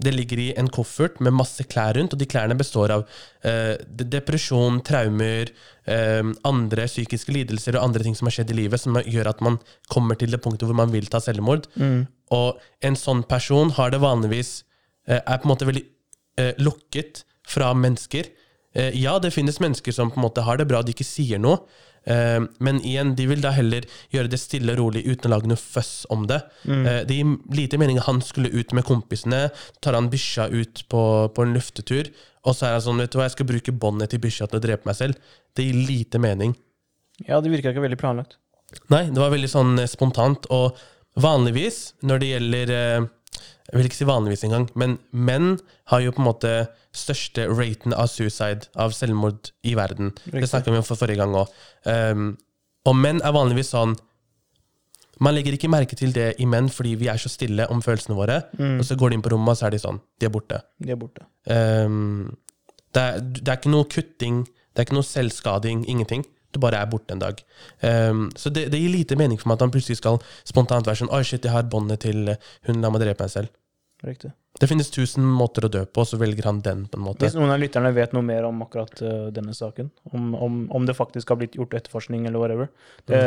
det 0.03 0.13
ligger 0.13 0.41
i 0.43 0.49
en 0.61 0.69
koffert 0.69 1.21
med 1.25 1.33
masse 1.33 1.65
klær 1.65 1.97
rundt, 1.97 2.13
og 2.13 2.21
de 2.21 2.29
klærne 2.29 2.57
består 2.59 2.93
av 2.93 3.05
eh, 3.49 3.77
depresjon, 3.97 4.83
traumer, 4.85 5.53
eh, 5.89 6.33
andre 6.45 6.85
psykiske 6.91 7.33
lidelser 7.33 7.79
og 7.79 7.87
andre 7.89 8.05
ting 8.05 8.17
som 8.19 8.29
har 8.29 8.37
skjedd 8.37 8.53
i 8.53 8.59
livet, 8.61 8.83
som 8.83 8.99
gjør 9.01 9.33
at 9.33 9.41
man 9.45 9.57
kommer 9.93 10.19
til 10.21 10.35
det 10.35 10.43
punktet 10.45 10.69
hvor 10.69 10.77
man 10.77 10.93
vil 10.93 11.09
ta 11.13 11.23
selvmord. 11.25 11.69
Og 12.35 12.61
en 12.85 12.99
sånn 12.99 13.23
person 13.29 13.73
har 13.79 13.95
det 13.95 14.03
vanligvis 14.05 14.59
eh, 15.09 15.21
er 15.21 15.41
på 15.41 15.49
en 15.49 15.55
måte 15.55 15.69
veldig 15.69 15.87
eh, 16.43 16.53
lukket 16.61 17.25
fra 17.47 17.73
mennesker. 17.79 18.29
Eh, 18.77 18.93
ja, 19.01 19.17
det 19.23 19.33
finnes 19.33 19.61
mennesker 19.63 19.95
som 19.95 20.13
på 20.13 20.21
en 20.21 20.27
måte 20.27 20.45
har 20.45 20.61
det 20.61 20.69
bra, 20.69 20.83
og 20.83 20.89
de 20.89 20.97
ikke 20.97 21.07
sier 21.07 21.41
noe. 21.41 21.63
Eh, 22.07 22.38
men 22.62 22.81
igjen, 22.87 23.14
de 23.19 23.27
vil 23.31 23.42
da 23.45 23.53
heller 23.57 23.87
gjøre 24.14 24.31
det 24.33 24.40
stille 24.42 24.77
og 24.77 24.81
rolig 24.81 25.05
uten 25.07 25.31
å 25.31 25.35
lage 25.35 25.51
noe 25.51 25.61
føss 25.61 26.07
om 26.14 26.29
det. 26.31 26.40
Mm. 26.64 26.85
det 27.09 27.19
gir 27.19 27.35
lite 27.57 27.79
mening 27.81 28.01
at 28.01 28.09
han 28.09 28.23
skulle 28.25 28.53
ut 28.55 28.73
med 28.77 28.87
kompisene, 28.87 29.49
tar 29.85 29.99
han 29.99 30.11
bikkja 30.12 30.49
ut 30.55 30.87
på, 30.92 31.03
på 31.35 31.47
en 31.47 31.55
luftetur, 31.57 32.11
og 32.47 32.55
så 32.55 32.69
er 32.69 32.77
han 32.77 32.85
sånn, 32.85 33.03
vet 33.03 33.12
du 33.12 33.19
hva, 33.19 33.27
jeg 33.27 33.37
skal 33.37 33.49
bruke 33.49 33.75
båndet 33.75 34.12
til 34.14 34.23
bikkja 34.23 34.47
til 34.51 34.61
å 34.61 34.62
drepe 34.62 34.88
meg 34.88 34.99
selv. 34.99 35.37
Det 35.57 35.66
gir 35.66 35.79
lite 35.88 36.21
mening. 36.23 36.55
Ja, 37.25 37.40
det 37.40 37.51
virka 37.51 37.73
ikke 37.73 37.85
veldig 37.85 37.99
planlagt. 38.01 38.38
Nei, 38.92 39.07
det 39.11 39.21
var 39.21 39.33
veldig 39.33 39.51
sånn 39.51 39.77
eh, 39.81 39.90
spontant, 39.90 40.49
og 40.55 40.79
vanligvis 41.23 41.97
når 42.07 42.23
det 42.23 42.31
gjelder 42.33 42.73
eh, 42.77 43.07
Jeg 43.66 43.79
vil 43.81 43.88
ikke 43.88 43.98
si 43.98 44.07
vanligvis 44.07 44.44
engang, 44.46 44.68
men 44.79 44.98
menn 45.12 45.57
har 45.90 46.00
jo 46.05 46.12
på 46.14 46.22
en 46.22 46.29
måte 46.29 46.50
største 46.94 47.48
raten 47.50 47.92
av 47.98 48.07
suicide, 48.12 48.68
av 48.79 48.92
selvmord, 48.94 49.50
i 49.66 49.74
verden. 49.74 50.12
Det 50.24 50.35
Riktig. 50.37 50.48
snakka 50.52 50.70
vi 50.70 50.79
om 50.79 50.87
for 50.87 50.96
forrige 51.00 51.18
gang 51.18 51.35
òg. 51.35 51.50
Um, 51.85 52.29
og 52.87 52.94
menn 52.96 53.18
er 53.26 53.35
vanligvis 53.35 53.72
sånn 53.74 53.96
Man 55.18 55.33
legger 55.35 55.55
ikke 55.57 55.70
merke 55.72 55.96
til 55.96 56.11
det 56.12 56.35
i 56.38 56.44
menn 56.44 56.66
fordi 56.68 56.90
vi 57.00 57.07
er 57.09 57.16
så 57.16 57.31
stille 57.33 57.64
om 57.72 57.79
følelsene 57.81 58.14
våre, 58.18 58.42
Mm. 58.59 58.79
og 58.81 58.85
så 58.85 58.96
går 59.00 59.09
de 59.11 59.14
inn 59.16 59.22
på 59.24 59.31
rommet, 59.33 59.48
og 59.48 59.57
så 59.57 59.66
er 59.66 59.70
de 59.70 59.79
sånn. 59.81 60.00
De 60.20 60.26
er 60.26 60.31
borte. 60.31 60.59
De 60.79 60.90
er 60.92 60.96
borte. 61.00 61.24
Um, 61.48 62.37
det, 62.92 63.00
er, 63.02 63.20
det 63.20 63.48
er 63.48 63.57
ikke 63.57 63.72
noe 63.72 63.85
kutting, 63.88 64.42
det 64.74 64.79
er 64.83 64.85
ikke 64.85 64.98
noe 64.98 65.09
selvskading, 65.09 65.87
ingenting. 65.88 66.26
Du 66.57 66.62
bare 66.62 66.81
er 66.81 66.88
borte 66.90 67.12
en 67.12 67.21
dag. 67.21 67.42
Um, 67.85 68.27
så 68.38 68.53
det, 68.55 68.66
det 68.73 68.81
gir 68.81 68.95
lite 68.95 69.19
mening 69.21 69.40
for 69.40 69.51
meg 69.51 69.61
at 69.61 69.66
han 69.66 69.75
plutselig 69.75 70.01
skal 70.01 70.19
spontant 70.49 70.88
være 70.88 71.03
sånn 71.03 71.12
Oi, 71.12 71.23
shit, 71.27 71.45
jeg 71.45 71.53
har 71.53 71.69
båndet 71.71 72.07
til 72.07 72.33
eh, 72.33 72.51
hun, 72.69 72.81
la 72.81 72.90
meg 72.92 73.05
drepe 73.05 73.27
meg 73.27 73.33
selv. 73.35 73.53
Riktig. 74.07 74.33
Det 74.57 74.69
finnes 74.71 74.88
tusen 74.92 75.25
måter 75.25 75.66
å 75.66 75.71
dø 75.73 75.83
på, 75.85 76.01
og 76.01 76.09
så 76.09 76.19
velger 76.21 76.49
han 76.49 76.62
den, 76.64 76.87
på 76.88 76.97
en 76.97 77.05
måte. 77.05 77.27
Hvis 77.27 77.37
noen 77.37 77.53
av 77.53 77.61
lytterne 77.61 77.92
vet 77.97 78.16
noe 78.16 78.25
mer 78.25 78.49
om 78.49 78.62
akkurat 78.64 79.03
uh, 79.05 79.29
denne 79.35 79.53
saken, 79.57 79.90
om, 80.12 80.33
om, 80.33 80.59
om 80.79 80.88
det 80.88 80.97
faktisk 80.97 81.33
har 81.33 81.40
blitt 81.40 81.59
gjort 81.59 81.77
etterforskning 81.77 82.25
eller 82.29 82.40
whatever, 82.40 82.73
det, 83.11 83.21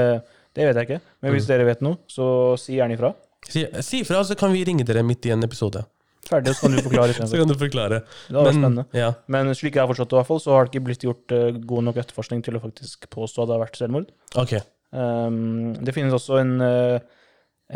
det 0.57 0.69
vet 0.69 0.81
jeg 0.81 0.89
ikke. 0.89 1.01
Men 1.21 1.35
hvis 1.35 1.49
dere 1.49 1.69
vet 1.69 1.85
noe, 1.85 2.01
så 2.09 2.25
si 2.57 2.79
gjerne 2.79 2.97
ifra. 2.97 3.13
Si, 3.45 3.65
si 3.85 4.01
ifra, 4.03 4.23
så 4.25 4.37
kan 4.39 4.53
vi 4.53 4.65
ringe 4.67 4.85
dere 4.87 5.05
midt 5.05 5.29
i 5.29 5.35
en 5.35 5.45
episode. 5.45 5.85
Ferdig, 6.29 6.53
så 6.55 6.67
kan 6.67 6.75
du 6.77 6.81
forklare 6.85 7.13
Så 7.31 7.37
kan 7.41 7.49
du 7.49 7.55
forklare. 7.57 8.01
Det 8.29 8.35
var 8.37 8.45
vært 8.47 8.57
spennende. 8.59 8.85
ja. 8.93 9.11
Men 9.27 9.49
slik 9.57 9.75
jeg 9.75 9.81
har 9.83 9.89
forstått 9.91 10.09
det, 10.11 10.17
i 10.17 10.19
hvert 10.21 10.29
fall, 10.29 10.41
så 10.43 10.53
har 10.55 10.65
det 10.67 10.73
ikke 10.75 10.85
blitt 10.89 11.05
gjort 11.07 11.35
eh, 11.35 11.51
god 11.71 11.87
nok 11.89 11.97
etterforskning 12.03 12.43
til 12.45 12.59
å 12.59 12.61
faktisk 12.63 13.09
påstå 13.13 13.43
at 13.43 13.49
det 13.49 13.55
har 13.57 13.63
vært 13.65 13.79
selvmord. 13.81 14.11
Okay. 14.37 14.61
Um, 14.93 15.73
det 15.85 15.93
finnes 15.93 16.13
også 16.17 16.39
en, 16.41 16.55
eh, 16.65 16.99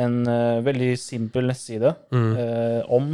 en 0.06 0.16
eh, 0.28 0.62
veldig 0.66 0.92
simpel 0.98 1.46
nettside 1.50 1.92
Mm. 2.14 2.32
eh, 2.38 2.82
om 2.90 3.12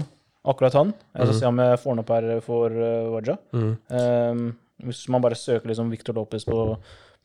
akkurat 0.48 0.74
han. 0.80 0.94
Jeg 1.16 1.26
skal 1.28 1.34
Mm. 1.36 1.40
se 1.40 1.46
om 1.54 1.58
jeg 1.60 1.80
får 1.84 1.92
den 1.96 2.00
opp 2.06 2.10
her 2.16 2.30
for 2.42 2.70
uh, 2.72 3.10
Waja. 3.16 3.38
Mm. 3.54 3.74
Um, 3.92 4.44
hvis 4.88 5.02
man 5.12 5.22
bare 5.22 5.36
søker 5.36 5.68
liksom 5.68 5.90
Victor 5.92 6.14
Lopez 6.16 6.46
på, 6.48 6.78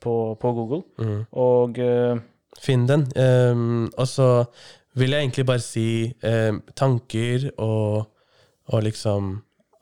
på, 0.02 0.14
på 0.42 0.54
Google. 0.56 0.82
Mm. 0.98 1.20
Og 1.32 1.78
Finn 2.60 2.86
den. 2.86 3.06
Um, 3.18 3.90
og 3.98 4.06
så 4.10 4.26
vil 4.94 5.10
jeg 5.14 5.24
egentlig 5.26 5.46
bare 5.48 5.62
si 5.64 5.86
eh, 6.22 6.52
tanker 6.78 7.48
og, 7.58 8.06
og 8.72 8.82
liksom 8.86 9.32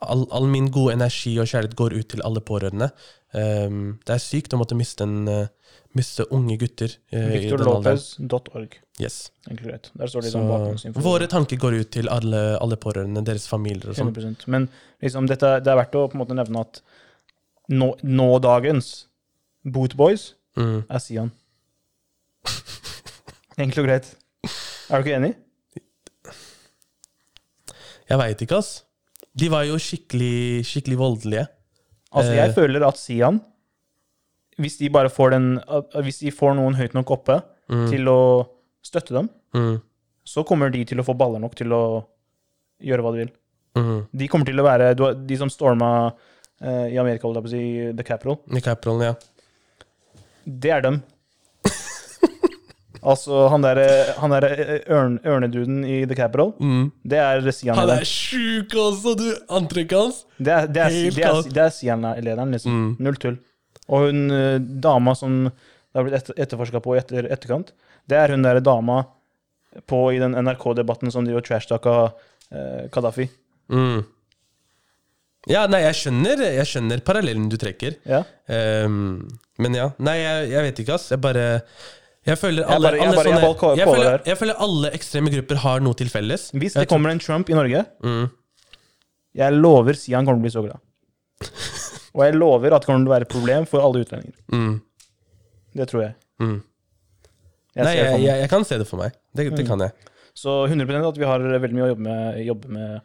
all, 0.03 0.25
all 0.35 0.47
min 0.51 0.71
gode 0.75 0.95
energi 0.97 1.35
og 1.39 1.47
kjærlighet 1.51 1.77
går 1.79 1.95
ut 2.01 2.09
til 2.15 2.23
alle 2.27 2.41
pårørende. 2.43 2.89
Um, 3.33 3.99
det 4.05 4.17
er 4.17 4.21
sykt 4.21 4.53
å 4.53 4.59
måtte 4.61 4.77
miste, 4.77 5.07
en, 5.07 5.29
uh, 5.29 5.77
miste 5.97 6.27
unge 6.35 6.57
gutter. 6.61 6.97
uh, 7.13 7.19
alderen. 7.21 7.37
victorlopez.org. 7.39 8.75
Yes. 9.01 9.31
Der 9.49 10.11
står 10.11 10.27
det 10.27 10.33
Så 10.35 10.43
bakgrunnsinfo. 10.49 11.01
våre 11.07 11.29
tanker 11.33 11.57
går 11.57 11.79
ut 11.81 11.91
til 11.95 12.11
alle, 12.13 12.43
alle 12.61 12.77
pårørende, 12.77 13.23
deres 13.25 13.47
familier 13.49 13.89
og 13.93 13.97
sånn. 13.97 14.37
Men 14.53 14.69
liksom, 15.01 15.29
dette, 15.31 15.55
det 15.65 15.73
er 15.73 15.79
verdt 15.81 15.97
å 15.97 16.09
på 16.13 16.19
en 16.19 16.25
måte 16.25 16.37
nevne 16.37 16.61
at 16.67 16.83
nå, 17.73 17.93
nå 18.03 18.29
dagens 18.45 19.07
Bootboys 19.65 20.33
Mm. 20.53 20.83
er 20.91 20.99
Sian. 21.01 21.31
Enkelt 23.63 23.79
og 23.81 23.87
greit. 23.87 24.11
Er 24.93 25.01
du 25.03 25.09
ikke 25.09 25.17
enig? 25.17 25.33
Jeg 28.11 28.19
veit 28.21 28.43
ikke, 28.45 28.59
ass. 28.61 28.73
De 29.39 29.49
var 29.53 29.65
jo 29.65 29.79
skikkelig, 29.81 30.65
skikkelig 30.69 30.99
voldelige. 31.01 31.47
Altså, 32.13 32.33
jeg 32.37 32.51
Eh. 32.51 32.55
føler 32.55 32.85
at 32.87 32.99
Sian 33.01 33.41
hvis 34.61 34.77
de 34.79 34.91
bare 34.91 35.09
får 35.09 35.31
den 35.31 35.47
Hvis 36.05 36.19
de 36.21 36.31
får 36.31 36.55
noen 36.55 36.75
høyt 36.77 36.93
nok 36.95 37.11
oppe 37.11 37.43
Mm. 37.71 37.89
til 37.91 38.05
å 38.05 38.47
støtte 38.85 39.15
dem, 39.15 39.31
Mm. 39.55 39.81
så 40.27 40.45
kommer 40.45 40.71
de 40.71 40.85
til 40.85 40.99
å 40.99 41.05
få 41.05 41.17
baller 41.17 41.39
nok 41.41 41.55
til 41.55 41.69
å 41.73 42.05
gjøre 42.83 43.01
hva 43.03 43.13
de 43.13 43.25
vil. 43.25 43.31
Mm. 43.77 44.07
De 44.15 44.29
kommer 44.29 44.45
til 44.45 44.57
å 44.57 44.63
være 44.65 44.95
De 45.27 45.37
som 45.37 45.49
storma 45.49 46.13
eh, 46.61 46.93
i 46.93 46.99
Amerika, 46.99 47.23
holdt 47.27 47.37
jeg 47.37 47.45
på 47.45 47.49
å 47.49 47.51
si, 47.51 47.97
The 47.97 48.03
Capital, 48.05 48.37
The 48.53 48.61
Capital, 48.61 49.01
ja. 49.03 49.15
det 50.47 50.71
er 50.71 50.81
dem. 50.83 51.03
Altså, 53.03 53.47
han 53.53 53.65
derre 53.65 53.87
han 54.19 54.31
der, 54.35 54.47
eh, 54.51 54.73
ørn, 54.95 55.19
ørneduden 55.27 55.83
i 55.85 56.03
The 56.07 56.17
Capital, 56.19 56.53
Mm. 56.61 56.91
det 57.05 57.19
er 57.19 57.51
Sian. 57.53 57.77
Han 57.77 57.91
er 57.91 58.05
sjuk 58.09 58.75
også, 58.79 59.17
du! 59.19 59.27
Antrekket 59.51 59.99
hans. 59.99 60.25
Det 60.39 60.53
er, 60.53 60.67
det 60.67 60.83
er, 60.83 60.89
det 61.11 61.25
er, 61.27 61.43
det 61.53 61.65
er 61.67 61.75
Sian-lederen, 61.75 62.53
liksom. 62.55 62.73
Mm. 62.73 62.97
Null 63.03 63.17
tull. 63.23 63.39
Og 63.89 64.07
hun 64.09 64.31
eh, 64.31 64.59
dama 64.59 65.15
som 65.19 65.45
det 65.49 65.99
har 66.01 66.07
blitt 66.07 66.17
etter, 66.23 66.39
etterforska 66.41 66.81
på 66.81 66.95
i 66.97 67.01
etter, 67.03 67.27
etterkant, 67.35 67.75
det 68.09 68.17
er 68.17 68.33
hun 68.33 68.43
derre 68.47 68.63
dama 68.65 69.03
på 69.89 69.99
i 70.15 70.19
den 70.21 70.33
NRK-debatten 70.37 71.13
som 71.13 71.25
driver 71.27 71.43
og 71.43 71.47
trashtaka 71.49 71.97
eh, 72.53 72.89
Kadafi. 72.93 73.27
Mm. 73.73 74.03
Ja, 75.51 75.65
nei, 75.67 75.81
jeg 75.83 75.97
skjønner, 75.99 76.39
jeg 76.55 76.69
skjønner 76.71 77.01
parallellen 77.03 77.49
du 77.51 77.57
trekker. 77.59 77.97
Ja. 78.07 78.21
Um, 78.47 79.25
men 79.59 79.75
ja. 79.75 79.89
Nei, 79.99 80.21
jeg, 80.21 80.51
jeg 80.53 80.67
vet 80.69 80.83
ikke, 80.85 80.95
ass. 80.95 81.09
Jeg 81.11 81.23
bare 81.25 81.47
Jeg 82.23 82.39
føler 82.39 82.63
Jeg 82.63 82.71
alle, 82.71 82.87
bare- 82.87 83.01
alle 83.03 83.17
jeg 83.17 83.25
sånne 83.27 83.41
bare 83.43 83.77
jeg, 83.77 83.87
føler, 83.89 84.21
jeg 84.31 84.39
føler 84.39 84.61
alle 84.63 84.91
ekstreme 84.95 85.31
grupper 85.35 85.59
har 85.65 85.81
noe 85.83 85.95
til 85.99 86.09
felles. 86.13 86.51
Hvis 86.55 86.77
det 86.79 86.87
kommer 86.89 87.11
en 87.11 87.19
Trump 87.19 87.51
i 87.51 87.57
Norge, 87.59 87.85
mm. 88.05 88.29
jeg 89.41 89.53
lover 89.59 89.99
Sian 89.99 90.25
kommer 90.29 90.39
til 90.39 90.43
å 90.43 90.47
bli 90.47 90.55
så 90.55 90.63
glad. 90.63 90.81
Og 92.15 92.23
jeg 92.27 92.37
lover 92.37 92.75
at 92.77 92.85
det 92.85 92.87
kommer 92.91 93.03
til 93.03 93.11
å 93.11 93.15
være 93.17 93.27
et 93.27 93.33
problem 93.33 93.67
for 93.67 93.83
alle 93.83 94.05
utlendinger. 94.05 94.37
Mm. 94.53 94.75
Det 95.81 95.89
tror 95.91 96.03
jeg. 96.05 96.15
Mm. 96.45 96.59
jeg 97.75 97.85
Nei, 97.89 97.95
jeg, 97.97 98.21
jeg, 98.23 98.41
jeg 98.45 98.51
kan 98.53 98.67
se 98.69 98.79
det 98.79 98.87
for 98.87 99.01
meg. 99.01 99.15
Det, 99.35 99.49
det 99.57 99.65
Mm. 99.65 99.69
kan 99.73 99.81
jeg. 99.89 99.93
Så 100.37 100.67
100% 100.69 101.09
at 101.09 101.19
vi 101.19 101.25
har 101.29 101.41
veldig 101.41 101.75
mye 101.77 101.87
å 101.87 101.91
jobbe 101.93 102.05
med, 102.07 102.39
jobbe 102.47 102.69
med 102.73 103.01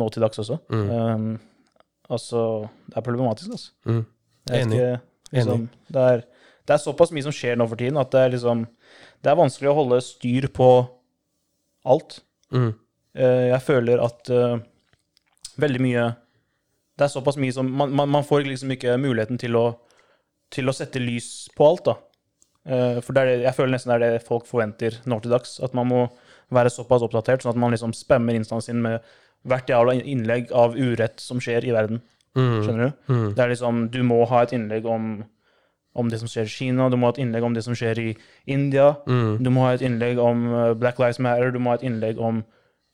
nå 0.00 0.08
til 0.14 0.24
dags 0.24 0.40
også. 0.42 0.56
Mm. 0.70 0.88
Um, 0.90 1.26
altså, 2.10 2.68
det 2.88 2.96
er 2.98 3.04
problematisk, 3.06 3.50
altså. 3.58 3.70
Mm. 3.86 4.00
Enig. 4.54 4.78
ikke, 4.78 5.00
liksom, 5.34 5.68
det, 5.90 6.06
er, 6.14 6.24
det 6.64 6.74
er 6.74 6.80
såpass 6.80 7.12
mye 7.12 7.26
som 7.26 7.34
skjer 7.34 7.58
nå 7.60 7.66
for 7.68 7.80
tiden 7.80 8.00
at 8.00 8.12
det 8.14 8.20
er 8.20 8.34
liksom 8.36 8.64
Det 9.24 9.30
er 9.30 9.40
vanskelig 9.40 9.70
å 9.70 9.76
holde 9.76 9.98
styr 10.04 10.46
på 10.52 10.68
alt. 11.84 12.22
Mm. 12.52 12.72
Eh, 13.16 13.46
jeg 13.50 13.62
føler 13.66 14.00
at 14.04 14.30
eh, 14.32 14.56
veldig 15.60 15.82
mye 15.84 16.06
Det 16.96 17.04
er 17.06 17.12
såpass 17.12 17.36
mye 17.40 17.52
som 17.52 17.68
Man, 17.68 17.92
man, 17.92 18.08
man 18.08 18.24
får 18.24 18.46
liksom 18.48 18.72
ikke 18.74 18.96
muligheten 19.00 19.40
til 19.40 19.56
å, 19.60 19.66
til 20.52 20.68
å 20.68 20.76
sette 20.76 21.02
lys 21.02 21.50
på 21.56 21.68
alt, 21.68 21.90
da. 21.90 21.96
Eh, 22.64 23.00
for 23.04 23.12
det 23.12 23.22
er 23.22 23.30
det, 23.30 23.36
jeg 23.44 23.56
føler 23.58 23.74
nesten 23.76 23.92
det 23.92 23.98
er 23.98 24.16
det 24.16 24.26
folk 24.26 24.48
forventer 24.48 25.00
nå 25.10 25.20
til 25.20 25.34
dags. 25.34 25.58
At 25.64 25.76
man 25.76 25.90
må 25.90 26.06
være 26.54 26.72
såpass 26.72 27.04
oppdatert, 27.04 27.44
sånn 27.44 27.54
at 27.54 27.60
man 27.60 27.74
liksom 27.74 27.94
spammer 27.96 28.36
instansen 28.38 28.76
sin 28.76 28.82
med 28.84 29.04
hvert 29.48 29.68
jævla 29.68 29.96
innlegg 30.00 30.52
av 30.56 30.76
urett 30.76 31.20
som 31.20 31.40
skjer 31.42 31.66
i 31.68 31.74
verden. 31.74 32.00
Mm. 32.34 32.60
Skjønner 32.64 32.88
du? 32.88 33.12
Mm. 33.12 33.26
Det 33.36 33.44
er 33.44 33.52
liksom, 33.52 33.84
Du 33.92 34.00
må 34.06 34.22
ha 34.30 34.42
et 34.42 34.54
innlegg 34.56 34.86
om, 34.90 35.18
om 35.94 36.08
det 36.10 36.18
som 36.20 36.28
skjer 36.28 36.48
i 36.48 36.52
Kina, 36.52 36.88
du 36.90 36.96
må 36.98 37.06
ha 37.06 37.12
et 37.14 37.20
innlegg 37.22 37.44
om 37.46 37.54
det 37.54 37.62
som 37.64 37.74
skjer 37.78 37.98
i 38.02 38.16
India. 38.50 38.96
Mm. 39.06 39.38
Du 39.44 39.50
må 39.54 39.62
ha 39.66 39.74
et 39.76 39.82
innlegg 39.86 40.18
om 40.18 40.44
eh, 40.52 40.74
Black 40.74 40.98
Lives 40.98 41.20
Matter, 41.22 41.52
du 41.54 41.58
må 41.62 41.70
ha 41.70 41.78
et 41.78 41.84
innlegg 41.86 42.18
om 42.18 42.42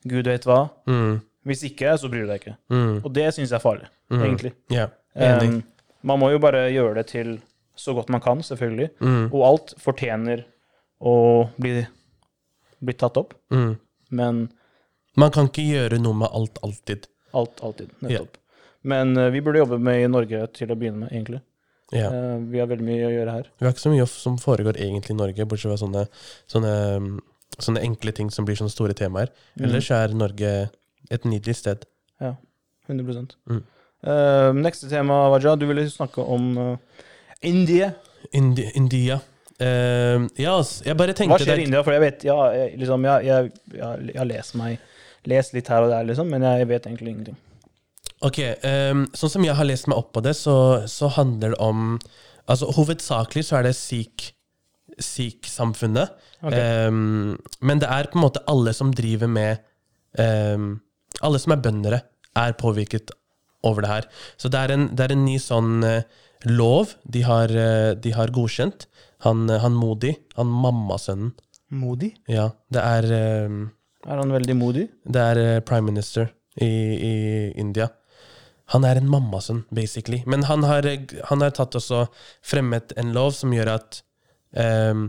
gud 0.05 0.25
vet 0.29 0.45
hva. 0.45 0.67
Mm. 0.89 1.19
Hvis 1.49 1.63
ikke, 1.65 1.95
så 1.97 2.09
bryr 2.11 2.27
du 2.27 2.29
deg 2.29 2.41
ikke. 2.43 2.55
Mm. 2.69 2.99
Og 3.03 3.09
det 3.15 3.27
syns 3.33 3.49
jeg 3.49 3.57
er 3.57 3.63
farlig, 3.63 3.87
Mm. 4.11 4.21
egentlig. 4.27 4.51
Yeah. 4.71 4.89
Um, 5.15 5.63
man 6.03 6.19
må 6.19 6.29
jo 6.33 6.39
bare 6.43 6.65
gjøre 6.73 6.95
det 6.99 7.07
til 7.07 7.39
så 7.75 7.93
godt 7.97 8.09
man 8.13 8.21
kan, 8.21 8.41
selvfølgelig. 8.45 8.89
Mm. 8.99 9.29
Og 9.33 9.41
alt 9.47 9.73
fortjener 9.81 10.43
å 11.01 11.13
bli, 11.57 11.85
bli 12.81 12.93
tatt 12.93 13.17
opp, 13.17 13.33
Mm. 13.51 13.77
men 14.11 14.49
Man 15.17 15.31
kan 15.31 15.47
ikke 15.49 15.65
gjøre 15.65 15.97
noe 15.99 16.13
med 16.13 16.29
alt 16.31 16.59
alltid. 16.63 17.07
alt 17.33 17.59
alltid. 17.63 17.89
Nettopp. 18.01 18.37
Men 18.83 19.17
uh, 19.17 19.29
vi 19.29 19.41
burde 19.41 19.59
jobbe 19.59 19.79
med 19.79 20.03
i 20.03 20.07
Norge 20.07 20.45
til 20.53 20.69
å 20.71 20.75
begynne 20.77 20.99
med, 21.05 21.11
egentlig. 21.11 21.41
Ja. 21.91 22.07
Eh, 22.07 22.37
vi 22.51 22.61
har 22.61 22.69
veldig 22.71 22.85
mye 22.87 23.07
å 23.07 23.11
gjøre 23.11 23.35
her. 23.37 23.49
Vi 23.59 23.67
har 23.67 23.73
ikke 23.75 23.83
så 23.83 23.93
mye 23.93 24.07
som 24.09 24.37
foregår 24.41 24.79
egentlig 24.79 25.15
i 25.15 25.19
Norge, 25.19 25.47
bortsett 25.49 25.73
fra 25.73 25.79
sånne, 25.81 26.05
sånne, 26.51 26.73
sånne 27.57 27.83
enkle 27.87 28.13
ting 28.15 28.31
som 28.33 28.47
blir 28.47 28.59
sånne 28.59 28.73
store 28.73 28.95
temaer. 28.97 29.33
Mm. 29.57 29.65
Ellers 29.67 29.91
er 29.95 30.15
Norge 30.15 30.53
et 31.11 31.27
nydelig 31.27 31.57
sted. 31.61 31.87
100 32.91 33.35
Mm. 33.47 33.61
uh, 34.03 34.51
Neste 34.57 34.89
tema, 34.89 35.29
Waja. 35.29 35.55
Du 35.55 35.65
ville 35.69 35.85
snakke 35.89 36.21
om 36.21 36.57
uh, 36.57 36.77
India. 37.41 37.93
Indi 38.33 38.65
India. 38.75 39.19
Uh, 39.61 40.27
ja, 40.35 40.57
ass, 40.57 40.81
jeg 40.85 40.97
bare 40.97 41.13
tenkte 41.13 41.37
Hva 41.37 41.45
skjer 41.45 41.61
i 41.61 41.67
India? 41.69 41.83
For 41.85 41.95
jeg 41.95 42.01
vet, 42.01 42.25
ja, 42.25 42.37
jeg, 42.55 42.79
liksom, 42.81 43.05
jeg, 43.05 43.29
jeg, 43.29 43.51
jeg 43.77 44.17
har 44.17 44.27
lest 44.27 44.57
meg 44.59 44.79
lest 45.29 45.53
litt 45.53 45.69
her 45.69 45.85
og 45.85 45.91
der, 45.93 46.05
liksom, 46.09 46.29
men 46.33 46.43
jeg 46.45 46.67
vet 46.71 46.87
egentlig 46.89 47.13
ingenting. 47.13 47.37
Ok, 48.21 48.37
um, 48.91 49.05
sånn 49.17 49.31
som 49.33 49.45
jeg 49.47 49.55
har 49.57 49.65
lest 49.65 49.87
meg 49.89 49.97
opp 49.97 50.11
på 50.13 50.21
det, 50.25 50.35
så, 50.37 50.53
så 50.89 51.09
handler 51.15 51.55
det 51.55 51.61
om 51.63 51.95
Altså 52.51 52.67
Hovedsakelig 52.75 53.43
så 53.47 53.59
er 53.59 53.67
det 53.67 53.75
sikh- 53.77 54.31
sikh-samfunnet. 54.99 56.09
Okay. 56.43 56.87
Um, 56.89 57.37
men 57.61 57.79
det 57.81 57.87
er 57.89 58.09
på 58.11 58.17
en 58.19 58.25
måte 58.25 58.41
alle 58.51 58.73
som 58.75 58.91
driver 58.97 59.29
med 59.31 59.61
um, 60.19 60.73
Alle 61.21 61.39
som 61.39 61.53
er 61.53 61.61
bøndere, 61.61 61.99
er 62.35 62.55
påvirket 62.57 63.11
over 63.67 63.85
det 63.85 63.91
her. 63.91 64.07
Så 64.41 64.49
det 64.51 64.59
er 64.59 64.73
en, 64.73 64.87
det 64.97 65.05
er 65.05 65.13
en 65.15 65.25
ny 65.25 65.37
sånn 65.41 65.83
uh, 65.85 66.01
lov 66.49 66.95
de 67.13 67.21
har, 67.27 67.51
uh, 67.53 67.91
de 67.93 68.13
har 68.17 68.33
godkjent. 68.33 68.87
Han, 69.27 69.45
uh, 69.51 69.59
han 69.61 69.77
Modi, 69.77 70.15
han 70.37 70.49
mammasønnen 70.49 71.33
Modi? 71.71 72.09
Ja, 72.27 72.49
det 72.73 72.81
er 72.83 73.05
Er 73.13 74.17
han 74.17 74.33
veldig 74.33 74.55
modig? 74.59 74.89
Det 75.07 75.21
er 75.21 75.39
eh, 75.39 75.59
prime 75.63 75.87
minister 75.87 76.25
i, 76.59 76.67
i 76.67 77.13
India. 77.61 77.85
Han 78.71 78.85
er 78.87 78.99
en 78.99 79.09
mammasønn, 79.11 79.65
basically. 79.73 80.21
Men 80.29 80.45
han 80.49 80.63
har, 80.67 80.85
eh, 80.87 81.07
han 81.29 81.43
har 81.43 81.55
tatt 81.55 81.75
også 81.79 82.05
fremmet 82.45 82.93
en 82.97 83.13
lov 83.15 83.33
som 83.37 83.53
gjør 83.53 83.73
at 83.75 84.01
eh, 84.55 85.07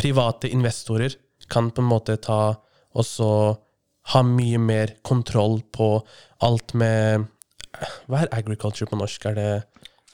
private 0.00 0.50
investorer 0.52 1.18
kan 1.52 1.70
på 1.74 1.82
en 1.82 1.90
måte 1.90 2.16
ta 2.22 2.54
også 2.96 3.28
ha 4.12 4.22
mye 4.26 4.58
mer 4.58 4.96
kontroll 5.06 5.60
på 5.72 5.94
alt 6.42 6.74
med 6.74 7.28
Hva 8.10 8.20
er 8.20 8.34
agriculture 8.36 8.88
på 8.88 8.98
norsk? 9.00 9.24
Er 9.30 9.36
det 9.38 9.52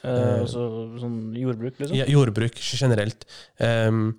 Eh, 0.06 0.40
altså, 0.44 0.64
sånn 1.00 1.18
jordbruk, 1.34 1.78
liksom? 1.80 1.96
ja, 1.98 2.06
jordbruk 2.10 2.58
generelt? 2.62 3.26
Um, 3.58 4.12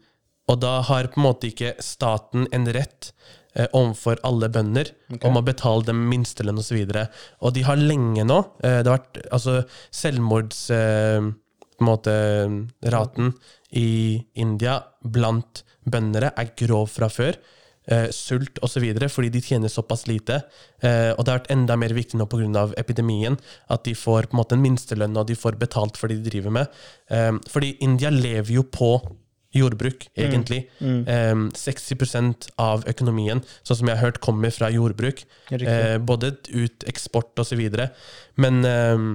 og 0.50 0.60
da 0.64 0.80
har 0.90 1.08
på 1.12 1.22
en 1.22 1.28
måte 1.30 1.52
ikke 1.52 1.76
staten 1.84 2.50
en 2.56 2.68
rett 2.76 3.14
eh, 3.56 3.68
overfor 3.74 4.22
alle 4.28 4.50
bønder 4.54 4.92
okay. 5.10 5.24
om 5.30 5.40
å 5.40 5.46
betale 5.46 5.88
dem 5.90 6.08
minstelønn 6.12 6.62
osv. 6.62 6.80
Og, 6.86 6.96
så 6.96 7.06
og 7.46 7.54
de 7.56 7.68
har 7.68 7.80
lenge 7.80 8.26
nå 8.28 8.40
eh, 8.64 8.82
Det 8.82 8.90
har 8.90 8.98
vært 9.00 9.22
altså 9.30 9.62
selvmords... 9.90 10.66
Eh, 10.76 11.30
måte 11.80 12.12
Raten 12.92 13.34
i 13.72 14.20
India 14.40 14.80
blant 15.00 15.64
bøndere 15.90 16.34
er 16.38 16.52
grov 16.60 16.90
fra 16.92 17.10
før. 17.12 17.38
Eh, 17.90 18.10
sult 18.14 18.60
osv. 18.62 18.86
fordi 19.10 19.30
de 19.34 19.42
tjener 19.42 19.72
såpass 19.72 20.06
lite. 20.08 20.42
Eh, 20.82 21.12
og 21.16 21.24
det 21.24 21.32
har 21.32 21.40
vært 21.40 21.52
enda 21.56 21.76
mer 21.76 21.94
viktig 21.94 22.20
nå 22.20 22.28
pga. 22.30 22.68
epidemien 22.78 23.38
at 23.70 23.84
de 23.84 23.96
får 23.96 24.30
på 24.30 24.36
en 24.36 24.42
måte 24.42 24.56
en 24.56 24.62
minstelønn 24.62 25.18
og 25.18 25.28
de 25.28 25.36
får 25.36 25.58
betalt 25.58 25.98
for 25.98 26.08
det 26.08 26.22
de 26.22 26.30
driver 26.30 26.52
med. 26.52 26.68
Eh, 27.10 27.32
fordi 27.50 27.78
India 27.82 28.10
lever 28.10 28.54
jo 28.54 28.64
på 28.64 29.00
jordbruk, 29.56 30.06
egentlig. 30.18 30.64
Mm. 30.80 31.00
Eh, 31.10 31.36
60% 31.58 32.50
av 32.62 32.86
økonomien, 32.90 33.42
sånn 33.64 33.82
som 33.82 33.90
jeg 33.90 33.98
har 33.98 34.10
hørt, 34.10 34.22
kommer 34.24 34.54
fra 34.54 34.70
jordbruk. 34.74 35.24
Eh, 35.56 35.98
både 35.98 36.36
ut 36.54 36.86
eksport 36.90 37.40
osv. 37.42 37.64
Men 38.38 38.62
um, 38.66 39.10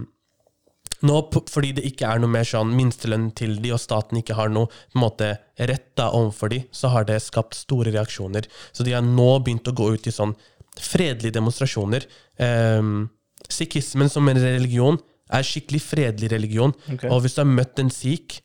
nå, 1.05 1.18
fordi 1.53 1.72
det 1.76 1.87
ikke 1.87 2.09
er 2.11 2.22
noe 2.22 2.32
mer 2.32 2.47
sånn 2.49 2.74
minstelønn 2.76 3.28
til 3.39 3.59
de, 3.62 3.74
og 3.76 3.82
staten 3.82 4.18
ikke 4.20 4.39
har 4.39 4.51
noe 4.53 4.70
på 4.70 4.99
en 4.99 5.05
måte, 5.05 5.30
rett 5.70 5.91
da 5.99 6.11
overfor 6.16 6.51
de, 6.53 6.64
så 6.74 6.91
har 6.95 7.07
det 7.09 7.20
skapt 7.22 7.59
store 7.59 7.95
reaksjoner. 7.95 8.49
Så 8.74 8.87
de 8.87 8.97
har 8.97 9.05
nå 9.07 9.30
begynt 9.45 9.70
å 9.70 9.76
gå 9.76 9.93
ut 9.95 10.09
i 10.11 10.14
sånn 10.14 10.35
fredelige 10.80 11.37
demonstrasjoner. 11.37 12.09
Um, 12.43 13.11
Sikhismen 13.53 14.09
som 14.11 14.26
en 14.30 14.41
religion 14.41 14.97
er 15.35 15.45
skikkelig 15.47 15.82
fredelig 15.85 16.30
religion. 16.32 16.72
okay. 16.91 17.11
Og 17.12 17.22
hvis 17.24 17.37
du 17.37 17.43
har 17.43 17.51
møtt 17.51 17.80
en 17.80 17.93
sikh, 17.93 18.41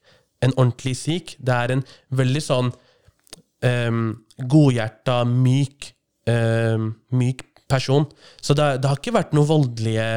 en 0.46 0.56
ordentlig 0.56 0.96
sikh, 0.98 1.38
det 1.40 1.56
er 1.56 1.74
en 1.76 1.84
veldig 2.16 2.42
sånn 2.44 2.72
um, 3.66 4.04
godhjerta, 4.40 5.22
myk, 5.28 5.92
um, 6.32 6.94
myk 7.20 7.44
person. 7.70 8.08
Så 8.42 8.56
det, 8.58 8.80
det 8.82 8.90
har 8.90 9.02
ikke 9.02 9.18
vært 9.18 9.36
noen 9.38 9.50
voldelige 9.50 10.08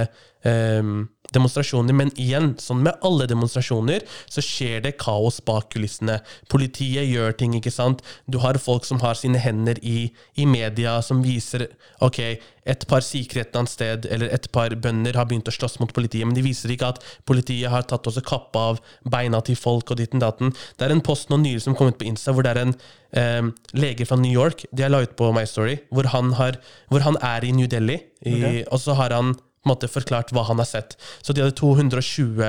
um, 0.46 1.02
demonstrasjoner. 1.34 1.96
Men 1.96 2.12
igjen, 2.20 2.52
sånn 2.62 2.82
med 2.86 2.98
alle 3.06 3.28
demonstrasjoner, 3.30 4.06
så 4.30 4.44
skjer 4.44 4.84
det 4.86 4.96
kaos 5.02 5.40
bak 5.46 5.70
kulissene. 5.74 6.20
Politiet 6.52 7.08
gjør 7.08 7.36
ting, 7.38 7.56
ikke 7.58 7.74
sant. 7.74 8.02
Du 8.26 8.40
har 8.44 8.60
folk 8.62 8.86
som 8.88 9.02
har 9.04 9.18
sine 9.18 9.40
hender 9.42 9.80
i, 9.82 10.12
i 10.36 10.48
media, 10.48 10.98
som 11.04 11.24
viser 11.24 11.68
ok, 12.02 12.20
et 12.68 12.84
par 12.86 13.02
sikre 13.02 13.42
et 13.42 13.56
annet 13.58 13.70
sted, 13.70 14.06
eller 14.14 14.30
et 14.34 14.46
par 14.54 14.74
bønder 14.78 15.16
har 15.18 15.26
begynt 15.30 15.48
å 15.50 15.54
slåss 15.54 15.80
mot 15.80 15.92
politiet, 15.94 16.26
men 16.28 16.36
de 16.36 16.44
viser 16.44 16.70
ikke 16.70 16.92
at 16.94 17.00
politiet 17.28 17.72
har 17.72 17.86
tatt 17.90 18.06
også 18.06 18.22
kappa 18.26 18.66
av 18.72 18.82
beina 19.02 19.40
til 19.44 19.58
folk 19.58 19.90
og 19.90 19.98
ditten 19.98 20.22
datten. 20.22 20.52
Det 20.78 20.86
er 20.86 20.94
en 20.94 21.04
post 21.04 21.32
nå 21.32 21.40
nylig 21.42 21.64
som 21.64 21.76
kom 21.78 21.90
ut 21.90 21.98
på 21.98 22.06
Insta, 22.08 22.34
hvor 22.34 22.46
det 22.46 22.54
er 22.54 22.62
en 22.62 22.74
eh, 23.18 23.50
lege 23.74 24.06
fra 24.06 24.18
New 24.20 24.30
York, 24.32 24.66
de 24.70 24.86
har 24.86 24.92
la 24.94 25.02
ut 25.02 25.16
på 25.18 25.32
My 25.34 25.44
Story, 25.48 25.80
hvor 25.90 26.10
han, 26.14 26.34
har, 26.38 26.60
hvor 26.92 27.06
han 27.06 27.18
er 27.18 27.46
i 27.46 27.54
New 27.56 27.70
Delhi, 27.70 27.98
i, 28.22 28.36
okay. 28.36 28.62
og 28.70 28.82
så 28.82 28.94
har 28.98 29.14
han 29.16 29.34
måte 29.68 29.90
forklart 29.90 30.32
hva 30.34 30.46
han 30.48 30.60
har 30.62 30.68
sett. 30.68 30.96
Så 31.22 31.34
de 31.34 31.44
hadde 31.44 31.58
220 31.58 32.42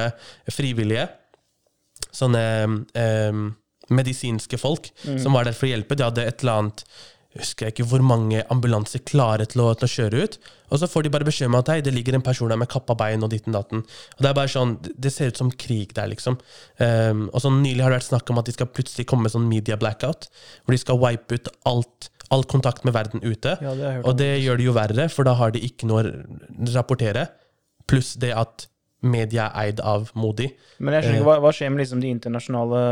frivillige, 0.54 1.08
sånne 2.14 2.44
um, 2.68 3.48
medisinske 3.94 4.58
folk, 4.58 4.90
som 5.04 5.36
var 5.36 5.48
der 5.48 5.58
for 5.58 5.68
å 5.68 5.74
hjelpe. 5.74 5.98
De 5.98 6.06
hadde 6.06 6.26
et 6.26 6.44
eller 6.44 6.64
annet 6.64 6.86
husker 7.40 7.66
jeg 7.66 7.74
ikke 7.74 7.88
hvor 7.90 8.04
mange 8.06 8.44
ambulanser 8.54 9.02
klare 9.08 9.48
til 9.50 9.64
å, 9.64 9.72
til 9.78 9.88
å 9.88 9.92
kjøre 9.94 10.26
ut. 10.26 10.38
Og 10.74 10.82
så 10.82 10.90
får 10.90 11.06
de 11.06 11.12
bare 11.14 11.28
beskjed 11.28 11.50
om 11.50 11.58
at 11.58 11.72
hei, 11.72 11.80
det 11.86 11.94
ligger 11.96 12.18
en 12.18 12.26
person 12.26 12.50
der 12.52 12.60
med 12.62 12.70
kappa 12.72 12.96
bein 12.98 13.26
og 13.26 13.32
ditten 13.34 13.56
datten. 13.56 13.84
Og 14.18 14.22
Det 14.22 14.30
er 14.30 14.38
bare 14.38 14.52
sånn, 14.54 14.76
det 14.82 15.14
ser 15.14 15.34
ut 15.34 15.42
som 15.42 15.52
krig 15.66 15.96
der, 15.98 16.10
liksom. 16.12 16.38
Um, 16.78 17.28
og 17.32 17.42
sånn 17.44 17.62
Nylig 17.64 17.86
har 17.86 17.94
det 17.94 18.02
vært 18.02 18.12
snakk 18.12 18.30
om 18.34 18.42
at 18.42 18.50
de 18.50 18.56
skal 18.56 18.70
plutselig 18.70 19.08
komme 19.10 19.28
med 19.28 19.34
sånn 19.34 19.50
media 19.50 19.78
blackout, 19.82 20.30
hvor 20.64 20.76
de 20.76 20.82
skal 20.82 21.02
wipe 21.02 21.40
ut 21.40 21.52
alt, 21.70 22.10
all 22.34 22.46
kontakt 22.50 22.84
med 22.88 22.96
verden 22.96 23.24
ute. 23.24 23.56
Ja, 23.62 23.78
det 23.78 23.96
Og 24.04 24.18
det 24.20 24.34
gjør 24.44 24.60
det 24.60 24.68
jo 24.68 24.76
verre, 24.76 25.08
for 25.14 25.28
da 25.28 25.38
har 25.40 25.54
de 25.56 25.62
ikke 25.64 25.90
noe 25.90 26.04
å 26.04 26.70
rapportere. 26.76 27.30
Pluss 27.90 28.14
det 28.20 28.32
at 28.36 28.68
media 29.04 29.50
er 29.50 29.68
eid 29.68 29.82
av 29.84 30.12
Modi. 30.16 30.48
Men 30.80 30.96
jeg 30.96 31.04
skjønner 31.04 31.20
ikke, 31.20 31.28
hva, 31.28 31.36
hva 31.44 31.52
skjer 31.56 31.72
med 31.74 31.82
liksom 31.84 32.04
de 32.04 32.12
internasjonale 32.14 32.84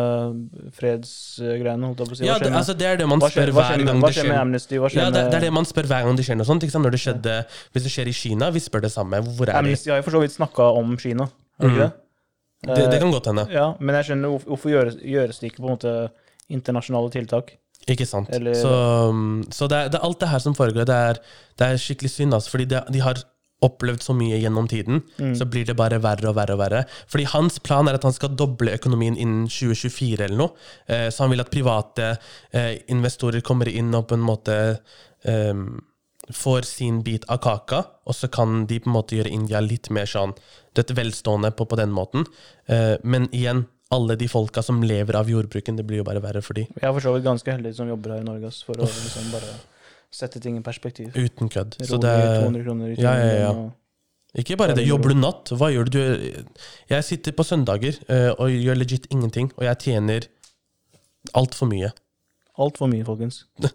fredsgreiene? 0.76 1.88
holdt 1.88 2.04
jeg 2.04 2.10
på 2.10 2.18
å 2.18 2.20
si? 2.20 2.28
Ja, 2.28 2.36
det, 2.42 2.52
altså, 2.52 2.76
det 2.78 2.90
er 2.90 3.00
det 3.00 3.08
man 3.08 3.24
skjer, 3.24 3.32
spør 3.32 3.54
hva 3.56 3.64
hver 3.64 3.72
skjer, 3.72 3.80
med, 3.80 3.92
gang 3.92 4.04
hva 4.04 4.12
skjer 4.12 4.28
med 4.28 4.34
skjer. 4.34 4.42
Amnesty? 4.44 4.82
Skjer 4.82 5.00
Ja, 5.00 5.08
det, 5.16 5.24
det 5.32 5.40
er 5.40 5.46
det 5.48 5.54
man 5.56 5.70
spør 5.70 5.90
hver 5.92 6.06
gang 6.08 6.20
det 6.20 6.28
skjer 6.28 6.40
noe 6.42 6.50
sånt. 6.50 6.68
Når 6.82 6.96
det 6.96 7.02
skjedde, 7.06 7.38
hvis 7.72 7.88
det 7.88 7.94
skjer 7.96 8.12
i 8.12 8.16
Kina, 8.18 8.52
vi 8.52 8.64
spør 8.64 8.84
det 8.86 8.92
samme. 8.94 9.24
Hvor 9.24 9.48
er 9.48 9.56
de? 9.56 9.60
Amnesty 9.62 9.94
har 9.94 10.02
jo 10.02 10.08
for 10.08 10.18
så 10.18 10.24
vidt 10.26 10.36
snakka 10.36 10.68
om 10.82 10.94
Kina, 11.00 11.30
har 11.32 11.68
de 11.68 11.72
ikke 11.72 11.88
det? 11.88 11.92
Det, 12.62 12.84
det 12.92 13.00
kan 13.02 13.16
godt 13.16 13.32
hende. 13.32 13.48
Ja, 13.50 13.72
men 13.80 13.98
jeg 13.98 14.12
skjønner 14.12 14.36
hvorfor 14.46 14.70
gjøres, 14.70 15.00
gjøres 15.02 15.40
det 15.42 15.50
ikke 15.50 15.64
på 15.64 15.70
en 15.70 15.78
måte 15.80 15.94
internasjonale 16.52 17.10
tiltak? 17.16 17.56
Ikke 17.90 18.06
sant. 18.06 18.30
Eller- 18.32 18.54
Så, 18.54 18.70
um, 19.10 19.44
så 19.50 19.68
det, 19.68 19.78
er, 19.78 19.90
det 19.90 20.00
er 20.00 20.06
alt 20.06 20.20
det 20.20 20.30
her 20.30 20.40
som 20.40 20.54
foregår. 20.56 20.86
Det 20.86 20.96
er, 20.96 21.14
det 21.58 21.68
er 21.68 21.78
skikkelig 21.82 22.10
synd, 22.12 22.34
altså, 22.34 22.50
fordi 22.52 22.66
det, 22.66 22.84
de 22.94 23.00
har 23.02 23.16
opplevd 23.62 24.02
så 24.02 24.14
mye 24.18 24.40
gjennom 24.42 24.68
tiden, 24.68 25.04
Mm. 25.20 25.36
så 25.38 25.46
blir 25.46 25.66
det 25.66 25.76
bare 25.78 26.00
verre 26.02 26.30
og 26.30 26.36
verre 26.36 26.54
og 26.54 26.60
verre. 26.60 26.86
Fordi 27.08 27.26
hans 27.30 27.60
plan 27.60 27.88
er 27.88 27.94
at 27.94 28.04
han 28.04 28.14
skal 28.14 28.30
doble 28.36 28.74
økonomien 28.74 29.18
innen 29.18 29.48
2024 29.48 30.24
eller 30.26 30.38
noe. 30.38 30.50
Eh, 30.90 31.10
så 31.10 31.24
han 31.26 31.30
vil 31.30 31.42
at 31.42 31.52
private 31.52 32.18
eh, 32.54 32.80
investorer 32.90 33.42
kommer 33.42 33.68
inn 33.70 33.94
og 33.94 34.08
på 34.08 34.14
en 34.18 34.26
måte 34.26 34.80
eh, 35.26 35.54
får 36.32 36.62
sin 36.66 37.02
bit 37.04 37.26
av 37.30 37.38
kaka, 37.44 37.84
og 38.08 38.16
så 38.16 38.30
kan 38.32 38.66
de 38.66 38.80
på 38.80 38.90
en 38.90 38.94
måte 38.96 39.16
gjøre 39.18 39.30
India 39.34 39.60
litt 39.62 39.90
mer 39.94 40.06
sånn 40.10 40.34
dette 40.78 40.94
velstående 40.96 41.52
på, 41.52 41.66
på 41.68 41.76
den 41.78 41.92
måten. 41.92 42.26
Eh, 42.68 42.98
men 43.04 43.28
igjen, 43.34 43.66
alle 43.92 44.16
de 44.20 44.28
folka 44.32 44.64
som 44.64 44.80
lever 44.84 45.18
av 45.20 45.30
jordbruken, 45.30 45.76
det 45.80 45.86
blir 45.88 46.02
jo 46.02 46.08
bare 46.08 46.22
verre 46.24 46.42
for 46.46 46.58
de. 46.58 46.64
Jeg 46.70 46.88
er 46.88 46.94
for 46.96 47.04
så 47.04 47.14
vidt 47.16 47.26
ganske 47.28 47.52
heldig 47.52 47.74
som 47.76 47.90
jobber 47.92 48.16
her 48.16 48.24
i 48.24 48.28
Norge, 48.28 48.52
for 48.66 48.80
å 48.80 48.88
liksom 48.88 49.32
bare 49.34 49.52
sette 50.12 50.42
ting 50.44 50.58
i 50.60 50.64
perspektiv. 50.64 51.12
Uten 51.16 51.52
kødd. 51.52 51.78
Så 51.80 51.98
Rolig, 52.00 52.10
er 52.12 52.42
200 52.46 52.66
kroner 52.68 52.94
i 52.94 52.98
Ja, 53.02 53.14
ja, 53.20 53.34
ja. 53.46 53.50
og- 53.52 53.72
Ikke 54.36 54.56
bare 54.58 54.76
det. 54.76 54.86
Jobber 54.88 55.10
du 55.12 55.16
natt? 55.20 55.52
Hva 55.52 55.68
gjør 55.74 55.90
du? 55.92 56.00
Jeg 56.90 57.04
sitter 57.04 57.32
på 57.36 57.44
søndager 57.44 57.98
eh, 58.08 58.32
og 58.40 58.48
gjør 58.50 58.78
legit 58.80 59.08
ingenting, 59.12 59.52
og 59.58 59.64
jeg 59.68 59.78
tjener 59.80 60.28
altfor 61.36 61.68
mye. 61.68 61.92
Altfor 62.58 62.88
mye, 62.92 63.04
folkens. 63.08 63.44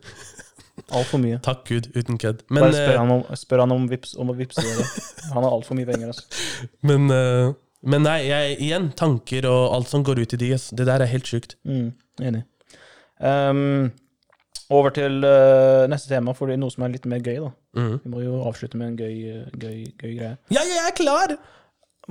Altfor 0.92 1.18
mye. 1.18 1.38
Takk 1.42 1.64
Gud, 1.68 1.88
uten 1.96 2.18
kødd. 2.20 2.42
Men, 2.52 2.66
Bare 2.66 2.72
spør 2.76 2.92
eh, 2.92 2.98
han 3.00 3.10
om, 3.10 3.22
spør 3.34 3.62
han 3.64 3.72
om, 3.72 3.86
vips, 3.90 4.12
om 4.20 4.28
å 4.30 4.36
vippse 4.36 4.62
dere. 4.62 4.84
Han 5.32 5.42
har 5.42 5.54
altfor 5.56 5.78
mye 5.78 5.88
penger, 5.88 6.12
altså. 6.12 6.24
men, 6.88 7.08
eh, 7.10 7.54
men 7.86 8.04
nei, 8.06 8.18
jeg, 8.26 8.56
igjen, 8.66 8.90
tanker 8.98 9.46
og 9.50 9.76
alt 9.76 9.92
som 9.92 10.04
går 10.06 10.24
ut 10.24 10.34
i 10.36 10.40
de, 10.42 10.50
det 10.78 10.88
der 10.88 11.04
er 11.04 11.12
helt 11.12 11.30
sjukt. 11.30 11.56
Mm, 11.68 11.92
enig. 12.22 12.42
Um, 13.22 13.92
over 14.74 14.90
til 14.94 15.22
uh, 15.22 15.86
neste 15.90 16.10
tema, 16.10 16.34
for 16.36 16.50
det 16.50 16.56
er 16.56 16.62
noe 16.64 16.74
som 16.74 16.84
er 16.86 16.96
litt 16.96 17.06
mer 17.08 17.22
gøy, 17.22 17.38
da. 17.44 17.52
Mm. 17.78 17.92
Vi 18.02 18.12
må 18.12 18.24
jo 18.24 18.40
avslutte 18.48 18.80
med 18.80 18.92
en 18.92 18.96
gøy, 18.98 19.14
eh, 19.30 19.52
gøy, 19.54 19.76
gøy 20.00 20.16
greie. 20.16 20.32
Ja, 20.50 20.64
jeg 20.64 20.80
er 20.82 20.96
klar! 20.96 21.36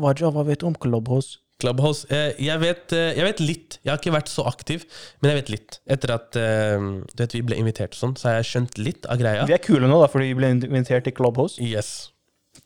Waja, 0.02 0.30
hva 0.32 0.44
vet 0.48 0.62
du 0.62 0.70
om 0.70 0.78
Clubhouse? 0.80 1.40
Clubhouse. 1.62 2.08
Eh, 2.12 2.34
jeg, 2.44 2.60
vet, 2.62 2.94
eh, 2.96 3.14
jeg 3.16 3.28
vet 3.28 3.42
litt. 3.44 3.78
Jeg 3.84 3.94
har 3.94 4.02
ikke 4.02 4.16
vært 4.16 4.32
så 4.32 4.46
aktiv, 4.50 4.84
men 5.22 5.32
jeg 5.32 5.40
vet 5.40 5.52
litt. 5.54 5.78
Etter 5.96 6.16
at 6.18 6.40
eh, 6.40 6.90
du 7.08 7.24
vet, 7.24 7.36
vi 7.38 7.44
ble 7.48 7.60
invitert 7.62 7.96
og 7.96 8.02
sånn, 8.02 8.16
så 8.20 8.30
har 8.30 8.40
jeg 8.42 8.50
skjønt 8.52 8.80
litt 8.82 9.08
av 9.12 9.20
greia. 9.22 9.48
Vi 9.48 9.56
er 9.56 9.64
kule 9.64 9.88
nå, 9.90 10.00
da, 10.04 10.10
fordi 10.12 10.32
vi 10.34 10.38
ble 10.40 10.52
invitert 10.58 11.08
til 11.08 11.16
Clubhouse. 11.16 11.60
Yes. 11.64 12.12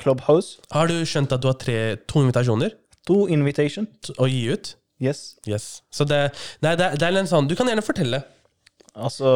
Clubhouse. 0.01 0.60
Har 0.74 0.89
du 0.89 0.97
skjønt 1.07 1.34
at 1.36 1.43
du 1.43 1.49
har 1.51 1.57
tre, 1.62 1.80
to 2.10 2.24
invitasjoner 2.26 2.76
To 3.07 3.27
invitation. 3.27 3.87
å 4.17 4.27
gi 4.29 4.49
ut? 4.53 4.75
Yes. 5.01 5.37
Yes. 5.47 5.81
Så 5.91 6.03
det, 6.05 6.33
nei, 6.61 6.75
det, 6.75 6.85
er- 6.85 6.95
det 6.99 7.07
er 7.07 7.17
en 7.21 7.27
sånn 7.27 7.47
Du 7.47 7.55
kan 7.55 7.67
gjerne 7.67 7.81
fortelle. 7.85 8.19
Altså 8.99 9.29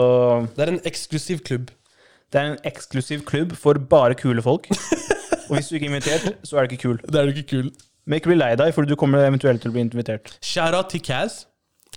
Det 0.55 0.65
er 0.65 0.71
en 0.73 0.81
eksklusiv 0.89 1.39
klubb. 1.47 1.69
Det 2.33 2.41
er 2.41 2.51
en 2.51 2.57
eksklusiv 2.67 3.23
klubb 3.29 3.53
for 3.55 3.77
bare 3.79 4.15
kule 4.19 4.41
folk. 4.41 4.67
Og 5.49 5.55
hvis 5.57 5.67
du 5.69 5.75
ikke 5.77 5.87
er 5.87 5.91
invitert, 5.93 6.27
så 6.47 6.57
er 6.59 6.65
du 6.67 6.73
ikke 6.75 6.81
kul. 6.87 6.99
Det 7.05 7.19
er 7.19 7.27
du 7.29 7.33
ikke 7.35 7.49
kul. 7.51 7.71
Men 8.07 8.19
ikke 8.19 8.31
bli 8.33 8.37
lei 8.39 8.53
deg, 8.59 8.73
for 8.75 8.87
du 8.87 8.95
kommer 8.99 9.23
eventuelt 9.23 9.61
til 9.63 9.71
å 9.71 9.75
bli 9.75 9.83
invitert. 9.85 10.33
Shout-out 10.43 10.89
til 10.91 11.03
Kaz. 11.05 11.43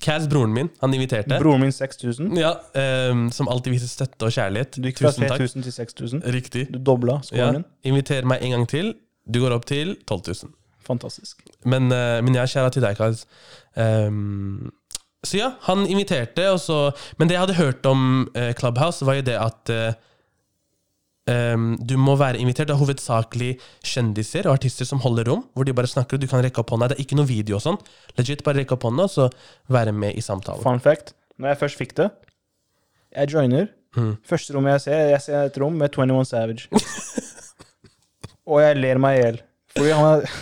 Kaz, 0.02 0.26
broren 0.28 0.52
min. 0.52 0.68
Han 0.82 0.92
inviterte. 0.94 1.38
Broren 1.40 1.62
min 1.64 1.72
6000. 1.72 2.34
Ja, 2.38 2.52
ehm, 2.76 3.30
Som 3.32 3.48
alltid 3.48 3.72
viser 3.78 3.88
støtte 3.88 4.28
og 4.28 4.34
kjærlighet. 4.34 4.76
Du 4.76 4.90
gikk 4.90 5.00
fra 5.00 5.10
Tusen 5.14 5.24
takk. 5.30 5.40
3000 5.40 5.64
til 5.66 5.72
6000. 5.78 6.22
Riktig. 6.36 6.66
Du 6.74 6.78
dobla 6.78 7.16
Ja. 7.16 7.26
scoren 7.30 7.58
din. 7.62 7.64
Inviter 7.94 8.28
meg 8.28 8.44
en 8.44 8.50
gang 8.58 8.66
til. 8.70 8.92
Du 9.26 9.40
går 9.42 9.56
opp 9.56 9.64
til 9.66 9.96
12 10.06 10.22
000. 10.44 10.52
Fantastisk. 10.86 11.42
Men, 11.64 11.90
eh, 11.92 12.18
men 12.22 12.36
ja, 12.38 12.46
kjære 12.46 12.74
til 12.76 12.84
deg, 12.86 12.98
Kaz. 12.98 13.24
Um, 13.74 14.72
så 15.26 15.40
ja, 15.40 15.52
han 15.66 15.86
inviterte, 15.90 16.44
så 16.62 16.92
Men 17.18 17.28
det 17.28 17.34
jeg 17.34 17.42
hadde 17.42 17.58
hørt 17.58 17.86
om 17.86 18.28
uh, 18.36 18.52
Clubhouse, 18.58 19.04
var 19.06 19.18
jo 19.18 19.24
det 19.26 19.36
at 19.40 19.72
uh, 19.74 19.96
um, 21.54 21.72
du 21.82 21.96
må 21.98 22.14
være 22.16 22.38
invitert. 22.38 22.68
Det 22.68 22.76
er 22.76 22.82
hovedsakelig 22.82 23.50
kjendiser 23.84 24.46
og 24.46 24.60
artister 24.60 24.86
som 24.88 25.02
holder 25.02 25.26
rom, 25.30 25.44
hvor 25.54 25.66
de 25.66 25.74
bare 25.74 25.90
snakker, 25.90 26.16
og 26.16 26.22
du 26.22 26.30
kan 26.30 26.44
rekke 26.44 26.62
opp 26.62 26.70
hånda. 26.70 26.92
Det 26.92 26.98
er 26.98 27.06
ikke 27.06 27.18
noe 27.18 27.28
video 27.30 27.58
og 27.58 27.64
sånn. 27.66 27.80
Legit, 28.18 28.44
bare 28.46 28.62
rekke 28.62 28.78
opp 28.78 28.86
hånda, 28.86 29.08
og 29.08 29.12
så 29.12 29.28
være 29.72 29.96
med 29.96 30.14
i 30.14 30.24
samtalen. 30.24 30.62
Fun 30.64 30.82
fact. 30.82 31.16
Når 31.36 31.52
jeg 31.52 31.62
først 31.64 31.82
fikk 31.82 31.96
det, 31.98 32.10
jeg 33.16 33.32
joiner. 33.34 33.66
Mm. 33.96 34.14
Første 34.28 34.54
rommet 34.54 34.76
jeg 34.76 34.86
ser, 34.86 35.02
jeg 35.14 35.24
ser 35.24 35.50
et 35.50 35.58
rom 35.60 35.76
med 35.80 35.92
21 35.92 36.24
Savage. 36.28 36.68
og 38.50 38.60
jeg 38.62 38.78
ler 38.78 39.00
meg 39.00 39.18
i 39.18 39.22
hjel. 39.22 39.40
Fordi 39.76 39.92
han 39.96 40.06
er, 40.10 40.36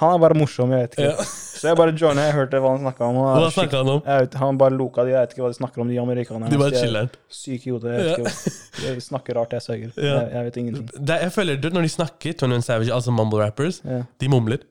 han 0.00 0.14
er 0.14 0.20
bare 0.22 0.36
morsom, 0.38 0.70
jeg 0.72 0.86
vet 0.86 0.94
ikke. 0.96 1.08
Ja. 1.10 1.24
Så 1.60 1.68
jeg 1.68 1.76
bare 1.76 1.92
joina, 1.92 2.22
jeg 2.24 2.32
hørte 2.38 2.60
hva 2.64 2.70
han 2.72 2.78
snakka 2.80 3.04
om. 3.10 3.16
Hva 3.20 3.48
snakka 3.52 3.80
han 3.82 3.88
om? 3.92 3.98
jeg 4.06 4.22
vet, 4.24 4.36
han 4.40 4.58
bare 4.60 4.72
loka 4.72 5.04
de, 5.04 5.10
jeg 5.12 5.26
vet 5.26 5.34
ikke 5.34 5.42
hva 5.44 5.50
de 5.52 5.58
snakker 5.58 5.82
om, 5.84 5.90
de 5.92 5.98
amerikanerne. 6.00 6.48
De 6.52 6.60
bare 6.60 6.72
er 6.72 6.84
chiller'n. 6.86 7.10
Syke 7.40 7.68
i 7.68 7.74
hodet. 7.74 7.92
Jeg, 7.92 8.06
vet 8.06 8.22
ikke 8.22 8.86
hva- 8.86 8.94
de 8.96 9.04
snakker 9.04 9.36
rart, 9.36 9.52
jeg 9.58 9.66
sørger. 9.66 9.90
Ja. 10.00 10.14
Jeg, 10.14 10.30
jeg 10.38 10.46
vet 10.48 10.56
ingenting. 10.62 10.88
Det, 11.10 11.18
jeg 11.26 11.34
føler 11.36 11.60
det 11.60 11.72
når 11.76 11.84
de 11.84 11.92
snakker, 11.96 12.32
21 12.40 12.64
Savage, 12.64 12.94
altså 12.96 13.12
mumble 13.12 13.42
rappers, 13.44 13.82
Ja, 13.84 14.00
de 14.20 14.32
mumler. 14.32 14.64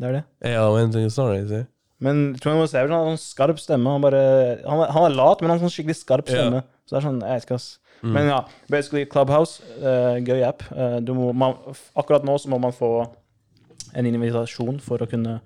det 0.00 0.08
er 0.08 0.18
det. 0.20 0.24
Ja, 0.54 0.64
and 0.80 0.92
things 0.96 1.14
sorry, 1.20 1.42
Men 1.44 1.66
Men 2.00 2.34
21 2.40 2.68
Savage 2.72 2.90
han 2.96 3.06
har 3.06 3.12
sånn 3.12 3.22
skarp 3.22 3.60
stemme. 3.60 3.92
Han, 3.92 4.00
bare, 4.08 4.24
han, 4.64 4.86
han 4.88 5.04
er 5.10 5.14
lat, 5.14 5.40
men 5.44 5.50
han 5.52 5.58
har 5.60 5.68
sånn 5.68 5.76
skikkelig 5.76 6.00
skarp 6.00 6.28
Ja. 6.32 6.40
stemme. 6.40 6.64
Så 6.88 6.96
det 6.96 7.02
er 7.02 7.08
sånn, 7.10 7.20
jeg 7.20 7.36
vet 7.42 7.44
ikke, 7.50 7.60
ass. 7.60 7.68
Mm. 8.02 8.12
Men 8.16 8.26
ja, 8.32 8.40
basically 8.72 9.04
Clubhouse, 9.06 9.60
uh, 9.78 10.16
gøy 10.18 10.40
app. 10.48 10.64
Uh, 10.72 10.96
du 10.98 11.12
må, 11.14 11.28
man, 11.36 11.54
akkurat 11.94 12.24
nå 12.26 12.34
så 12.40 12.48
må 12.50 12.58
man 12.58 12.72
få 12.74 13.06
en 13.94 14.08
invitasjon 14.08 14.80
for 14.82 15.02
å 15.02 15.08
kunne 15.10 15.38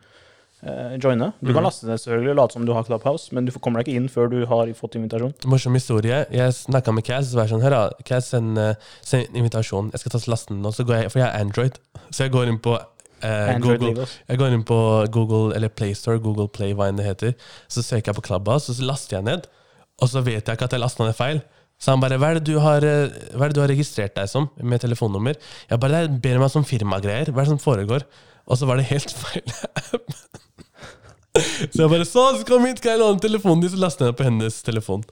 eh, 0.62 0.96
joine. 1.02 1.30
Du 1.40 1.52
kan 1.54 1.66
laste 1.66 1.88
det 1.88 1.98
selvfølgelig 2.02 2.32
og 2.34 2.40
late 2.40 2.58
som 2.58 2.66
du 2.68 2.72
har 2.76 2.86
Clubhouse, 2.88 3.34
men 3.36 3.48
du 3.48 3.52
kommer 3.58 3.82
deg 3.82 3.90
ikke 3.90 4.02
inn 4.02 4.10
før 4.12 4.32
du 4.32 4.38
har 4.50 4.72
fått 4.78 4.98
invitasjon. 4.98 5.34
Morsom 5.50 5.78
historie. 5.78 6.24
Jeg 6.34 6.56
snakka 6.58 6.94
med 6.96 7.06
Kaz, 7.06 7.30
så 7.30 7.40
var 7.40 7.48
jeg 7.48 7.56
sånn 7.56 7.64
Hør, 7.66 7.76
da, 7.76 8.06
Kaz, 8.08 8.32
send, 8.34 8.58
eh, 8.62 8.92
send 9.06 9.36
invitasjon. 9.36 9.92
Jeg 9.94 10.04
skal 10.04 10.16
ta 10.16 10.22
lasten 10.32 10.62
nå, 10.64 10.74
så 10.74 10.86
går 10.86 11.02
jeg, 11.02 11.14
for 11.14 11.22
jeg 11.22 11.28
har 11.28 11.40
Android. 11.40 11.80
Så 12.14 12.26
jeg 12.26 12.32
går 12.36 12.52
inn 12.52 12.62
på 12.62 12.76
eh, 12.76 13.56
Google. 13.60 14.06
Jeg 14.28 14.40
går 14.40 14.54
inn 14.54 14.64
på 14.66 14.78
Google 15.12 15.56
eller 15.56 15.72
PlayStore, 15.72 16.22
Google 16.22 16.46
Play, 16.52 16.76
hva 16.76 16.86
enn 16.90 17.00
det 17.00 17.08
heter. 17.08 17.34
Så 17.68 17.82
søker 17.82 18.12
jeg 18.12 18.20
på 18.20 18.28
Clubhouse, 18.28 18.70
og 18.70 18.78
så 18.78 18.86
laster 18.86 19.18
jeg 19.18 19.26
ned. 19.26 19.50
Og 20.02 20.12
så 20.12 20.22
vet 20.22 20.44
jeg 20.44 20.58
ikke 20.58 20.68
at 20.68 20.76
jeg 20.76 20.82
lasta 20.82 21.06
ned 21.06 21.16
feil. 21.16 21.42
Så 21.76 21.92
han 21.92 22.00
bare 22.00 22.16
hva 22.20 22.30
er, 22.32 22.40
har, 22.60 22.84
eh, 22.84 23.12
'Hva 23.36 23.44
er 23.44 23.48
det 23.48 23.56
du 23.56 23.60
har 23.60 23.68
registrert 23.68 24.14
deg 24.16 24.28
som?' 24.28 24.48
med 24.62 24.80
telefonnummer. 24.80 25.36
Jeg 25.68 25.80
bare 25.80 26.06
det 26.08 26.22
ber 26.22 26.38
meg 26.38 26.56
om 26.56 26.64
firmagreier. 26.64 27.28
Hva 27.32 27.42
er 27.42 27.44
det 27.44 27.52
som 27.52 27.58
foregår? 27.58 28.04
Og 28.46 28.58
så 28.58 28.66
var 28.68 28.78
det 28.78 28.88
helt 28.90 29.10
feil 29.10 29.54
app. 29.94 30.10
Så 31.36 31.82
jeg 31.82 31.90
bare 31.90 32.04
'Så, 32.04 32.22
så 32.38 32.44
kom 32.48 32.64
hit, 32.64 32.78
skal 32.78 32.90
jeg 32.96 33.00
låne 33.00 33.20
telefonen 33.20 33.60
din?' 33.60 33.70
Så 33.70 33.76
lastet 33.76 34.06
jeg 34.06 34.14
den 34.14 34.20
på 34.20 34.24
hennes 34.24 34.62
telefon. 34.62 35.02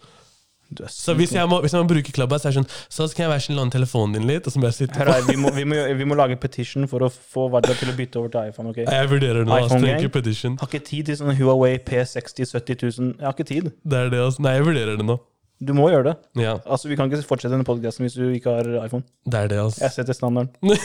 Så 0.89 1.15
hvis 1.15 1.33
jeg 1.35 1.47
må, 1.49 1.61
hvis 1.61 1.75
jeg 1.75 1.83
må 1.85 1.89
bruke 1.89 2.13
Clubhouse, 2.13 2.43
så 2.43 2.49
er 2.49 2.53
det 2.53 2.65
sånn 2.65 2.71
Så 2.91 3.15
kan 3.15 3.25
jeg 3.27 3.31
være 3.31 3.43
snill 3.45 3.59
låne 3.61 3.71
telefonen 3.71 4.15
din 4.17 4.27
litt? 4.27 4.47
Og 4.47 4.53
så 4.53 4.59
må 4.59 4.71
jeg 4.71 4.75
sitte 4.79 4.97
på. 4.97 5.05
her, 5.05 5.23
vi, 5.29 5.37
må, 5.37 5.53
vi, 5.53 5.65
må, 5.65 5.77
vi 5.95 6.05
må 6.09 6.17
lage 6.17 6.39
petition 6.41 6.89
for 6.89 7.05
å 7.05 7.11
få 7.13 7.51
Varda 7.53 7.75
til 7.77 7.93
å 7.93 7.97
bytte 7.99 8.19
over 8.19 8.33
til 8.33 8.49
iPhone. 8.49 8.73
ok? 8.73 8.81
Jeg 8.89 9.11
vurderer 9.11 9.45
det 9.45 9.47
nå. 9.47 9.53
Altså, 9.59 9.79
trenger 9.79 10.01
ikke 10.01 10.17
petition. 10.17 10.57
har 10.59 10.67
ikke 10.73 10.87
tid 10.87 11.11
til 11.11 11.17
sånne 11.21 11.37
Huawei 11.39 11.77
P60 11.79 12.49
70 12.57 12.81
000. 12.99 13.15
Jeg 13.21 13.29
har 13.29 13.37
ikke 13.37 13.49
tid. 13.53 13.71
Det 13.85 13.99
er 14.01 14.11
det, 14.11 14.25
altså. 14.25 14.43
Nei, 14.43 14.57
jeg 14.57 14.67
vurderer 14.71 14.97
det 14.97 15.07
nå. 15.07 15.19
Du 15.63 15.71
må 15.73 15.87
gjøre 15.89 16.05
det. 16.11 16.15
Ja, 16.43 16.57
Altså, 16.67 16.89
Vi 16.91 16.97
kan 16.99 17.07
ikke 17.11 17.23
fortsette 17.25 17.53
denne 17.55 17.65
podkasten 17.65 18.05
hvis 18.05 18.17
du 18.19 18.25
ikke 18.35 18.51
har 18.57 18.67
iPhone. 18.85 19.05
det 19.25 19.35
er 19.39 19.49
det, 19.49 19.59
altså. 19.63 19.81
Jeg 19.85 19.91
setter 19.95 20.13
standarden. 20.13 20.51
Jeg 20.63 20.79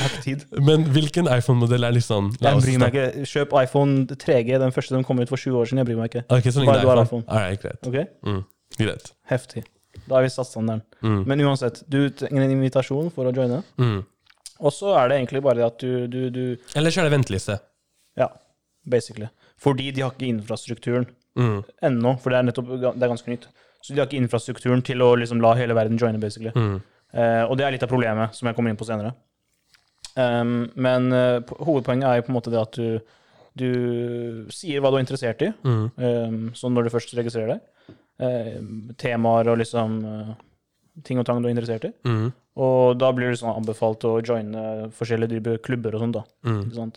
har 0.00 0.12
ikke 0.14 0.22
tid. 0.24 0.44
Men 0.64 0.84
hvilken 0.94 1.26
iPhone-modell 1.38 1.84
er 1.84 1.92
liksom 1.96 2.30
Jeg 2.40 2.60
bryr 2.62 2.78
meg 2.78 2.94
ikke. 2.94 3.24
Kjøp 3.32 3.56
iPhone 3.64 4.06
3G, 4.06 4.58
den 4.62 4.72
første 4.72 4.94
som 4.94 5.04
kom 5.04 5.18
ut 5.20 5.28
for 5.28 5.36
20 5.36 5.58
år 5.60 5.66
siden. 5.70 5.82
Jeg 5.82 5.90
bryr 5.90 5.98
meg 5.98 6.12
ikke. 6.14 6.24
Okay, 6.30 6.50
så 6.54 6.62
lenge 6.62 6.72
Bare 6.72 6.84
du 6.86 6.88
har 6.92 7.02
iPhone. 7.02 7.24
Alright, 7.28 7.60
greit. 7.62 7.90
Ok? 7.90 7.98
Mm. 8.24 8.40
Greit. 8.78 9.12
Heftig. 9.32 9.64
Da 10.06 10.14
har 10.14 10.22
vi 10.22 10.30
satt 10.32 10.46
standarden. 10.46 10.84
Mm. 11.02 11.20
Men 11.26 11.40
uansett, 11.50 11.82
du 11.90 12.00
trenger 12.10 12.46
en 12.46 12.54
invitasjon 12.54 13.10
for 13.12 13.28
å 13.28 13.34
joine. 13.34 13.62
Mm. 13.82 14.00
Og 14.60 14.72
så 14.74 14.94
er 15.02 15.08
det 15.10 15.18
egentlig 15.20 15.42
bare 15.42 15.60
det 15.60 15.66
at 15.68 15.78
du, 15.82 16.06
du, 16.10 16.20
du 16.30 16.42
Eller 16.78 16.90
så 16.94 17.02
er 17.02 17.10
det 17.10 17.16
venteliste. 17.18 17.58
Ja, 18.18 18.30
basically. 18.88 19.28
Fordi 19.58 19.90
de 19.92 20.06
har 20.06 20.14
ikke 20.14 20.30
infrastrukturen 20.32 21.10
Mm. 21.38 21.60
ennå, 21.86 22.16
for 22.18 22.30
det 22.34 22.38
er 22.40 22.46
nettopp 22.48 22.70
det 22.80 23.02
er 23.04 23.10
ganske 23.12 23.30
nytt. 23.30 23.44
Så 23.82 23.94
de 23.94 24.00
har 24.00 24.08
ikke 24.08 24.18
infrastrukturen 24.20 24.82
til 24.84 25.02
å 25.04 25.12
liksom 25.16 25.40
la 25.44 25.52
hele 25.58 25.76
verden 25.76 25.98
joine, 26.00 26.18
basically. 26.20 26.50
Mm. 26.56 26.80
Uh, 27.14 27.44
og 27.48 27.56
det 27.56 27.64
er 27.64 27.72
litt 27.76 27.84
av 27.86 27.92
problemet, 27.92 28.34
som 28.36 28.48
jeg 28.50 28.56
kommer 28.58 28.72
inn 28.74 28.80
på 28.80 28.88
senere. 28.88 29.14
Um, 30.18 30.66
men 30.74 31.12
uh, 31.14 31.38
hovedpoenget 31.62 32.08
er 32.08 32.18
jo 32.18 32.26
på 32.26 32.32
en 32.32 32.36
måte 32.40 32.50
det 32.52 32.58
at 32.60 32.74
du, 32.74 33.14
du 33.58 33.70
sier 34.50 34.82
hva 34.82 34.90
du 34.90 34.98
er 34.98 35.04
interessert 35.04 35.44
i, 35.46 35.52
Mm. 35.62 35.84
um, 35.94 36.40
sånn 36.58 36.74
når 36.74 36.88
du 36.88 36.94
først 36.96 37.14
registrerer 37.18 37.54
deg. 37.54 37.94
Uh, 38.18 38.92
temaer 38.98 39.46
og 39.52 39.60
liksom 39.60 39.92
eh, 40.02 40.30
ting 41.06 41.20
og 41.20 41.26
tang 41.28 41.38
du 41.38 41.46
er 41.46 41.52
interessert 41.54 41.84
i. 41.86 41.92
Mm. 42.02 42.32
Og 42.58 42.96
da 42.98 43.12
blir 43.14 43.30
du 43.30 43.38
sånn 43.38 43.54
anbefalt 43.54 44.02
å 44.08 44.16
joine 44.18 44.88
forskjellige 44.98 45.36
typer 45.36 45.60
klubber 45.62 45.94
og 45.94 46.02
sånn, 46.02 46.16
da. 46.16 46.24
Mm. 46.42 46.90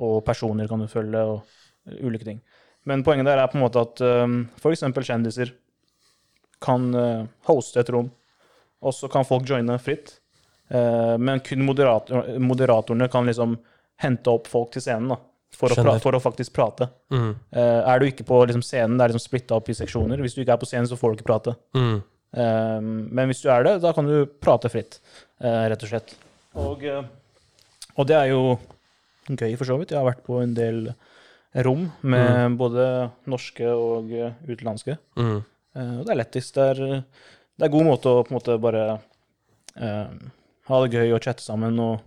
Og 0.00 0.22
personer 0.24 0.70
kan 0.70 0.80
du 0.80 0.88
følge, 0.88 1.20
og 1.20 1.98
ulike 2.00 2.24
ting. 2.24 2.40
Men 2.88 3.04
poenget 3.04 3.28
der 3.28 3.42
er 3.42 3.50
på 3.52 3.58
en 3.60 3.66
måte 3.66 3.82
at 3.84 4.00
um, 4.24 4.38
f.eks. 4.56 4.86
kjendiser 5.04 5.52
kan 6.62 6.88
eh, 6.94 7.24
hoste 7.48 7.82
et 7.82 7.90
rom, 7.92 8.08
og 8.82 8.94
så 8.96 9.10
kan 9.10 9.26
folk 9.26 9.48
joine 9.48 9.76
fritt. 9.82 10.16
Eh, 10.72 11.16
men 11.18 11.42
kun 11.44 11.64
moderator, 11.66 12.32
moderatorene 12.40 13.10
kan 13.12 13.28
liksom 13.28 13.58
hente 14.02 14.32
opp 14.32 14.48
folk 14.50 14.72
til 14.74 14.84
scenen 14.84 15.12
da, 15.12 15.18
for, 15.54 15.74
å, 15.74 15.96
for 16.02 16.16
å 16.16 16.22
faktisk 16.22 16.54
prate. 16.56 16.88
Mm. 17.12 17.34
Eh, 17.50 17.80
er 17.92 18.00
du 18.00 18.08
ikke 18.08 18.26
på 18.28 18.40
liksom, 18.48 18.64
scenen, 18.66 18.96
det 18.98 19.06
er 19.06 19.14
liksom 19.14 19.26
splitta 19.26 19.58
opp 19.58 19.68
i 19.70 19.76
seksjoner. 19.76 20.22
Hvis 20.24 20.38
du 20.38 20.42
ikke 20.42 20.56
er 20.56 20.62
på 20.62 20.70
scenen, 20.70 20.88
så 20.90 20.98
får 20.98 21.12
du 21.12 21.20
ikke 21.20 21.30
prate. 21.34 21.56
Mm. 21.76 22.00
Men 22.32 23.28
hvis 23.28 23.42
du 23.44 23.50
er 23.52 23.66
det, 23.66 23.74
da 23.82 23.90
kan 23.92 24.06
du 24.08 24.22
prate 24.40 24.70
fritt, 24.72 24.94
rett 25.36 25.82
og 25.84 25.90
slett. 25.90 26.14
Og, 26.56 26.86
og 27.92 28.06
det 28.08 28.16
er 28.16 28.30
jo 28.30 28.54
gøy, 29.28 29.52
for 29.60 29.68
så 29.68 29.76
vidt. 29.76 29.92
Jeg 29.92 30.00
har 30.00 30.06
vært 30.08 30.22
på 30.24 30.38
en 30.40 30.54
del 30.56 30.78
rom 31.66 31.90
med 32.00 32.56
både 32.56 32.86
norske 33.28 33.68
og 33.68 34.08
utenlandske. 34.48 34.96
Mm. 35.20 35.42
Eh, 35.76 35.94
og 35.98 36.06
det 36.06 36.12
er 36.14 36.20
lettest. 36.20 36.54
Det 36.54 36.68
er, 36.74 37.02
det 37.58 37.66
er 37.66 37.72
god 37.72 37.86
måte 37.88 38.12
å 38.12 38.22
på 38.26 38.32
en 38.32 38.38
måte 38.38 38.56
bare 38.62 38.84
eh, 39.76 40.14
ha 40.68 40.80
det 40.84 40.92
gøy 40.98 41.14
og 41.16 41.22
chatte 41.24 41.44
sammen. 41.44 41.78
Og, 41.82 42.00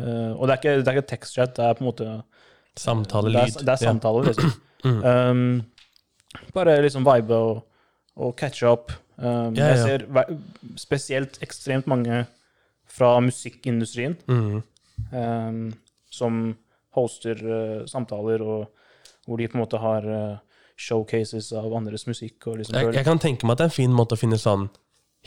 eh, 0.00 0.30
og 0.34 0.44
det 0.46 0.54
er 0.54 0.60
ikke, 0.60 0.76
det 0.82 0.92
er 0.92 0.98
ikke 1.00 1.10
tekstchat, 1.14 1.54
det 1.58 1.66
er 1.68 1.78
på 1.78 1.84
en 1.84 1.90
måte 1.92 2.08
Samtale, 2.78 3.32
det 3.34 3.40
er, 3.42 3.64
det 3.66 3.72
er 3.72 3.80
samtale, 3.82 4.20
liksom. 4.28 4.50
Mm. 4.86 4.98
Um, 5.02 6.42
bare 6.54 6.76
liksom 6.84 7.02
vibe 7.02 7.34
og, 7.34 7.64
og 8.22 8.36
catche 8.38 8.70
up. 8.70 8.92
Um, 9.18 9.56
Ja, 9.58 9.72
ja. 9.72 9.72
Jeg 9.72 9.80
ser 9.82 10.04
spesielt 10.78 11.40
ekstremt 11.42 11.88
mange 11.90 12.20
fra 12.86 13.16
musikkindustrien 13.20 14.14
Mm. 14.30 14.62
um, 15.10 15.72
som 16.10 16.38
hoster 16.94 17.42
uh, 17.42 17.82
samtaler, 17.90 18.42
og 18.46 18.70
hvor 19.26 19.42
de 19.42 19.48
på 19.50 19.58
en 19.58 19.64
måte 19.64 19.82
har 19.82 20.06
uh, 20.06 20.38
showcases 20.78 21.50
av 21.58 21.72
andres 21.74 22.06
musikk. 22.06 22.38
Og 22.46 22.60
liksom 22.62 22.78
Jeg, 22.78 22.94
jeg 23.00 23.04
kan 23.08 23.18
tenke 23.22 23.46
meg 23.48 23.56
at 23.56 23.64
det 23.64 23.68
er 23.68 23.72
en 23.74 23.78
fin 23.80 23.94
måte 23.98 24.14
å 24.14 24.20
finne 24.20 24.38
sånn 24.38 24.68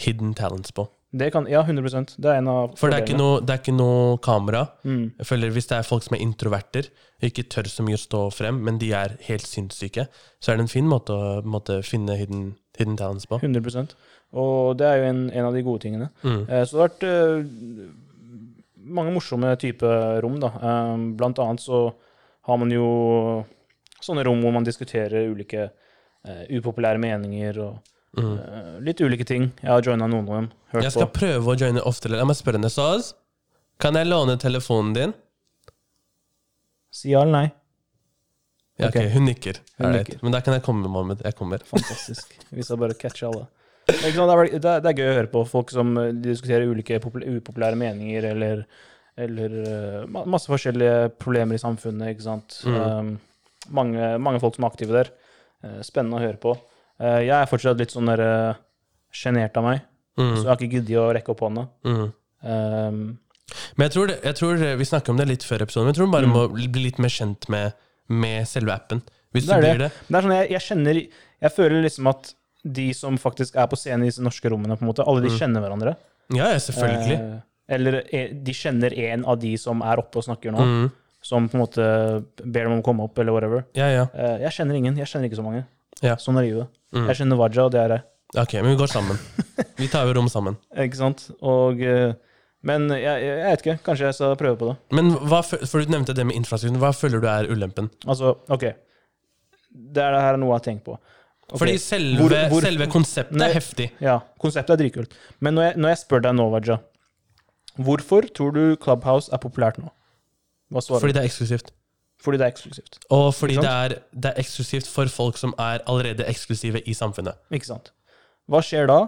hidden 0.02 0.32
talents 0.38 0.72
på. 0.72 0.86
det 1.12 1.28
kan, 1.34 1.44
ja, 1.52 1.60
100% 1.68 2.14
Det 2.24 2.30
er 2.32 2.38
en 2.40 2.48
av 2.48 2.78
For 2.80 2.90
det 2.90 3.02
er 3.04 3.18
noe, 3.20 3.42
det 3.44 3.52
er 3.52 3.60
ikke 3.60 3.74
noe 3.76 4.18
kamera. 4.24 4.62
Mm. 4.88 5.12
Jeg 5.20 5.28
føler 5.28 5.52
Hvis 5.52 5.68
det 5.68 5.78
er 5.78 5.84
folk 5.84 6.06
som 6.06 6.16
er 6.16 6.24
introverter, 6.24 6.88
ikke 7.22 7.44
tør 7.52 7.68
så 7.68 7.84
mye 7.84 8.00
å 8.00 8.02
stå 8.02 8.22
frem, 8.34 8.62
men 8.64 8.80
de 8.80 8.94
er 8.96 9.18
helt 9.28 9.46
sinnssyke, 9.46 10.08
så 10.40 10.52
er 10.54 10.58
det 10.58 10.64
en 10.70 10.72
fin 10.72 10.88
måte 10.88 11.12
å 11.14 11.42
måte, 11.44 11.82
finne 11.84 12.16
hidden, 12.18 12.56
hidden 12.80 12.96
talents 12.98 13.28
på. 13.28 13.38
100% 13.44 13.94
Og 14.40 14.78
det 14.80 14.88
er 14.88 15.02
jo 15.04 15.10
en, 15.12 15.22
en 15.36 15.50
av 15.50 15.54
de 15.54 15.62
gode 15.68 15.84
tingene. 15.84 16.08
Mm. 16.24 16.46
Eh, 16.48 16.64
Så 16.64 16.78
det 16.78 16.82
har 16.82 16.88
vært 16.88 17.04
eh, 17.12 17.92
mange 18.82 19.12
morsomme 19.14 19.52
typer 19.60 20.22
rom, 20.24 20.40
da. 20.42 20.54
Eh, 20.56 20.96
Blant 21.20 21.44
annet 21.44 21.62
så 21.62 21.90
har 22.48 22.58
man 22.58 22.72
jo 22.74 22.88
sånne 24.06 24.26
rom 24.28 24.42
hvor 24.44 24.54
man 24.56 24.68
diskuterer 24.68 25.30
ulike 25.32 25.70
uh, 25.70 26.44
upopulære 26.50 27.02
meninger 27.02 27.64
og 27.68 27.80
Mm. 28.12 28.34
uh, 28.36 28.80
litt 28.84 29.00
ulike 29.00 29.24
ting. 29.24 29.46
Jeg 29.64 29.72
har 29.72 29.82
joina 29.82 30.04
noen 30.04 30.26
av 30.28 30.36
dem. 30.36 30.48
Hørt 30.74 30.84
Jeg 30.84 30.92
skal 30.92 31.08
på. 31.08 31.20
prøve 31.22 31.54
å 31.54 31.56
joine 31.56 31.80
oftere. 31.88 32.18
La 32.20 32.26
meg 32.28 32.36
spørre 32.36 32.60
deg, 32.60 32.74
Saz. 32.74 33.14
Kan 33.80 33.96
jeg 33.96 34.10
låne 34.10 34.36
telefonen 34.38 34.92
din? 34.98 35.14
Si 36.92 37.14
ja 37.14 37.22
eller 37.24 37.32
nei. 37.32 37.46
Ja, 38.82 38.90
ok, 38.90 38.98
Ok. 38.98 39.10
Hun 39.14 39.26
nikker. 39.30 39.62
Hun 39.80 39.96
nikker. 39.96 40.20
Men 40.26 40.36
da 40.36 40.42
kan 40.44 40.58
jeg 40.58 40.64
komme, 40.66 40.90
Mohammed. 40.92 41.24
Jeg 41.24 41.38
kommer. 41.40 41.64
Fantastisk. 41.66 42.36
Vi 42.52 42.64
skal 42.68 42.82
bare 42.82 43.00
catche 43.00 43.28
alle. 43.30 43.48
Det 43.88 43.96
er, 43.96 44.12
det, 44.12 44.66
er, 44.66 44.84
det, 44.84 44.92
er, 44.92 45.00
gøy 45.00 45.10
å 45.10 45.18
høre 45.18 45.32
på 45.32 45.42
folk 45.50 45.72
som 45.74 45.96
eh, 45.98 46.12
diskuterer 46.12 46.70
ulike 46.70 47.00
upopulære 47.02 47.80
meninger 47.80 48.28
eller, 48.30 48.66
eller 49.18 49.56
masse 50.08 50.52
forskjellige 50.52 51.14
problemer 51.20 51.58
i 51.58 51.64
samfunnet. 51.64 52.12
ikke 52.14 52.28
sant? 52.28 52.60
Mm. 52.68 52.78
Um, 52.78 53.12
mange, 53.72 54.18
mange 54.20 54.40
folk 54.44 54.56
som 54.56 54.66
er 54.66 54.70
aktive 54.74 54.92
der. 54.98 55.10
Eh, 55.64 55.82
spennende 55.86 56.18
å 56.20 56.24
høre 56.24 56.38
på. 56.42 56.56
Eh, 57.00 57.20
jeg 57.28 57.36
er 57.38 57.50
fortsatt 57.50 57.78
litt 57.82 57.92
sånn 57.94 58.10
eh, 58.14 58.54
sjenert 59.14 59.58
av 59.58 59.64
meg, 59.64 59.82
så 60.18 60.22
Mm. 60.22 60.36
jeg 60.36 60.46
har 60.46 60.58
ikke 60.58 60.72
giddet 60.76 60.98
å 61.00 61.14
rekke 61.16 61.30
opp 61.32 61.40
hånda. 61.40 61.68
Mm. 61.86 62.14
Um, 62.44 63.20
Men 63.78 63.86
jeg 63.90 63.92
tror, 63.92 64.08
det, 64.08 64.22
jeg 64.24 64.36
tror 64.36 64.58
Vi 64.78 64.86
snakket 64.86 65.10
om 65.10 65.18
det 65.18 65.28
litt 65.28 65.44
før 65.44 65.62
episoden, 65.66 65.86
men 65.86 65.94
jeg 65.94 66.00
tror 66.00 66.08
du 66.08 66.12
bare 66.12 66.28
Mm. 66.28 66.34
må 66.34 66.70
bli 66.72 66.84
litt 66.84 67.00
mer 67.00 67.10
kjent 67.10 67.48
med, 67.50 67.74
med 68.10 68.48
selve 68.48 68.74
appen. 68.74 69.02
Hvis 69.34 69.46
Det 69.48 69.56
du 69.56 69.62
blir 69.62 69.78
det. 69.80 69.92
Det 70.10 70.16
er 70.18 70.22
sånn, 70.22 70.36
jeg, 70.40 70.50
jeg 70.52 70.62
kjenner 70.62 70.96
Jeg 71.42 71.52
føler 71.56 71.82
liksom 71.84 72.08
at 72.10 72.34
de 72.64 72.94
som 72.94 73.18
faktisk 73.18 73.56
er 73.56 73.66
på 73.68 73.76
scenen 73.78 74.04
i 74.04 74.10
disse 74.12 74.22
norske 74.22 74.46
rommene, 74.52 74.78
på 74.78 74.84
en 74.84 74.90
måte, 74.94 75.06
alle 75.08 75.22
de 75.22 75.30
Mm. 75.30 75.38
kjenner 75.40 75.62
hverandre. 75.62 75.96
Ja, 76.32 76.46
selvfølgelig. 76.54 77.18
Eh, 77.20 77.40
eller 77.70 78.02
de 78.44 78.52
kjenner 78.54 78.94
en 78.98 79.26
av 79.26 79.40
de 79.40 79.56
som 79.58 79.82
er 79.82 79.98
oppe 79.98 80.18
og 80.18 80.24
snakker 80.26 80.52
nå, 80.52 80.60
Mm. 80.60 80.92
Som 81.22 81.48
på 81.50 81.58
en 81.58 81.62
måte 81.64 81.84
ber 82.44 82.66
dem 82.66 82.74
om 82.78 82.82
å 82.82 82.86
komme 82.86 83.06
opp, 83.06 83.20
eller 83.22 83.36
whatever. 83.36 83.66
Ja, 83.78 83.90
ja. 83.94 84.08
Eh, 84.14 84.40
jeg 84.48 84.56
kjenner 84.58 84.78
ingen. 84.80 84.98
Jeg 84.98 85.08
kjenner 85.12 85.30
ikke 85.30 85.40
så 85.40 85.46
mange. 85.46 85.66
Ja. 86.02 86.16
Sånn 86.22 86.40
er 86.42 86.48
livet. 86.48 86.72
Mm. 86.96 87.06
Jeg 87.12 87.20
kjenner 87.22 87.40
Waja, 87.40 87.68
og 87.68 87.72
det 87.76 87.82
er 87.84 87.94
jeg. 87.96 88.06
Ok, 88.42 88.54
men 88.64 88.72
vi 88.74 88.80
går 88.80 88.88
sammen. 88.90 89.18
Vi 89.78 89.88
tar 89.92 90.08
jo 90.08 90.14
rom 90.16 90.30
sammen. 90.32 90.56
Ikke 90.86 90.96
sant? 90.96 91.26
Og, 91.44 91.82
eh, 91.84 92.14
men 92.64 92.86
jeg, 92.96 93.04
jeg, 93.26 93.42
vet 93.44 93.64
ikke. 93.66 93.74
Kanskje 93.84 94.06
jeg 94.08 94.16
skal 94.16 94.38
prøve 94.40 94.56
på 94.62 94.70
det. 94.70 94.76
Men 94.96 95.10
hva, 95.28 95.42
for 95.44 95.84
du 95.84 95.92
nevnte 95.92 96.16
det 96.16 96.24
med 96.30 96.38
infrastrukturen. 96.40 96.80
Hva 96.80 96.94
føler 96.96 97.20
du 97.24 97.28
er 97.28 97.50
ulempen? 97.52 97.90
Altså, 98.08 98.38
OK. 98.54 98.64
Det 99.72 100.04
er 100.04 100.16
det 100.16 100.22
her 100.24 100.38
er 100.38 100.40
noe 100.40 100.54
jeg 100.54 100.60
har 100.62 100.66
tenkt 100.70 100.86
på. 100.88 100.96
Okay. 101.52 101.60
Fordi 101.60 101.76
selve, 101.84 102.22
Hvor- 102.24 102.38
hvor- 102.54 102.64
selve 102.64 102.88
konseptet 102.94 103.36
Nei. 103.36 103.50
er 103.50 103.58
heftig. 103.60 103.90
Ja, 104.00 104.20
konseptet 104.40 104.78
er 104.78 104.80
dritkult. 104.86 105.18
Men 105.44 105.58
når 105.60 105.68
jeg, 105.68 105.78
når 105.84 105.90
jeg 105.92 106.02
spør 106.06 106.24
deg 106.24 106.38
nå, 106.40 106.46
Waja, 106.54 106.78
hvorfor 107.84 108.28
tror 108.32 108.54
du 108.56 108.64
Clubhouse 108.80 109.28
er 109.34 109.42
populært 109.44 109.82
nå? 109.82 109.92
Hva 110.72 110.84
svarer 110.84 111.04
Fordi 111.04 111.14
du? 111.14 111.20
det 111.20 111.24
er 111.24 111.30
eksklusivt. 111.30 111.72
Fordi 112.22 112.38
det 112.38 112.46
er 112.46 112.54
eksklusivt. 112.54 113.00
Og 113.18 113.32
fordi 113.34 113.56
det 113.58 113.70
er, 113.70 113.96
det 114.14 114.30
er 114.32 114.42
eksklusivt 114.44 114.88
for 114.88 115.10
folk 115.10 115.40
som 115.42 115.56
er 115.60 115.82
allerede 115.90 116.28
eksklusive 116.30 116.82
i 116.86 116.94
samfunnet. 116.94 117.40
Ikke 117.52 117.72
sant? 117.72 117.92
Hva 118.52 118.62
skjer 118.66 118.88
da 118.92 119.00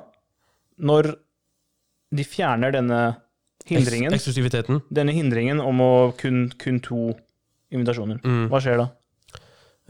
når 0.82 1.14
de 2.14 2.26
fjerner 2.26 2.74
denne 2.74 3.02
hindringen, 3.70 4.12
Eks 4.14 4.24
eksklusiviteten. 4.26 4.82
denne 4.94 5.14
hindringen 5.16 5.62
om 5.62 5.80
å 5.82 5.92
kun, 6.18 6.48
kun 6.60 6.82
to 6.84 7.14
invitasjoner? 7.74 8.20
Mm. 8.26 8.48
Hva 8.52 8.62
skjer 8.62 8.82
da? 8.82 8.90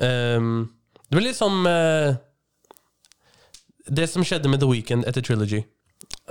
Um, 0.04 0.70
det 1.08 1.18
blir 1.18 1.28
litt 1.30 1.38
som 1.38 1.68
uh, 1.70 2.16
Det 3.86 4.08
som 4.10 4.24
skjedde 4.26 4.50
med 4.50 4.60
The 4.64 4.68
Weeknd 4.70 5.06
etter 5.08 5.22
Trilogy. 5.22 5.64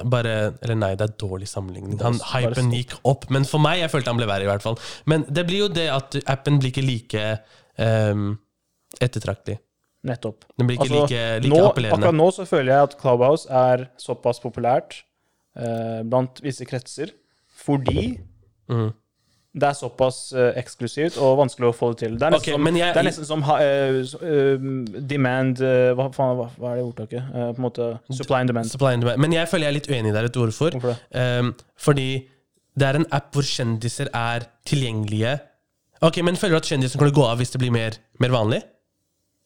Bare 0.09 0.55
Eller 0.63 0.75
nei, 0.79 0.95
det 0.97 1.05
er 1.11 1.17
dårlig 1.21 1.49
sammenligning. 1.51 1.99
Han, 2.01 2.17
hypen 2.33 2.71
gikk 2.73 2.95
opp, 3.05 3.27
men 3.31 3.45
for 3.45 3.61
meg 3.61 3.81
jeg 3.83 3.91
følte 3.93 4.09
han 4.15 4.17
ble 4.21 4.27
verre, 4.31 4.47
i 4.47 4.51
hvert 4.51 4.65
fall. 4.65 4.79
Men 5.07 5.27
det 5.29 5.45
blir 5.49 5.67
jo 5.67 5.69
det 5.69 5.89
at 5.93 6.17
appen 6.33 6.59
blir 6.63 6.73
ikke 6.73 6.85
like 6.87 7.25
um, 7.79 8.39
ettertraktelig. 9.01 9.59
Nettopp. 10.09 10.45
Den 10.59 10.67
blir 10.67 10.81
ikke 10.81 10.89
Altså, 10.89 11.03
like, 11.05 11.21
like 11.45 11.53
Nå, 11.53 11.61
appellerende. 11.69 11.99
akkurat 12.09 12.19
nå 12.19 12.31
så 12.35 12.47
føler 12.49 12.73
jeg 12.73 12.89
at 12.89 12.97
Clubhouse 12.99 13.47
er 13.53 13.85
såpass 14.03 14.41
populært 14.43 14.97
eh, 15.55 16.01
blant 16.09 16.41
visse 16.43 16.67
kretser 16.67 17.13
fordi 17.63 18.19
Mhm. 18.73 18.91
Det 19.53 19.67
er 19.69 19.75
såpass 19.77 20.19
eh, 20.33 20.55
eksklusivt 20.57 21.19
og 21.21 21.35
vanskelig 21.43 21.67
å 21.69 21.73
få 21.77 21.91
det 21.93 21.99
til. 22.07 22.15
Det 22.17 22.25
er 22.25 22.33
nesten, 22.33 22.41
okay, 22.41 22.55
som, 22.57 22.63
men 22.65 22.77
jeg- 22.79 22.95
det 22.95 23.01
er 23.03 23.09
nesten 23.09 23.27
som 23.29 23.43
eh, 23.53 25.03
demand 25.13 25.61
uh, 25.61 25.93
hva, 25.99 26.07
faen, 26.15 26.37
hva, 26.39 26.47
hva 26.57 26.71
er 26.73 26.81
det 26.81 26.85
ordtaket? 26.87 27.27
Uh, 27.35 27.51
på 27.53 27.61
en 27.61 27.67
måte 27.67 27.89
Supply 28.17 28.39
and 28.41 28.49
demand. 28.53 28.71
Supply 28.73 28.93
and 28.97 29.05
demand. 29.05 29.21
Men 29.21 29.37
jeg 29.37 29.51
føler 29.51 29.69
jeg 29.69 29.73
er 29.75 29.77
litt 29.77 29.91
uenig 29.93 30.15
der. 30.15 30.29
Vet 30.29 30.37
du 30.37 30.41
hvorfor? 30.41 30.79
Hvorfor 30.79 30.95
det? 30.97 31.25
Um, 31.41 31.53
fordi 31.77 32.09
det 32.81 32.89
er 32.89 33.01
en 33.03 33.07
app 33.13 33.29
hvor 33.37 33.45
kjendiser 33.45 34.09
er 34.17 34.47
tilgjengelige. 34.65 35.35
Ok, 36.03 36.23
Men 36.25 36.37
føler 36.41 36.57
du 36.57 36.63
at 36.65 36.71
kjendisen 36.73 36.99
kan 36.99 37.13
gå 37.13 37.25
av 37.29 37.37
hvis 37.39 37.53
det 37.53 37.61
blir 37.61 37.71
mer, 37.75 37.99
mer 38.25 38.33
vanlig? 38.33 38.63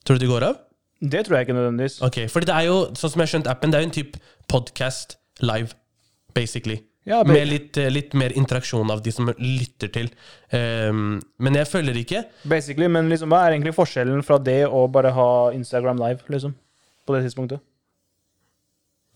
Tror 0.07 0.17
du 0.17 0.23
de 0.25 0.31
går 0.31 0.47
av? 0.47 0.63
Det 1.03 1.27
tror 1.27 1.37
jeg 1.37 1.49
ikke 1.49 1.57
nødvendigvis. 1.59 1.99
Ok, 2.07 2.23
fordi 2.33 2.47
det 2.49 2.55
er 2.55 2.69
jo, 2.71 2.77
sånn 2.97 3.11
som 3.13 3.21
jeg 3.21 3.27
har 3.27 3.33
skjønt 3.35 3.51
appen, 3.53 3.73
det 3.75 3.77
er 3.77 3.83
jo 3.85 3.89
en 3.91 3.97
type 3.99 4.21
podcast 4.49 5.19
live, 5.43 5.75
basically. 6.33 6.79
Ja, 7.07 7.21
men... 7.23 7.37
Med 7.37 7.47
litt, 7.49 7.77
eh, 7.79 7.91
litt 7.93 8.15
mer 8.19 8.35
interaksjon 8.35 8.91
av 8.91 9.03
de 9.05 9.13
som 9.15 9.29
lytter 9.39 9.91
til. 9.95 10.09
Um, 10.51 11.21
men 11.39 11.59
jeg 11.59 11.69
følger 11.71 11.99
ikke 12.01 12.23
Basically, 12.51 12.89
Men 12.91 13.11
liksom, 13.11 13.31
hva 13.31 13.45
er 13.47 13.55
egentlig 13.55 13.77
forskjellen 13.77 14.25
fra 14.27 14.41
det 14.43 14.65
og 14.67 14.91
bare 14.95 15.13
ha 15.15 15.29
Instagram 15.55 16.03
live, 16.03 16.27
liksom? 16.33 16.57
På 17.07 17.15
det 17.15 17.23
tidspunktet? 17.29 17.63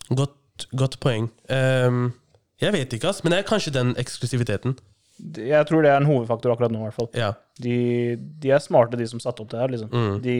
Godt, 0.07 0.69
godt 0.71 0.99
poeng. 1.03 1.27
Um, 1.51 2.13
jeg 2.63 2.75
vet 2.77 2.95
ikke, 2.95 3.11
ass, 3.11 3.23
men 3.25 3.35
det 3.35 3.41
er 3.41 3.49
kanskje 3.49 3.75
den 3.75 3.91
eksklusiviteten. 3.99 4.77
Jeg 5.37 5.67
tror 5.69 5.83
det 5.85 5.91
er 5.91 5.97
en 6.01 6.07
hovedfaktor 6.09 6.51
akkurat 6.55 6.71
nå, 6.73 6.79
i 6.81 6.85
hvert 6.89 6.95
fall. 6.97 7.09
Ja. 7.13 7.27
De, 7.61 8.15
de 8.41 8.49
er 8.55 8.59
smarte, 8.63 8.97
de 8.97 9.05
som 9.05 9.19
satte 9.21 9.43
opp 9.43 9.51
det 9.51 9.59
her. 9.61 9.67
liksom. 9.69 9.89
Mm. 9.93 10.15
De 10.23 10.35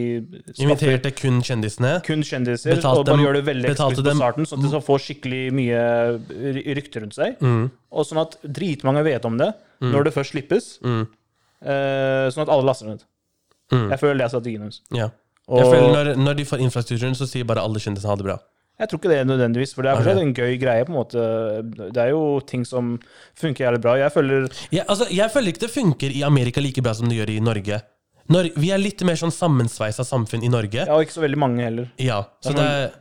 skaffer 0.50 0.64
Inviterte 0.64 1.12
kun 1.14 1.38
kjendisene. 1.46 1.92
kun 2.06 2.24
kjendiser 2.26 2.74
Betalte 2.74 2.98
og 2.98 3.06
bare 3.06 3.16
dem- 3.16 3.24
gjør 3.26 3.34
det 3.38 3.44
veldig 3.46 3.68
betalte 3.70 4.02
på 4.02 4.14
starten, 4.18 4.48
at 4.50 4.64
de 4.64 4.68
skal 4.72 4.82
få 4.88 4.96
skikkelig 5.04 5.42
mye 5.54 6.74
rykte 6.74 7.00
rundt 7.04 7.14
seg. 7.14 7.38
Mm, 7.40 7.70
Og 7.92 8.06
sånn 8.08 8.20
at 8.24 8.36
dritmange 8.42 9.04
vet 9.06 9.24
om 9.28 9.38
det 9.38 9.52
når 9.82 10.04
det 10.04 10.14
først 10.14 10.30
slippes, 10.34 10.78
mm, 10.82 11.06
eh, 11.62 12.26
sånn 12.34 12.42
at 12.42 12.48
alle 12.48 12.66
laster 12.66 12.86
ned. 12.90 13.04
mm. 13.72 13.88
Jeg 13.90 13.98
føler 14.00 14.18
det 14.18 14.24
er 14.26 14.32
strategien 14.34 14.60
deres. 14.66 14.80
Ja. 14.90 15.10
Og 15.48 15.58
Jeg 15.58 15.72
føler 15.74 15.92
når, 15.94 16.16
når 16.22 16.34
de 16.38 16.44
får 16.44 16.60
infrastrukturen, 16.62 17.14
så 17.18 17.26
sier 17.26 17.44
bare 17.44 17.62
alle 17.62 17.78
kjendisene 17.82 18.10
ha 18.10 18.16
det 18.16 18.24
bra. 18.24 18.38
Jeg 18.82 18.90
tror 18.90 18.98
ikke 19.00 19.10
det 19.12 19.18
er 19.22 19.28
nødvendigvis, 19.30 19.72
for 19.76 19.86
det 19.86 19.92
er 19.92 20.00
fortsatt 20.00 20.20
en 20.22 20.34
gøy 20.34 20.58
greie. 20.60 20.84
på 20.84 20.92
en 20.92 20.98
måte. 20.98 21.22
Det 21.94 22.02
er 22.02 22.10
jo 22.12 22.40
ting 22.46 22.64
som 22.68 22.98
funker 23.38 23.64
jævlig 23.66 23.80
bra. 23.84 23.94
Jeg 24.00 24.12
føler 24.12 24.48
ja, 24.74 24.82
altså, 24.88 25.06
jeg 25.10 25.30
føler 25.30 25.52
ikke 25.54 25.64
det 25.66 25.70
funker 25.74 26.10
i 26.18 26.22
Amerika 26.26 26.60
like 26.60 26.82
bra 26.82 26.92
som 26.98 27.08
det 27.08 27.16
gjør 27.20 27.30
i 27.36 27.40
Norge. 27.40 27.80
Når, 28.32 28.50
vi 28.56 28.70
er 28.70 28.78
litt 28.78 29.02
mer 29.04 29.18
sånn 29.18 29.32
sammensveisa 29.34 30.04
samfunn 30.06 30.44
i 30.46 30.50
Norge. 30.52 30.84
Ja, 30.86 30.94
og 30.94 31.02
ikke 31.06 31.16
så 31.18 31.22
veldig 31.24 31.38
mange 31.42 31.62
heller. 31.64 31.88
Ja, 31.98 32.20
så 32.42 32.52
Det 32.54 32.62
er 32.62 32.84
er, 32.86 32.92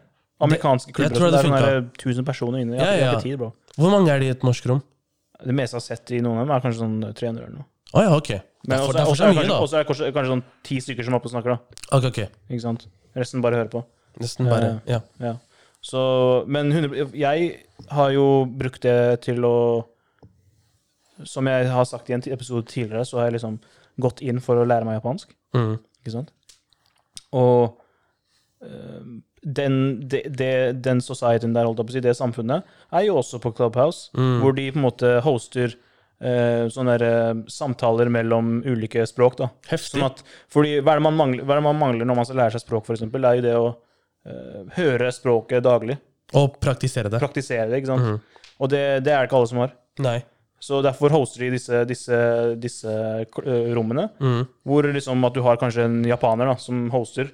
Amerikanske 0.42 0.90
jeg 0.90 0.96
klubber. 0.98 1.16
tror 1.16 1.28
og 1.28 1.32
sånn, 1.32 1.32
det 1.32 1.42
Det 1.42 1.46
er 1.46 1.50
funka. 1.50 1.60
sånn 1.62 1.92
der 2.06 2.14
1000 2.22 2.26
personer 2.26 2.58
inne. 2.64 2.78
Jeg, 2.78 2.82
Ja, 2.82 3.06
har- 3.06 3.14
jeg 3.14 3.24
tid, 3.24 3.38
bro. 3.38 3.54
Hvor 3.78 3.92
mange 3.92 4.10
er 4.10 4.20
det 4.20 4.26
i 4.28 4.32
et 4.32 4.42
norsk 4.44 4.66
rom? 4.66 4.82
Det 5.46 5.54
meste 5.56 5.74
jeg 5.78 5.82
har 5.82 5.88
sett 5.98 6.12
i 6.12 6.20
noen 6.22 6.38
av 6.42 6.48
dem, 6.48 6.56
er 6.56 6.62
kanskje 6.62 6.80
sånn 6.82 7.14
300 7.14 7.44
eller 7.46 7.56
noe. 7.62 7.66
Å 7.94 8.02
ja, 8.06 8.16
ok. 8.16 8.30
Men 8.68 8.78
Derfor, 8.78 8.88
også, 8.88 8.94
derfor 8.98 9.12
også, 9.12 9.16
så 9.18 9.24
er 9.24 9.34
mye, 9.34 9.42
kanskje, 9.42 9.62
også 9.62 9.78
er 9.80 9.84
kanskje, 9.84 10.14
kanskje 10.14 10.32
sånn 10.32 10.44
ti 10.64 10.76
stykker 10.82 11.04
som 11.06 11.14
er 11.14 11.18
oppe 11.20 11.26
og 11.26 11.32
snakker, 11.32 11.50
da. 11.50 11.60
Ok, 11.98 12.04
ok. 12.12 12.20
Ikke 12.50 12.62
sant? 12.62 12.88
Resten 13.16 13.42
bare 13.42 13.56
hører 13.56 13.70
på. 13.70 13.84
Nesten 14.20 14.50
bare. 14.50 14.82
Ja. 14.88 15.00
Ja. 15.20 15.34
Så, 15.82 16.02
men 16.48 16.70
100, 16.72 17.16
jeg 17.18 17.48
har 17.90 18.12
jo 18.14 18.26
brukt 18.46 18.84
det 18.86 19.22
til 19.26 19.42
å 19.48 19.56
Som 21.26 21.48
jeg 21.50 21.68
har 21.70 21.86
sagt 21.90 22.10
i 22.10 22.14
en 22.14 22.24
episode 22.34 22.66
tidligere, 22.70 23.06
så 23.06 23.20
har 23.20 23.28
jeg 23.30 23.40
liksom 23.40 23.60
gått 24.02 24.22
inn 24.26 24.40
for 24.42 24.58
å 24.58 24.66
lære 24.66 24.86
meg 24.88 24.96
japansk. 25.00 25.34
Mm. 25.54 25.76
Ikke 26.02 26.14
sant? 26.16 26.32
Og 27.38 27.76
eh, 28.66 29.04
den, 29.42 29.76
de, 30.10 30.24
de, 30.30 30.50
den 30.82 31.02
societyen 31.02 31.54
der, 31.54 31.68
holdt 31.70 31.82
jeg 31.84 31.90
på 31.90 31.94
å 31.94 31.98
si, 31.98 32.04
det 32.08 32.16
samfunnet, 32.18 32.66
er 32.94 33.06
jo 33.06 33.20
også 33.22 33.42
på 33.44 33.54
Clubhouse, 33.58 34.10
Mm. 34.18 34.40
hvor 34.42 34.56
de 34.58 34.68
på 34.72 34.82
en 34.82 34.88
måte 34.90 35.16
hoster 35.26 35.78
Uh, 36.22 36.68
sånne 36.70 37.00
der, 37.02 37.32
uh, 37.34 37.38
samtaler 37.50 38.06
mellom 38.14 38.60
ulike 38.62 39.02
språk. 39.10 39.40
da. 39.40 39.48
Heftig. 39.72 39.96
Sånn 39.96 40.04
at, 40.06 40.20
fordi 40.54 40.76
hva 40.78 40.94
er, 40.94 41.00
det 41.00 41.06
man 41.08 41.16
mangler, 41.18 41.42
hva 41.48 41.56
er 41.56 41.58
det 41.58 41.66
man 41.66 41.80
mangler 41.80 42.06
når 42.06 42.20
man 42.20 42.28
skal 42.30 42.38
lære 42.38 42.54
seg 42.54 42.62
språk, 42.62 42.92
eksempel? 42.94 43.24
Det 43.26 43.32
er 43.32 43.40
jo 43.40 43.46
det 43.48 43.56
å 43.58 43.72
høre 44.78 45.12
språket 45.16 45.64
daglig. 45.66 45.98
Og 46.38 46.60
praktisere 46.64 47.10
det. 47.12 47.20
Praktisere 47.20 47.68
det, 47.70 47.82
ikke 47.82 47.92
sant? 47.94 48.06
Mhm. 48.06 48.20
Og 48.62 48.70
det, 48.70 48.82
det 49.04 49.12
er 49.14 49.24
det 49.24 49.30
ikke 49.30 49.38
alle 49.40 49.50
som 49.50 49.58
har. 49.64 49.72
Nei. 50.00 50.20
Så 50.62 50.84
derfor 50.86 51.10
hoster 51.10 51.42
de 51.48 51.48
disse, 51.56 51.80
disse, 51.90 52.18
disse 52.62 52.92
eh, 52.92 53.72
rommene, 53.74 54.10
Mm. 54.22 54.44
hvor 54.64 54.84
liksom 54.94 55.26
at 55.26 55.34
du 55.34 55.42
har 55.42 55.58
kanskje 55.58 55.86
en 55.88 56.04
japaner 56.06 56.46
da, 56.46 56.56
som 56.62 56.84
hoster, 56.94 57.32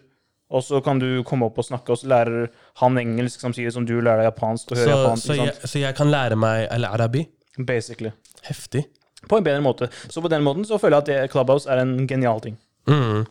og 0.50 0.64
så 0.64 0.80
kan 0.82 0.98
du 1.00 1.24
komme 1.28 1.44
opp 1.50 1.58
og 1.60 1.66
snakke, 1.68 1.92
og 1.92 1.98
så 2.00 2.08
lærer 2.08 2.48
han 2.80 2.96
engelsk 2.98 3.42
samtidig 3.44 3.74
som 3.76 3.84
du 3.86 3.98
lærer 4.00 4.24
deg 4.24 4.30
japansk 4.32 4.72
og 4.72 4.78
Så, 4.80 4.88
japansk. 4.88 5.26
så, 5.28 5.34
ikke 5.36 5.50
jeg, 5.50 5.72
så 5.74 5.80
jeg 5.84 5.96
kan 6.00 6.08
lære 6.14 6.38
meg 6.40 6.70
al-arabi? 6.72 7.26
Basically. 7.60 8.14
Heftig. 8.48 8.86
På 9.28 9.38
en 9.38 9.44
bedre 9.44 9.60
måte. 9.66 9.90
Så 10.08 10.22
på 10.24 10.30
den 10.32 10.44
måten 10.48 10.64
så 10.64 10.80
føler 10.80 11.02
jeg 11.02 11.04
at 11.04 11.12
det, 11.28 11.32
Clubhouse 11.36 11.68
er 11.68 11.82
en 11.84 12.08
genial 12.08 12.40
ting. 12.40 12.56
Mm. 12.88 13.26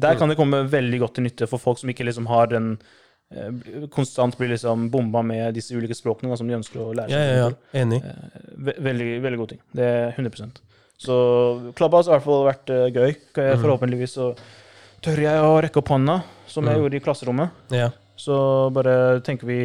Der 0.00 0.16
kan 0.16 0.28
det 0.32 0.38
komme 0.38 0.62
veldig 0.72 0.98
godt 1.04 1.14
til 1.18 1.24
nytte 1.28 1.46
for 1.50 1.60
folk 1.60 1.76
som 1.78 1.90
ikke 1.92 2.06
liksom 2.08 2.24
har 2.32 2.46
den 2.48 2.78
eh, 2.80 2.88
konstant 3.94 4.36
blir 4.38 4.52
liksom 4.54 4.90
bomba 4.92 5.22
med 5.22 5.54
disse 5.56 5.74
ulike 5.76 5.94
språkene 5.96 6.30
da, 6.32 6.36
som 6.40 6.48
de 6.50 6.56
ønsker 6.58 6.82
å 6.82 6.90
lære 6.96 7.08
seg. 7.08 7.18
ja, 7.18 7.46
ja. 7.46 7.80
Enig. 7.82 8.02
veldig, 8.88 9.08
veldig 9.24 9.38
god 9.42 9.48
ting. 9.54 9.60
Det 9.72 9.88
er 9.88 10.12
100% 10.18 10.60
Så 11.02 11.14
Clubhouse 11.78 12.10
har 12.10 12.16
i 12.16 12.20
hvert 12.20 12.26
fall 12.28 12.44
vært 12.46 12.70
eh, 12.70 12.84
gøy. 12.94 13.16
Mm. 13.38 13.62
Forhåpentligvis 13.64 14.16
så 14.18 14.28
tør 15.02 15.18
jeg 15.24 15.42
å 15.42 15.56
rekke 15.64 15.80
opp 15.82 15.88
hånda, 15.90 16.20
som 16.46 16.64
jeg 16.68 16.76
Mm. 16.76 16.82
gjorde 16.84 16.96
i 16.96 17.00
klasserommet. 17.02 17.50
Ja. 17.74 17.88
Så 18.16 18.36
bare 18.72 19.20
tenker 19.26 19.46
vi 19.48 19.60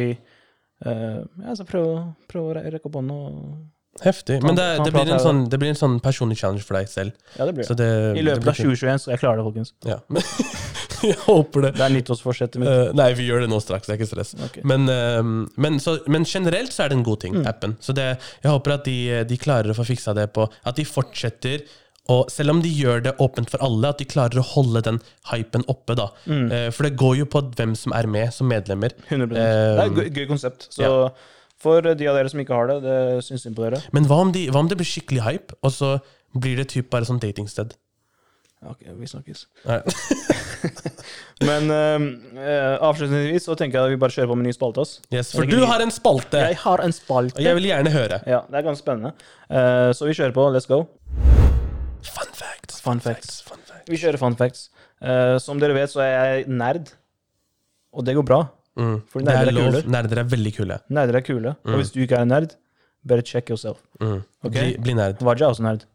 uh, 0.86 1.20
Ja, 1.44 1.54
så 1.54 1.64
prøv, 1.68 2.14
prøv 2.30 2.48
å 2.48 2.54
rekke 2.58 2.86
opp 2.88 2.96
hånda. 2.98 3.18
Heftig. 4.02 4.40
Men 4.42 4.54
det, 4.54 4.66
det, 4.84 4.92
blir 4.94 5.10
en 5.10 5.20
sånn, 5.22 5.44
det 5.50 5.58
blir 5.58 5.70
en 5.72 5.78
sånn 5.78 5.96
personlig 6.02 6.38
challenge 6.38 6.62
for 6.66 6.78
deg 6.78 6.88
selv. 6.90 7.14
Ja, 7.36 7.46
det 7.46 7.54
blir 7.56 7.66
Så 7.66 7.74
det. 7.78 7.86
det 8.14 8.20
I 8.20 8.22
løpet 8.26 8.46
av 8.46 8.54
2021 8.58 9.02
skal 9.04 9.14
jeg 9.14 9.22
klare 9.22 9.40
det, 9.40 9.46
folkens. 9.48 9.72
Ja. 9.86 9.98
jeg 11.10 11.18
håper 11.24 11.66
det. 11.68 11.72
Det 11.78 11.84
er 11.86 11.94
nyttårsforsettet 11.96 12.60
mitt. 12.62 12.68
Uh, 12.68 12.92
nei, 12.98 13.08
vi 13.18 13.26
gjør 13.28 13.44
det 13.44 13.50
nå 13.52 13.58
straks. 13.64 13.86
Det 13.88 13.94
er 13.94 14.00
ikke 14.00 14.10
stress. 14.12 14.34
Okay. 14.48 14.62
Men, 14.68 14.86
uh, 14.90 15.48
men, 15.56 15.80
så, 15.82 15.98
men 16.10 16.24
generelt 16.28 16.72
så 16.74 16.84
er 16.86 16.92
det 16.92 16.98
en 17.00 17.06
god 17.06 17.20
ting, 17.24 17.34
Mm. 17.38 17.46
appen. 17.50 17.76
Så 17.84 17.92
det, 17.94 18.06
jeg 18.42 18.50
håper 18.50 18.74
at 18.78 18.86
de, 18.88 18.96
de 19.28 19.36
klarer 19.38 19.70
å 19.70 19.76
få 19.76 19.84
fiksa 19.86 20.14
det 20.16 20.30
på 20.34 20.46
At 20.66 20.78
de 20.80 20.84
fortsetter 20.88 21.62
og 22.08 22.30
selv 22.32 22.54
om 22.54 22.60
de 22.64 22.70
gjør 22.72 23.02
det 23.04 23.12
åpent 23.20 23.50
for 23.52 23.60
alle, 23.64 23.90
at 23.92 23.98
de 24.00 24.06
klarer 24.08 24.40
å 24.40 24.44
holde 24.54 24.80
den 24.86 24.96
hypen 25.28 25.64
oppe. 25.68 25.92
da. 25.98 26.06
Mm. 26.24 26.46
Eh, 26.48 26.68
for 26.72 26.88
det 26.88 26.96
går 26.96 27.18
jo 27.18 27.26
på 27.28 27.42
hvem 27.58 27.74
som 27.76 27.92
er 27.92 28.08
med 28.08 28.32
som 28.32 28.48
medlemmer. 28.48 28.94
100% 29.10 29.34
Det 29.34 29.42
er 29.44 30.06
et 30.06 30.16
gøy, 30.16 30.24
konsept. 30.30 30.70
Så 30.72 30.88
for 31.60 31.82
de 31.84 32.08
av 32.08 32.16
dere 32.16 32.30
som 32.32 32.40
ikke 32.40 32.56
har 32.56 32.70
det, 32.70 32.78
det 32.86 32.96
syns 33.26 33.44
synd 33.44 33.58
på 33.58 33.66
dere. 33.66 33.82
Men 33.92 34.08
hva 34.08 34.22
om, 34.24 34.32
de, 34.32 34.46
hva 34.48 34.62
om 34.64 34.70
det 34.70 34.78
blir 34.80 34.88
skikkelig 34.88 35.26
hype, 35.26 35.58
og 35.60 35.74
så 35.74 35.98
blir 36.32 36.56
det 36.62 36.70
typ 36.72 36.88
bare 36.94 37.04
sånn 37.08 37.20
datingsted? 37.20 37.76
Ok, 38.66 38.80
vi 38.98 39.06
snakkes. 39.06 39.44
Men 41.48 41.70
eh, 41.70 42.06
eh, 42.42 42.74
avslutningsvis 42.82 43.44
så 43.46 43.54
tenker 43.58 43.78
jeg 43.78 43.84
at 43.86 43.92
vi 43.94 43.98
bare 44.02 44.14
kjører 44.14 44.30
på 44.32 44.36
med 44.40 44.48
ny 44.48 44.54
spalte. 44.56 44.82
ass. 44.82 44.96
Yes, 45.14 45.30
for 45.36 45.46
du 45.46 45.60
har 45.70 45.84
en 45.84 45.92
spalte, 45.94 46.40
Jeg 46.50 46.58
har 46.64 46.82
en 46.82 46.94
spalte. 46.96 47.38
og 47.38 47.44
jeg 47.46 47.54
vil 47.60 47.68
gjerne 47.70 47.92
høre. 47.94 48.18
Ja, 48.26 48.40
det 48.50 48.58
er 48.58 48.66
ganske 48.66 48.82
spennende. 48.82 49.12
Eh, 49.48 49.90
så 49.94 50.08
vi 50.08 50.16
kjører 50.18 50.34
på. 50.34 50.48
Let's 50.54 50.66
go. 50.70 50.80
Fun 52.08 52.32
facts. 52.34 52.80
Fun 52.82 53.00
facts. 53.04 53.40
Fun 53.46 53.62
facts. 53.62 53.86
Vi 53.90 53.96
kjører 54.02 54.18
fun 54.20 54.36
facts. 54.38 54.68
Eh, 55.02 55.36
som 55.42 55.60
dere 55.62 55.76
vet, 55.78 55.92
så 55.94 56.02
er 56.02 56.14
jeg 56.16 56.48
nerd. 56.50 56.90
Og 57.94 58.04
det 58.06 58.16
går 58.18 58.26
bra. 58.26 58.40
Mm. 58.78 58.96
For 59.10 59.22
Det 59.22 59.30
er 59.32 59.38
nerder 59.44 59.52
er 59.52 59.54
lov. 59.58 59.70
kule. 59.72 59.92
Nerder 59.94 60.18
er 60.24 60.26
veldig 60.34 60.52
kule. 60.58 60.80
Nerder 60.90 61.16
er 61.20 61.24
kule. 61.26 61.54
Og 61.66 61.78
hvis 61.80 61.94
du 61.94 62.00
ikke 62.02 62.18
er 62.18 62.26
en 62.26 62.34
nerd, 62.34 62.56
bare 63.06 63.22
check 63.22 63.48
yourself. 63.50 63.78
Mm. 64.02 64.18
Ok. 64.44 64.52
Bli, 64.54 64.74
bli 64.82 64.94
nerd. 64.98 65.22
Waja 65.22 65.46
er 65.46 65.54
også 65.54 65.62
nerd. 65.66 65.86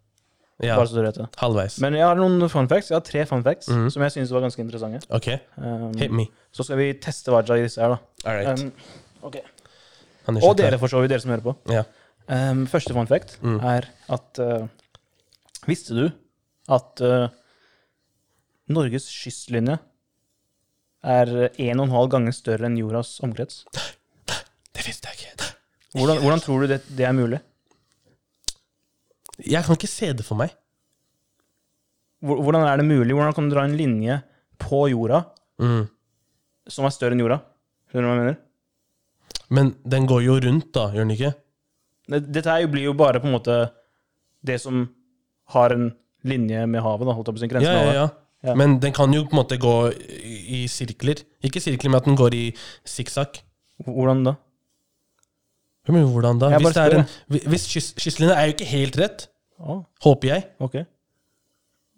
Ja, 0.61 0.75
Bare 0.77 0.87
så 0.87 0.93
du 0.95 1.01
vet 1.01 1.15
det. 1.17 1.25
halvveis. 1.41 1.79
Men 1.81 1.93
jeg 1.97 2.05
har 2.05 2.15
noen 2.15 2.47
fun 2.49 2.67
facts. 2.69 2.89
Jeg 2.89 2.95
har 2.95 3.01
tre 3.01 3.25
fun 3.25 3.41
facts 3.43 3.67
Mhm. 3.67 3.89
som 3.91 4.01
jeg 4.03 4.11
synes 4.11 4.31
var 4.31 4.41
ganske 4.41 4.59
interessante. 4.61 5.05
Ok, 5.09 5.27
Um, 5.57 5.93
hit 5.97 6.11
me. 6.11 6.27
så 6.53 6.63
skal 6.63 6.77
vi 6.77 6.93
teste 6.93 7.31
Waja 7.31 7.55
i 7.57 7.63
disse 7.63 7.81
her, 7.81 7.89
da. 7.89 7.97
All 8.29 8.35
right. 8.37 8.59
Um, 8.59 8.71
ok. 9.23 9.35
Han 10.27 10.37
er 10.37 10.41
Og 10.45 10.55
ikke 10.55 10.61
dere, 10.63 10.77
for 10.79 10.87
så 10.87 11.01
vidt, 11.01 11.09
dere 11.09 11.19
som 11.19 11.31
hører 11.31 11.41
på. 11.41 11.55
Ja. 11.73 11.83
Um, 12.29 12.65
første 12.67 12.93
fun 12.93 13.07
fact 13.07 13.37
Mm. 13.41 13.59
er 13.63 13.89
at 14.09 14.39
uh, 14.39 14.67
Visste 15.67 15.95
du 15.95 16.11
at 16.69 17.01
uh, 17.01 17.27
Norges 18.69 19.05
kystlinje 19.09 19.79
er 21.03 21.25
1,5 21.59 22.09
ganger 22.09 22.31
større 22.35 22.65
enn 22.69 22.77
jordas 22.79 23.19
omkrets? 23.23 23.63
Det 24.73 24.85
visste 24.87 25.07
jeg 25.11 25.17
ikke. 25.19 25.49
Hvordan, 25.95 26.21
hvordan 26.23 26.39
tror 26.41 26.61
du 26.61 26.67
det, 26.67 26.81
det 26.97 27.05
er 27.05 27.11
mulig? 27.13 27.39
Jeg 29.41 29.65
kan 29.65 29.75
ikke 29.77 29.89
se 29.89 30.11
det 30.13 30.25
for 30.27 30.37
meg. 30.39 30.53
Hvordan 32.23 32.63
er 32.67 32.77
det 32.79 32.85
mulig? 32.87 33.13
Hvordan 33.15 33.33
kan 33.35 33.49
du 33.49 33.55
dra 33.55 33.65
en 33.67 33.77
linje 33.77 34.21
på 34.61 34.85
jorda 34.91 35.25
Mm. 35.59 35.87
som 36.67 36.85
er 36.85 36.89
større 36.95 37.13
enn 37.13 37.19
jorda? 37.19 37.41
Skjønner 37.91 38.01
du 38.01 38.09
hva 38.09 38.15
jeg 38.15 38.23
mener? 38.23 38.37
Men 39.49 39.75
den 39.85 40.07
går 40.07 40.23
jo 40.23 40.39
rundt, 40.39 40.71
da, 40.73 40.87
gjør 40.89 41.03
den 41.05 41.11
ikke? 41.17 41.33
Dette 42.09 42.49
her 42.49 42.67
blir 42.67 42.83
jo 42.89 42.93
bare 42.93 43.19
på 43.19 43.27
en 43.29 43.35
måte 43.35 43.57
det 44.43 44.59
som 44.61 44.89
har 45.53 45.71
en 45.75 45.91
linje 46.23 46.65
med 46.67 46.81
havet, 46.81 47.05
da, 47.07 47.13
holdt 47.13 47.27
jeg 47.27 47.35
på 47.35 47.39
å 47.39 47.43
si, 47.43 47.51
grensen 47.51 47.73
Ja, 47.73 47.83
ja, 47.85 47.93
ja. 47.93 48.09
Ja. 48.43 48.55
Men 48.59 48.79
den 48.79 48.91
kan 48.91 49.13
jo 49.13 49.23
på 49.23 49.31
en 49.37 49.39
måte 49.39 49.55
gå 49.57 49.73
i 49.93 50.63
i 50.63 50.67
sirkler. 50.67 51.21
Ikke 51.43 51.61
sirkler, 51.63 51.89
men 51.89 51.97
at 52.01 52.05
den 52.05 52.17
går 52.19 52.33
i 52.35 52.53
sikksakk. 52.83 53.39
Hvordan 53.85 54.23
da? 54.27 54.33
Men 55.91 56.05
hvordan 56.13 56.39
da? 56.39 56.49
Jeg 56.53 56.61
Hvis, 56.63 56.73
det 56.77 56.83
er 56.83 56.97
en, 57.01 57.05
hvis 57.51 57.65
kyst, 57.67 57.95
kystlinja 57.99 58.35
er 58.39 58.47
jo 58.47 58.53
ikke 58.55 58.69
helt 58.71 58.97
rett, 59.01 59.25
Å, 59.59 59.81
håper 60.05 60.27
jeg. 60.29 60.45
ok. 60.63 60.77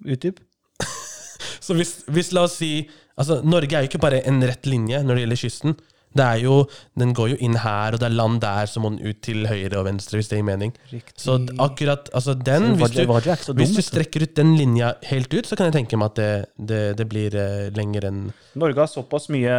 Utdyp. 0.05 0.39
Så 1.65 1.73
hvis, 1.77 1.99
hvis 2.11 2.31
la 2.35 2.43
oss 2.49 2.57
si 2.61 2.87
Altså, 3.15 3.37
Norge 3.47 3.71
er 3.77 3.85
jo 3.85 3.87
ikke 3.87 4.01
bare 4.03 4.17
en 4.27 4.41
rett 4.43 4.65
linje 4.67 4.97
når 5.05 5.15
det 5.15 5.21
gjelder 5.23 5.39
kysten. 5.39 5.75
Det 6.15 6.23
er 6.25 6.41
jo, 6.43 6.55
Den 6.99 7.13
går 7.15 7.29
jo 7.31 7.37
inn 7.43 7.55
her, 7.63 7.95
og 7.95 7.99
det 8.01 8.09
er 8.09 8.15
land 8.15 8.41
der, 8.43 8.67
så 8.67 8.81
må 8.83 8.89
den 8.91 8.99
ut 9.07 9.21
til 9.23 9.45
høyre 9.47 9.79
og 9.79 9.85
venstre, 9.87 10.19
hvis 10.19 10.27
det 10.31 10.37
gir 10.41 10.45
mening. 10.49 10.73
Riktig. 10.91 11.15
Så 11.23 11.37
d- 11.45 11.55
akkurat 11.63 12.09
altså 12.15 12.35
den 12.35 12.73
hvis 12.75 12.91
du, 12.91 13.01
er 13.05 13.07
ikke 13.23 13.37
så 13.43 13.53
dum. 13.55 13.61
hvis 13.61 13.71
du 13.71 13.79
vet 13.79 13.85
du. 13.85 13.89
strekker 13.91 14.25
ut 14.27 14.35
den 14.35 14.51
linja 14.59 14.93
helt 15.07 15.31
ut, 15.35 15.47
så 15.47 15.55
kan 15.55 15.69
jeg 15.69 15.77
tenke 15.77 15.99
meg 16.01 16.11
at 16.11 16.19
det, 16.19 16.29
det, 16.73 16.81
det 16.99 17.07
blir 17.11 17.35
eh, 17.39 17.69
lenger 17.75 18.09
enn 18.11 18.21
Norge 18.59 18.83
har 18.83 18.91
såpass 18.91 19.29
mye 19.31 19.57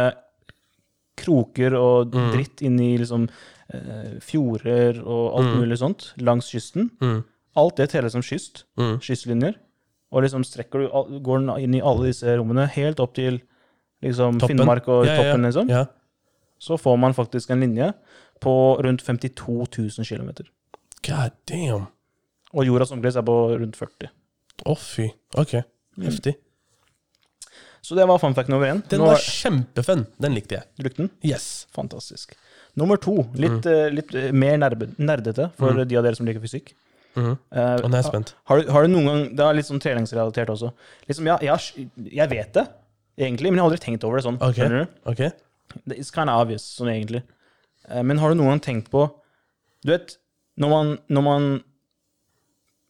kroker 1.17 1.73
og 1.77 2.13
Mm. 2.13 2.31
dritt 2.35 2.61
inni 2.61 2.91
liksom 3.01 3.25
eh, 3.73 4.19
fjorder 4.23 5.01
og 5.05 5.37
alt 5.39 5.53
Mm. 5.53 5.59
mulig 5.61 5.77
sånt 5.79 6.13
langs 6.17 6.49
kysten. 6.51 6.89
mm, 7.01 7.23
Alt 7.57 7.75
det 7.77 7.89
teller 7.89 8.09
som 8.09 8.21
kyst. 8.21 8.63
mm. 8.77 8.99
Kystlinjer. 9.01 9.55
Og 10.11 10.23
liksom 10.23 10.43
strekker 10.45 10.79
du, 10.85 11.19
går 11.19 11.39
den 11.45 11.63
inn 11.63 11.75
i 11.75 11.81
alle 11.81 12.07
disse 12.07 12.25
rommene, 12.37 12.67
helt 12.69 12.99
opp 12.99 13.13
til 13.15 13.41
liksom. 14.03 14.39
Finnmark 14.39 14.87
og 14.87 15.05
Ja, 15.05 15.15
toppen, 15.17 15.41
liksom. 15.43 15.67
Ja. 15.69 15.85
Så 16.59 16.77
får 16.79 16.97
man 16.99 17.13
faktisk 17.13 17.49
en 17.51 17.59
linje 17.59 17.93
på 18.41 18.79
rundt 18.81 19.01
52 19.03 19.67
000 19.77 20.05
km. 20.05 20.45
God 21.03 21.31
damn. 21.45 21.87
Og 22.53 22.65
jordas 22.65 22.91
omkrets 22.91 23.15
er 23.17 23.21
på 23.23 23.57
rundt 23.59 23.75
40. 23.75 24.09
Å, 24.65 24.77
fy. 24.77 25.09
Ok. 25.35 25.63
Heftig. 26.01 26.35
Så 27.81 27.95
det 27.95 28.07
var 28.07 28.17
fun 28.19 28.33
fact 28.35 28.49
nummer 28.49 28.67
én. 28.67 28.81
Den 28.89 28.99
var 29.01 29.15
er- 29.15 29.23
kjempefun. 29.23 30.05
Den 30.19 30.33
likte 30.33 30.55
jeg. 30.57 30.63
du 30.77 30.83
likte 30.83 30.97
den? 31.03 31.11
Yes. 31.23 31.67
Fantastisk. 31.75 32.33
Nummer 32.77 32.99
to, 33.01 33.15
litt, 33.33 33.63
Mm. 33.65 33.71
eh, 33.73 33.87
litt 33.89 34.11
eh, 34.15 34.31
mer 34.31 34.57
nerdete 34.61 35.49
for 35.57 35.83
de 35.83 35.97
av 35.97 36.03
dere 36.05 36.15
som 36.15 36.27
liker 36.27 36.43
fysikk. 36.43 36.73
Mm. 37.17 37.31
Uh, 37.49 37.79
Og 37.81 37.87
nå 37.89 37.95
er 37.97 38.03
jeg 38.03 38.11
spent. 38.11 38.35
Har 38.45 38.59
du, 38.61 38.67
har 38.69 38.85
du 38.85 38.91
noen 38.91 39.07
gang 39.09 39.21
Det 39.35 39.41
er 39.41 39.55
litt 39.57 39.65
sånn 39.65 39.79
treningsrelatert 39.81 40.51
også. 40.53 40.69
Liksom, 41.09 41.25
ja, 41.31 41.37
jeg, 41.41 41.87
jeg 42.13 42.29
vet 42.29 42.51
det, 42.53 42.67
egentlig, 43.17 43.49
men 43.49 43.57
jeg 43.57 43.63
har 43.63 43.71
aldri 43.71 43.81
tenkt 43.81 44.05
over 44.05 44.19
det 44.19 44.25
sånn. 44.27 44.37
Ok. 44.37 44.59
Skjønner 44.59 44.83
du? 44.85 44.99
Ok? 45.09 45.23
Det 45.89 45.97
It's 45.97 46.11
kind 46.13 46.29
of 46.29 46.43
obvious, 46.43 46.61
sånn 46.77 46.91
egentlig. 46.93 47.23
Uh, 47.89 48.03
men 48.05 48.21
har 48.21 48.29
du 48.29 48.37
noen 48.37 48.53
gang 48.53 48.61
tenkt 48.67 48.91
på 48.93 49.07
Du 49.81 49.89
vet, 49.95 50.17
når 50.61 50.69
man, 50.75 50.93
når 51.09 51.25
man 51.25 51.49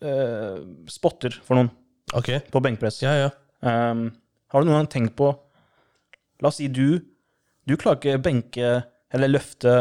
uh, 0.03 0.59
spotter 0.91 1.39
for 1.43 1.59
noen 1.59 1.71
okay. 2.17 2.41
på 2.51 2.61
benkpress 2.63 3.01
Ja, 3.05 3.15
ja. 3.15 3.29
Um, 3.63 4.09
Har 4.53 4.61
du 4.61 4.69
noen 4.69 4.81
gang 4.83 4.91
tenkt 4.93 5.15
på 5.19 5.31
La 6.43 6.51
oss 6.51 6.59
si 6.61 6.67
du 6.69 6.99
Du 7.67 7.75
klarer 7.79 7.97
ikke 7.97 8.21
benke 8.23 8.75
eller 9.13 9.31
løfte 9.31 9.77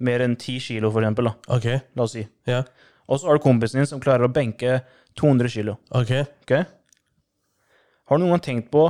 mer 0.00 0.22
enn 0.24 0.36
10 0.36 0.60
kilo, 0.64 0.90
for 0.90 1.02
eksempel. 1.04 1.28
Da. 1.30 1.56
Ok. 1.56 1.66
La 1.96 2.06
oss 2.06 2.14
si. 2.16 2.24
Ja. 2.48 2.62
Og 3.10 3.20
så 3.20 3.28
har 3.28 3.36
du 3.36 3.44
kompisen 3.44 3.80
din 3.82 3.88
som 3.90 4.00
klarer 4.00 4.28
å 4.28 4.32
benke 4.32 4.80
200 5.20 5.50
kilo. 5.52 5.76
Ok. 5.90 6.12
ok? 6.46 6.52
Har 8.10 8.18
du 8.18 8.24
noen 8.24 8.36
gang 8.38 8.44
tenkt 8.46 8.70
på 8.72 8.88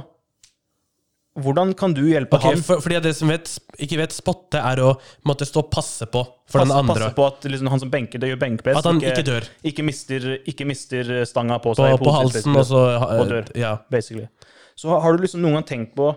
hvordan 1.40 1.70
kan 1.78 1.92
du 1.94 2.02
hjelpe 2.10 2.36
okay, 2.36 2.56
han 2.56 2.62
for, 2.66 2.80
fordi 2.82 2.98
dere 3.04 3.14
som 3.14 3.30
vet, 3.30 3.46
ikke 3.80 4.00
vet, 4.00 4.12
spotte 4.12 4.60
er 4.66 4.80
å 4.82 4.88
måtte 5.28 5.46
stå 5.46 5.62
og 5.62 5.68
passe 5.72 6.08
på 6.10 6.24
for 6.50 6.64
den 6.64 6.72
andre. 6.74 6.96
passe 6.96 7.14
på 7.16 7.26
at 7.28 7.46
liksom, 7.46 7.70
han 7.70 7.80
som 7.84 7.92
benker, 7.92 8.20
det 8.20 8.32
gjør 8.32 8.40
benkpress, 8.42 8.80
At 8.80 8.88
han 8.90 8.98
ikke 8.98 9.22
dør. 9.28 9.46
ikke 9.70 9.84
mister, 9.86 10.26
ikke 10.50 10.66
mister 10.68 11.12
stanga 11.30 11.60
på 11.62 11.72
På, 11.72 11.86
seg. 11.86 12.02
på 12.02 12.14
halsen, 12.16 12.56
og 12.58 12.66
så 12.66 12.82
Og 13.20 13.30
dør. 13.30 13.52
Ja. 13.56 13.76
Basically. 13.94 14.26
Så 14.74 14.90
har- 14.90 15.00
har 15.06 15.16
du 15.16 15.22
liksom 15.22 15.40
noen 15.40 15.60
gang 15.60 15.68
tenkt 15.70 15.94
på 15.94 16.10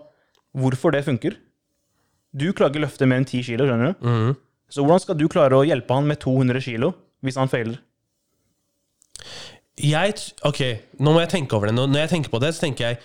hvorfor 0.57 0.91
det 0.91 1.05
funker? 1.05 1.37
Du 2.35 2.47
klarer 2.53 2.71
ikke 2.73 2.81
løfte 2.85 3.07
mer 3.07 3.21
enn 3.21 3.25
10 3.29 3.43
kilo, 3.45 3.65
skjønner 3.69 3.93
du? 3.93 4.07
Mm. 4.09 4.35
Så 4.73 4.81
hvordan 4.81 5.01
skal 5.03 5.15
du 5.19 5.27
klare 5.29 5.53
å 5.59 5.65
hjelpe 5.67 5.93
han 5.93 6.07
med 6.09 6.19
200 6.23 6.61
kilo 6.65 6.93
hvis 7.23 7.37
han 7.37 7.47
feiler? 7.51 7.77
Jeg 9.79 10.13
Ok, 10.45 10.59
nå 11.01 11.13
må 11.15 11.21
jeg 11.23 11.31
tenke 11.33 11.55
over 11.57 11.69
det. 11.71 11.75
Når 11.77 12.03
jeg 12.03 12.11
tenker 12.11 12.33
på 12.33 12.41
det, 12.43 12.51
så 12.55 12.65
tenker 12.67 12.91
jeg 12.91 12.99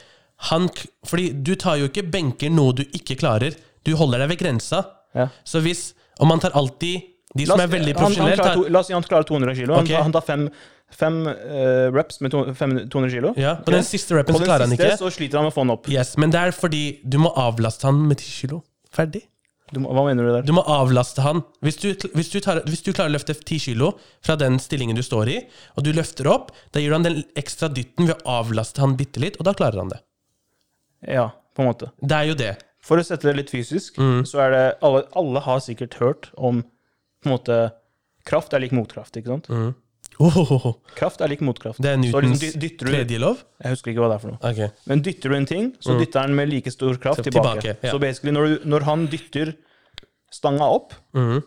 han, 0.49 0.68
Fordi 1.09 1.31
du 1.43 1.55
tar 1.59 1.79
jo 1.81 1.89
ikke 1.89 2.05
benker 2.12 2.51
noe 2.53 2.72
du 2.76 2.85
ikke 2.95 3.16
klarer. 3.18 3.57
Du 3.85 3.95
holder 3.97 4.22
deg 4.24 4.35
ved 4.35 4.43
grensa. 4.43 4.83
Ja. 5.16 5.29
Så 5.45 5.62
hvis 5.64 5.93
Og 6.20 6.26
man 6.29 6.41
tar 6.43 6.51
alltid 6.59 7.03
De 7.37 7.45
som 7.47 7.61
er 7.61 7.66
veldig 7.68 7.95
han- 7.95 8.05
han 8.05 8.12
profesjonelle, 8.14 8.37
tar 8.64 8.70
La 8.70 8.79
oss 8.81 8.87
si 8.89 8.93
han 8.93 9.03
klarer 9.03 9.24
200 9.29 9.55
kilo. 9.55 9.74
Han, 9.74 9.87
tar- 9.87 10.03
han 10.03 10.12
tar 10.12 10.20
fem, 10.24 10.51
fem 10.91 11.26
uh, 11.26 11.91
reps 11.93 12.20
med 12.20 12.31
to, 12.33 12.45
fem, 12.55 12.89
200 12.89 13.11
kilo. 13.12 13.35
Ja, 13.37 13.57
På 13.57 13.70
den 13.70 13.85
siste 13.85 14.16
rappen 14.16 14.35
så 14.35 14.39
den 14.41 14.49
klarer 14.49 14.64
han 14.66 14.72
ikke. 14.72 14.89
siste 14.89 14.97
ikke. 14.97 15.12
så 15.12 15.16
sliter 15.16 15.39
han 15.39 15.45
med 15.45 15.53
å 15.53 15.57
få 15.57 15.62
den 15.66 15.70
opp. 15.76 15.89
Yes, 15.93 16.16
Men 16.16 16.31
det 16.31 16.41
er 16.41 16.51
fordi 16.53 17.01
du 17.05 17.18
må 17.18 17.33
avlaste 17.37 17.83
han 17.85 18.01
med 18.09 18.16
10 18.18 18.24
kilo. 18.49 18.62
Ferdig. 18.95 19.24
Du, 19.72 19.80
må- 19.84 19.91
hva 19.93 20.07
mener 20.07 20.24
du 20.24 20.32
der? 20.32 20.43
Du 20.49 20.55
må 20.57 20.62
avlaste 20.64 21.20
han. 21.20 21.43
Hvis 21.61 21.76
du, 21.82 21.91
hvis, 22.14 22.30
du 22.32 22.39
tar, 22.41 22.62
hvis 22.64 22.80
du 22.86 22.93
klarer 22.97 23.11
å 23.12 23.16
løfte 23.18 23.34
10 23.36 23.59
kilo 23.66 23.91
fra 24.24 24.36
den 24.41 24.57
stillingen 24.59 24.97
du 24.97 25.03
står 25.05 25.28
i, 25.28 25.36
og 25.76 25.84
du 25.84 25.91
løfter 25.93 26.26
opp, 26.32 26.53
da 26.72 26.80
gir 26.80 26.89
du 26.89 26.97
han 26.97 27.05
den 27.05 27.18
ekstra 27.36 27.68
dytten 27.68 28.09
ved 28.09 28.16
å 28.24 28.39
avlaste 28.41 28.80
han 28.80 28.97
bitte 28.97 29.20
litt, 29.20 29.36
og 29.36 29.45
da 29.45 29.53
klarer 29.59 29.82
han 29.82 29.93
det. 29.93 30.01
Ja, 31.07 31.28
på 31.55 31.62
en 31.62 31.68
måte. 31.68 31.91
Det 32.01 32.16
er 32.16 32.30
jo 32.30 32.39
det. 32.41 32.55
For 32.80 32.97
å 32.97 33.05
sette 33.05 33.28
det 33.28 33.36
litt 33.43 33.51
fysisk, 33.53 33.99
Mm. 34.01 34.22
så 34.24 34.41
er 34.47 34.51
det 34.55 34.64
alle, 34.82 35.05
alle 35.14 35.41
har 35.45 35.61
sikkert 35.61 35.99
hørt 36.01 36.30
om 36.39 36.62
på 36.62 37.28
en 37.28 37.34
måte 37.36 37.59
Kraft 38.28 38.53
er 38.53 38.61
lik 38.61 38.72
motkraft, 38.76 39.16
ikke 39.16 39.30
sant? 39.32 39.47
Mm. 39.49 39.74
Ohohoho. 40.21 40.73
Kraft 40.99 41.21
er 41.23 41.29
lik 41.31 41.41
motkraft. 41.47 41.79
Det 41.81 41.91
er 41.93 41.97
Så 41.97 42.21
liksom 42.21 42.33
Newtons 42.33 42.57
dy- 42.59 42.77
tredje 42.81 43.19
lov? 43.23 43.43
Jeg 43.62 43.71
husker 43.77 43.93
ikke 43.93 44.03
hva 44.03 44.09
det 44.11 44.16
er 44.16 44.23
for 44.25 44.31
noe. 44.33 44.51
Okay. 44.53 44.69
Men 44.91 45.03
dytter 45.07 45.29
du 45.31 45.37
en 45.37 45.47
ting, 45.47 45.69
så 45.81 45.95
Mm. 45.95 45.99
dytter 46.03 46.27
den 46.27 46.35
med 46.37 46.49
like 46.51 46.71
stor 46.75 46.95
kraft 46.97 47.21
Så 47.23 47.23
tilbake. 47.31 47.61
tilbake, 47.62 47.77
ja. 47.85 47.91
Så 47.93 48.01
basically, 48.01 48.33
når, 48.33 48.47
du, 48.59 48.69
når 48.69 48.83
han 48.83 49.07
dytter 49.07 49.55
stanga 50.31 50.64
opp, 50.64 50.93
mm. 51.14 51.43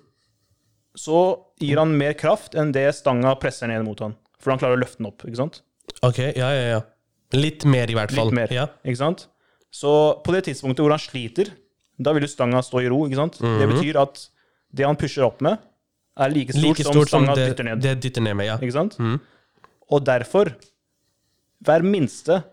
så 0.95 1.17
gir 1.59 1.78
han 1.78 1.97
mer 1.97 2.13
kraft 2.13 2.55
enn 2.55 2.72
det 2.72 2.88
stanga 2.95 3.36
presser 3.39 3.67
ned 3.67 3.84
mot 3.86 3.99
han. 3.99 4.15
For 4.39 4.51
han 4.51 4.59
klarer 4.59 4.78
å 4.78 4.82
løfte 4.82 4.97
den 4.97 5.07
opp, 5.11 5.22
ikke 5.28 5.38
sant? 5.38 5.61
Ok, 6.01 6.17
ja, 6.36 6.49
ja, 6.51 6.65
ja. 6.78 6.82
Litt 7.34 7.63
mer, 7.65 7.88
i 7.91 7.93
hvert 7.95 8.11
fall. 8.11 8.26
Litt 8.32 8.34
mer. 8.36 8.51
Ja. 8.51 8.67
Ikke 8.86 8.97
sant? 8.97 9.28
Så 9.72 10.22
på 10.24 10.34
det 10.36 10.45
tidspunktet 10.49 10.84
hvor 10.84 10.91
han 10.91 10.99
sliter, 10.99 11.51
da 12.01 12.11
vil 12.13 12.24
jo 12.24 12.28
stanga 12.32 12.59
stå 12.65 12.82
i 12.84 12.89
ro, 12.91 13.03
ikke 13.07 13.15
sant? 13.19 13.38
Det 13.39 13.67
Mhm. 13.67 13.72
betyr 13.76 14.01
at 14.01 14.28
det 14.74 14.86
han 14.86 14.95
pusher 14.97 15.24
opp 15.24 15.41
med, 15.41 15.59
er 16.18 16.30
like 16.34 16.51
stort, 16.53 16.64
Like 16.64 16.84
stort 16.84 17.09
som 17.09 17.24
stanga 17.24 17.36
det, 17.36 17.45
dytter 17.51 17.64
ned. 17.70 17.82
det 17.82 17.95
dytter 18.03 18.22
ned 18.22 18.36
med, 18.36 18.45
ja. 18.47 18.57
Ikke 18.57 18.74
sant? 18.76 18.97
Mm. 18.99 19.20
Og 19.91 20.05
derfor, 20.05 20.51
hver 21.64 21.84
minste 21.84 22.43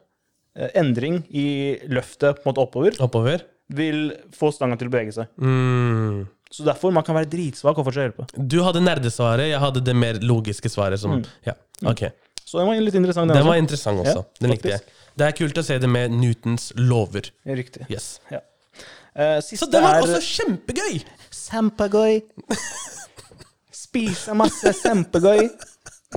eh, 0.56 0.70
endring 0.78 1.22
i 1.30 1.78
løftet 1.88 2.42
på 2.42 2.46
en 2.46 2.52
måte 2.52 2.62
oppover, 2.64 2.98
Oppover. 3.02 3.44
vil 3.68 4.12
få 4.34 4.52
stanga 4.54 4.78
til 4.78 4.88
å 4.88 4.90
bevege 4.94 5.12
seg. 5.14 5.26
Mm. 5.40 6.26
Så 6.50 6.64
derfor 6.64 6.90
man 6.94 7.04
kan 7.04 7.14
være 7.18 7.28
dritsvak 7.28 7.76
og 7.78 7.84
fortsatt 7.84 8.06
hjelpe. 8.08 8.26
Du 8.48 8.62
hadde 8.64 8.80
nerdesvaret, 8.80 9.50
jeg 9.50 9.60
hadde 9.60 9.82
det 9.84 9.94
mer 9.96 10.14
logiske 10.24 10.70
svaret. 10.72 10.98
Som, 11.02 11.18
Mm. 11.18 11.26
Ja, 11.44 11.52
ok. 11.90 12.06
Så 12.48 12.58
den 12.58 12.66
var 12.70 12.78
litt 12.80 12.94
interessant, 12.94 13.28
den, 13.28 13.36
Den 13.36 13.46
var 13.46 13.56
interessant 13.60 14.00
også. 14.00 14.22
Ja, 14.24 14.38
Den 14.40 14.50
likte 14.54 14.70
jeg. 14.72 14.80
Det 15.18 15.26
er 15.26 15.32
kult 15.36 15.58
å 15.58 15.64
se 15.66 15.76
det 15.78 15.88
med 15.90 16.10
Newtons 16.14 16.72
lover. 16.76 17.28
Riktig. 17.44 17.84
Yes. 17.90 18.20
Ja. 18.30 18.38
Uh, 19.18 19.40
Så 19.42 19.66
det 19.68 19.82
var 19.82 19.96
er 19.98 20.02
også 20.06 20.22
kjempegøy! 20.22 21.00
Kjempegøy. 21.34 22.22
Spise 23.88 24.34
masse 24.36 24.72
sempegøy. 24.82 25.48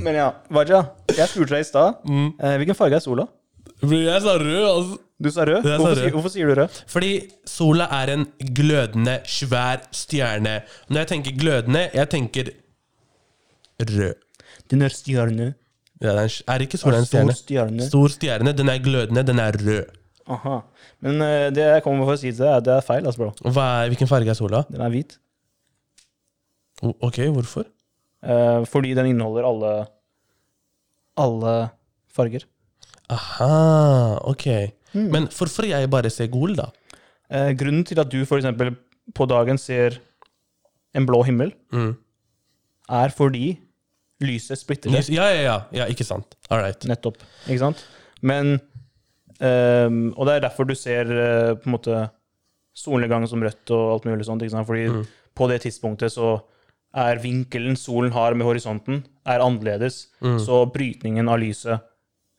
Men 0.04 0.16
ja, 0.16 0.30
Vaja, 0.54 0.82
jeg 1.12 1.28
spurte 1.32 1.56
deg 1.58 1.64
i 1.66 1.68
stad. 1.68 2.02
Mm. 2.08 2.28
eh, 2.40 2.58
hvilken 2.62 2.78
farge 2.80 2.96
er 3.00 3.04
sola? 3.04 3.26
Jeg 3.82 4.22
sa 4.24 4.36
rød, 4.38 4.66
altså. 4.68 4.98
Du 5.22 5.30
sa 5.30 5.44
rød. 5.46 5.62
Hvorfor, 5.62 5.78
sa 5.78 5.90
rød. 5.90 6.00
sier- 6.02 6.14
hvorfor 6.16 6.32
sier 6.34 6.48
du 6.50 6.54
rød? 6.62 6.78
Fordi 6.90 7.10
sola 7.46 7.86
er 8.02 8.12
en 8.14 8.24
glødende, 8.58 9.20
svær 9.30 9.84
stjerne. 9.94 10.62
Når 10.90 10.98
jeg 11.04 11.08
tenker 11.12 11.36
glødende, 11.38 11.84
jeg 11.94 12.10
tenker 12.10 12.50
rød. 13.82 14.14
Den 14.72 14.82
er 14.82 14.90
stjerne. 14.90 15.54
Ja, 16.02 16.16
det 16.18 16.44
er, 16.48 16.60
ikke 16.66 16.78
sola 16.82 16.98
en 16.98 17.06
Stor 17.06 17.12
stjerne? 17.20 17.34
stjerne. 17.38 17.88
Stor 17.88 18.08
stjerne. 18.10 18.54
Den 18.58 18.70
er 18.70 18.80
glødende, 18.82 19.24
den 19.28 19.40
er 19.40 19.52
rød. 19.52 19.84
Aha. 20.28 20.60
Men 21.02 21.22
uh, 21.22 21.28
det 21.54 21.58
jeg 21.68 21.84
kommer 21.84 22.06
for 22.06 22.14
å 22.16 22.22
si 22.22 22.32
til 22.32 22.40
deg, 22.42 22.48
er 22.48 22.58
at 22.62 22.66
det 22.66 22.74
er 22.78 22.82
feil, 22.86 23.06
altså, 23.06 23.18
bro. 23.22 23.34
Er, 23.52 23.88
hvilken 23.94 24.08
farge 24.10 24.30
er 24.34 24.38
sola? 24.38 24.64
Den 24.72 24.82
er 24.82 24.90
hvit. 24.90 25.18
Ok, 26.82 27.18
hvorfor? 27.36 27.66
Eh, 28.24 28.64
fordi 28.70 28.94
den 28.98 29.12
inneholder 29.14 29.46
alle 29.48 29.74
alle 31.22 31.56
farger. 32.12 32.46
Aha, 33.12 34.20
ok. 34.32 34.46
Men 34.94 35.28
hvorfor 35.32 35.68
jeg 35.68 35.90
bare 35.92 36.10
ser 36.12 36.28
gul, 36.32 36.56
da? 36.58 36.70
Eh, 37.32 37.52
grunnen 37.60 37.84
til 37.88 38.00
at 38.02 38.10
du 38.12 38.22
eksempel 38.40 38.74
på 39.16 39.28
dagen 39.30 39.58
ser 39.60 40.00
en 40.96 41.06
blå 41.08 41.22
himmel, 41.28 41.54
Mm. 41.72 41.96
er 42.90 43.10
fordi 43.16 43.58
lyset 44.22 44.58
splitter 44.60 44.92
seg. 44.92 45.14
ja, 45.16 45.28
ja, 45.30 45.42
ja, 45.44 45.60
ja. 45.72 45.86
Ikke 45.88 46.04
sant. 46.06 46.36
All 46.50 46.60
right. 46.62 46.80
Nettopp. 46.86 47.18
Ikke 47.48 47.60
sant? 47.60 47.86
Men 48.22 48.60
um, 49.42 50.14
Og 50.18 50.28
det 50.28 50.36
er 50.36 50.40
derfor 50.50 50.68
du 50.68 50.76
ser 50.76 51.06
uh, 51.10 51.56
på 51.56 51.66
en 51.66 51.72
måte 51.78 52.10
solnedgang 52.76 53.28
som 53.28 53.42
rødt 53.42 53.72
og 53.72 53.94
alt 53.94 54.06
mulig 54.06 54.26
sånt. 54.26 54.42
Fordi 54.44 54.88
Mm. 54.90 55.06
på 55.36 55.48
det 55.50 55.62
tidspunktet 55.64 56.12
så 56.12 56.42
er 56.94 57.20
vinkelen 57.24 57.78
solen 57.80 58.12
har 58.16 58.34
med 58.36 58.46
horisonten, 58.48 59.04
er 59.26 59.40
annerledes. 59.44 60.08
Mm. 60.22 60.40
Så 60.44 60.66
brytningen 60.74 61.30
av 61.32 61.40
lyset 61.40 61.80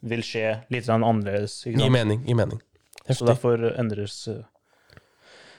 vil 0.02 0.22
skje 0.26 0.64
litt 0.74 0.88
annerledes. 0.92 1.60
Gi 1.64 1.76
sant? 1.78 1.92
mening. 1.94 2.24
Gi 2.26 2.34
mening. 2.36 2.60
Så 3.10 3.26
derfor 3.26 3.58
endres 3.78 4.28
eh, 4.30 4.42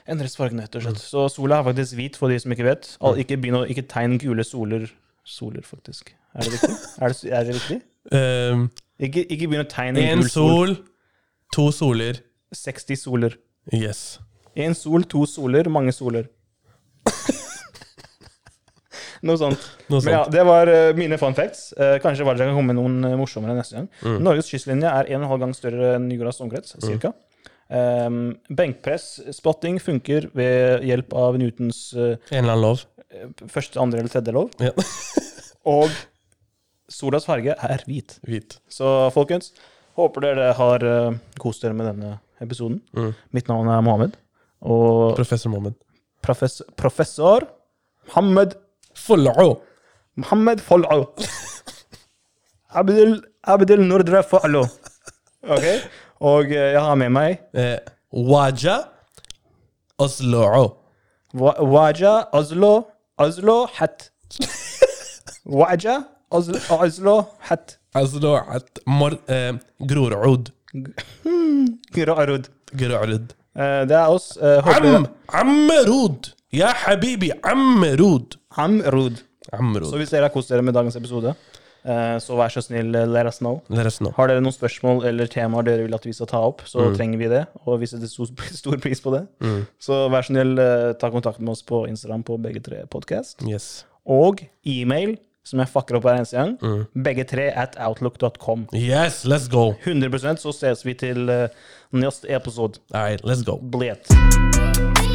endres 0.08 0.36
fargen, 0.36 0.60
rett 0.60 0.76
og 0.78 0.84
slett. 0.84 1.00
Så 1.00 1.26
sola 1.32 1.58
er 1.60 1.66
faktisk 1.70 1.96
hvit, 1.98 2.16
for 2.20 2.32
de 2.32 2.38
som 2.40 2.52
ikke 2.54 2.66
vet. 2.66 2.90
Al- 3.04 3.18
Ikke, 3.20 3.36
begynn 3.40 3.64
ikke 3.72 3.86
tegn 3.88 4.18
gule 4.22 4.44
soler 4.44 4.86
Soler, 5.24 5.62
faktisk. 5.64 6.10
Er 6.36 6.44
det 6.44 6.52
riktig? 6.52 6.74
er, 7.00 7.08
det, 7.08 7.30
er 7.32 7.44
det 7.48 7.54
riktig? 7.56 7.76
Um, 8.12 8.66
Ikke, 9.00 9.22
ikke 9.32 9.46
begynn 9.48 9.62
å 9.64 9.68
tegne 9.72 10.02
en 10.02 10.18
en 10.18 10.20
gul 10.20 10.28
sol. 10.28 10.74
sol, 10.74 10.74
to 11.56 11.64
soler. 11.72 12.18
60 12.52 13.00
soler. 13.00 13.36
Yes. 13.72 14.18
Én 14.54 14.76
sol, 14.76 15.06
to 15.08 15.24
soler, 15.26 15.70
mange 15.72 15.94
soler. 15.96 16.28
Noe 19.24 19.40
sånt. 19.40 19.68
Noe 19.92 20.02
Men 20.04 20.16
ja, 20.18 20.22
det 20.30 20.44
var 20.46 20.70
eh, 20.70 20.90
mine 20.96 21.18
fun 21.20 21.36
facts. 21.36 21.70
Eh, 21.78 21.96
kanskje 22.02 22.26
Vardø 22.28 22.46
kan 22.46 22.56
komme 22.56 22.74
med 22.74 22.80
noen 22.80 23.08
eh, 23.08 23.16
morsommere 23.18 23.56
neste 23.56 23.78
gang. 23.78 23.90
Mm. 24.04 24.18
Norges 24.26 24.50
kystlinje 24.52 24.90
er 24.90 25.12
1,5 25.16 25.38
gang 25.42 25.54
større 25.56 25.94
enn 25.96 26.08
Nygårdas 26.10 26.42
omkrets, 26.44 26.76
cirka. 26.84 27.14
Um, 27.74 28.34
benkpress, 28.52 29.06
spotting, 29.32 29.78
funker 29.80 30.28
ved 30.36 30.84
hjelp 30.84 31.14
av 31.16 31.38
Newtons 31.40 31.78
uh, 31.96 32.12
En 32.28 32.42
eller 32.42 32.52
annen 32.52 32.66
lov. 32.66 32.82
første, 33.48 33.80
andre 33.80 34.02
eller 34.02 34.12
tredje 34.12 34.34
lov. 34.36 34.52
Ja. 34.60 34.74
Og 35.74 35.88
solas 36.92 37.24
farge 37.24 37.56
er 37.56 37.86
hvit. 37.88 38.18
Hvit. 38.28 38.58
Så 38.68 38.90
folkens, 39.16 39.54
håper 39.96 40.28
dere 40.28 40.52
har 40.58 40.84
uh, 40.84 41.16
kost 41.40 41.64
dere 41.64 41.76
med 41.76 41.88
denne 41.88 42.18
episoden. 42.44 42.82
Mm. 42.92 43.14
Mitt 43.32 43.48
navn 43.48 43.72
er 43.72 43.80
Mohammed. 43.86 44.20
Og 44.64 45.16
Professor 45.16 45.52
Mohammed. 45.52 45.80
Profes 46.24 46.60
professor 46.80 47.48
Mohammed 48.08 48.54
فلعو. 48.94 49.62
محمد 50.16 50.60
فلعو. 50.60 51.06
عبد 52.70 52.90
ال 52.90 53.32
عبد 53.44 53.70
النوردرا 53.70 54.20
فعلو. 54.20 54.66
أوكي. 55.44 55.80
اوك 56.22 56.46
يا 56.46 56.78
عمي 56.78 57.08
ماي. 57.08 57.38
إيه. 57.54 57.84
واجا 58.12 58.88
اصلعو 60.00 60.76
و... 61.34 61.44
واجا 61.58 62.28
اصلو 62.32 62.84
اصلو 63.18 63.66
حت. 63.66 64.02
واجا 65.46 66.04
اصلو 66.32 66.58
اصلو 66.70 67.24
حت. 67.40 67.78
اصلو 67.96 68.40
حت. 68.40 68.78
مر 68.86 69.18
إيه، 69.30 69.58
قرور 69.90 70.14
آه... 70.14 70.16
عود. 70.16 70.48
قرور 71.96 72.30
عود 72.30 72.46
قرور 72.80 72.96
عود 72.96 73.32
ده 73.88 74.06
إيه، 74.06 74.14
اص 74.14 74.38
عم 74.38 75.06
عم 75.30 75.70
رود. 75.86 76.26
Ja, 76.54 76.70
habibi! 76.86 77.32
amrud. 77.42 78.36
Amrud. 78.56 79.22
amrud. 79.52 79.88
Så 79.90 79.98
hvis 79.98 80.12
dere 80.14 80.28
har 80.28 80.32
kost 80.34 80.48
dere 80.52 80.62
med 80.64 80.74
dagens 80.76 80.94
episode, 80.96 81.34
eh, 81.84 82.14
så 82.22 82.36
vær 82.38 82.52
så 82.54 82.62
snill, 82.62 82.94
eh, 82.94 83.06
let 83.10 83.26
us 83.26 83.38
know. 83.42 83.60
Let 83.68 83.86
us 83.90 83.98
know. 83.98 84.12
Har 84.16 84.28
dere 84.30 84.40
noen 84.44 84.54
spørsmål 84.54 85.04
eller 85.10 85.26
temaer 85.26 85.66
dere 85.66 85.84
vil 85.88 85.94
at 85.98 86.06
vi 86.06 86.12
skal 86.14 86.26
ta 86.30 86.38
opp, 86.46 86.62
så 86.70 86.86
Mm. 86.90 86.96
trenger 86.96 87.18
vi 87.18 87.28
det, 87.28 87.46
og 87.66 87.80
vi 87.80 87.86
setter 87.86 88.06
stor, 88.06 88.26
stor 88.62 88.76
pris 88.78 89.00
på 89.00 89.10
det. 89.16 89.26
Så 89.80 90.08
vær 90.10 90.22
så 90.22 90.30
snill, 90.32 90.58
eh, 90.58 90.92
ta 90.94 91.10
kontakt 91.10 91.40
med 91.40 91.50
oss 91.50 91.62
på 91.62 91.86
Instagram 91.88 92.22
på 92.24 92.38
begge 92.40 92.62
tre 92.62 92.84
podcast. 92.86 93.42
Yes. 93.46 93.84
Og 94.06 94.40
e-mail, 94.64 95.16
som 95.44 95.58
jeg 95.60 95.68
fucker 95.68 95.96
opp 95.96 96.04
hver 96.04 96.16
eneste 96.20 96.38
gang. 96.38 96.56
Mm. 96.62 96.86
Begge 97.04 97.24
tre 97.28 97.50
at 97.50 97.76
outlook.com. 97.78 98.68
Yes, 98.72 99.24
let's 99.26 99.48
go. 99.50 99.74
100% 99.84 100.38
så 100.40 100.52
ses 100.54 100.84
vi 100.86 100.94
til 100.94 101.28
uh, 101.28 101.48
neste 101.92 102.30
episode. 102.30 102.78
All 102.94 103.02
right, 103.02 103.20
let's 103.24 103.42
go. 103.44 103.58
Blet. 103.58 105.13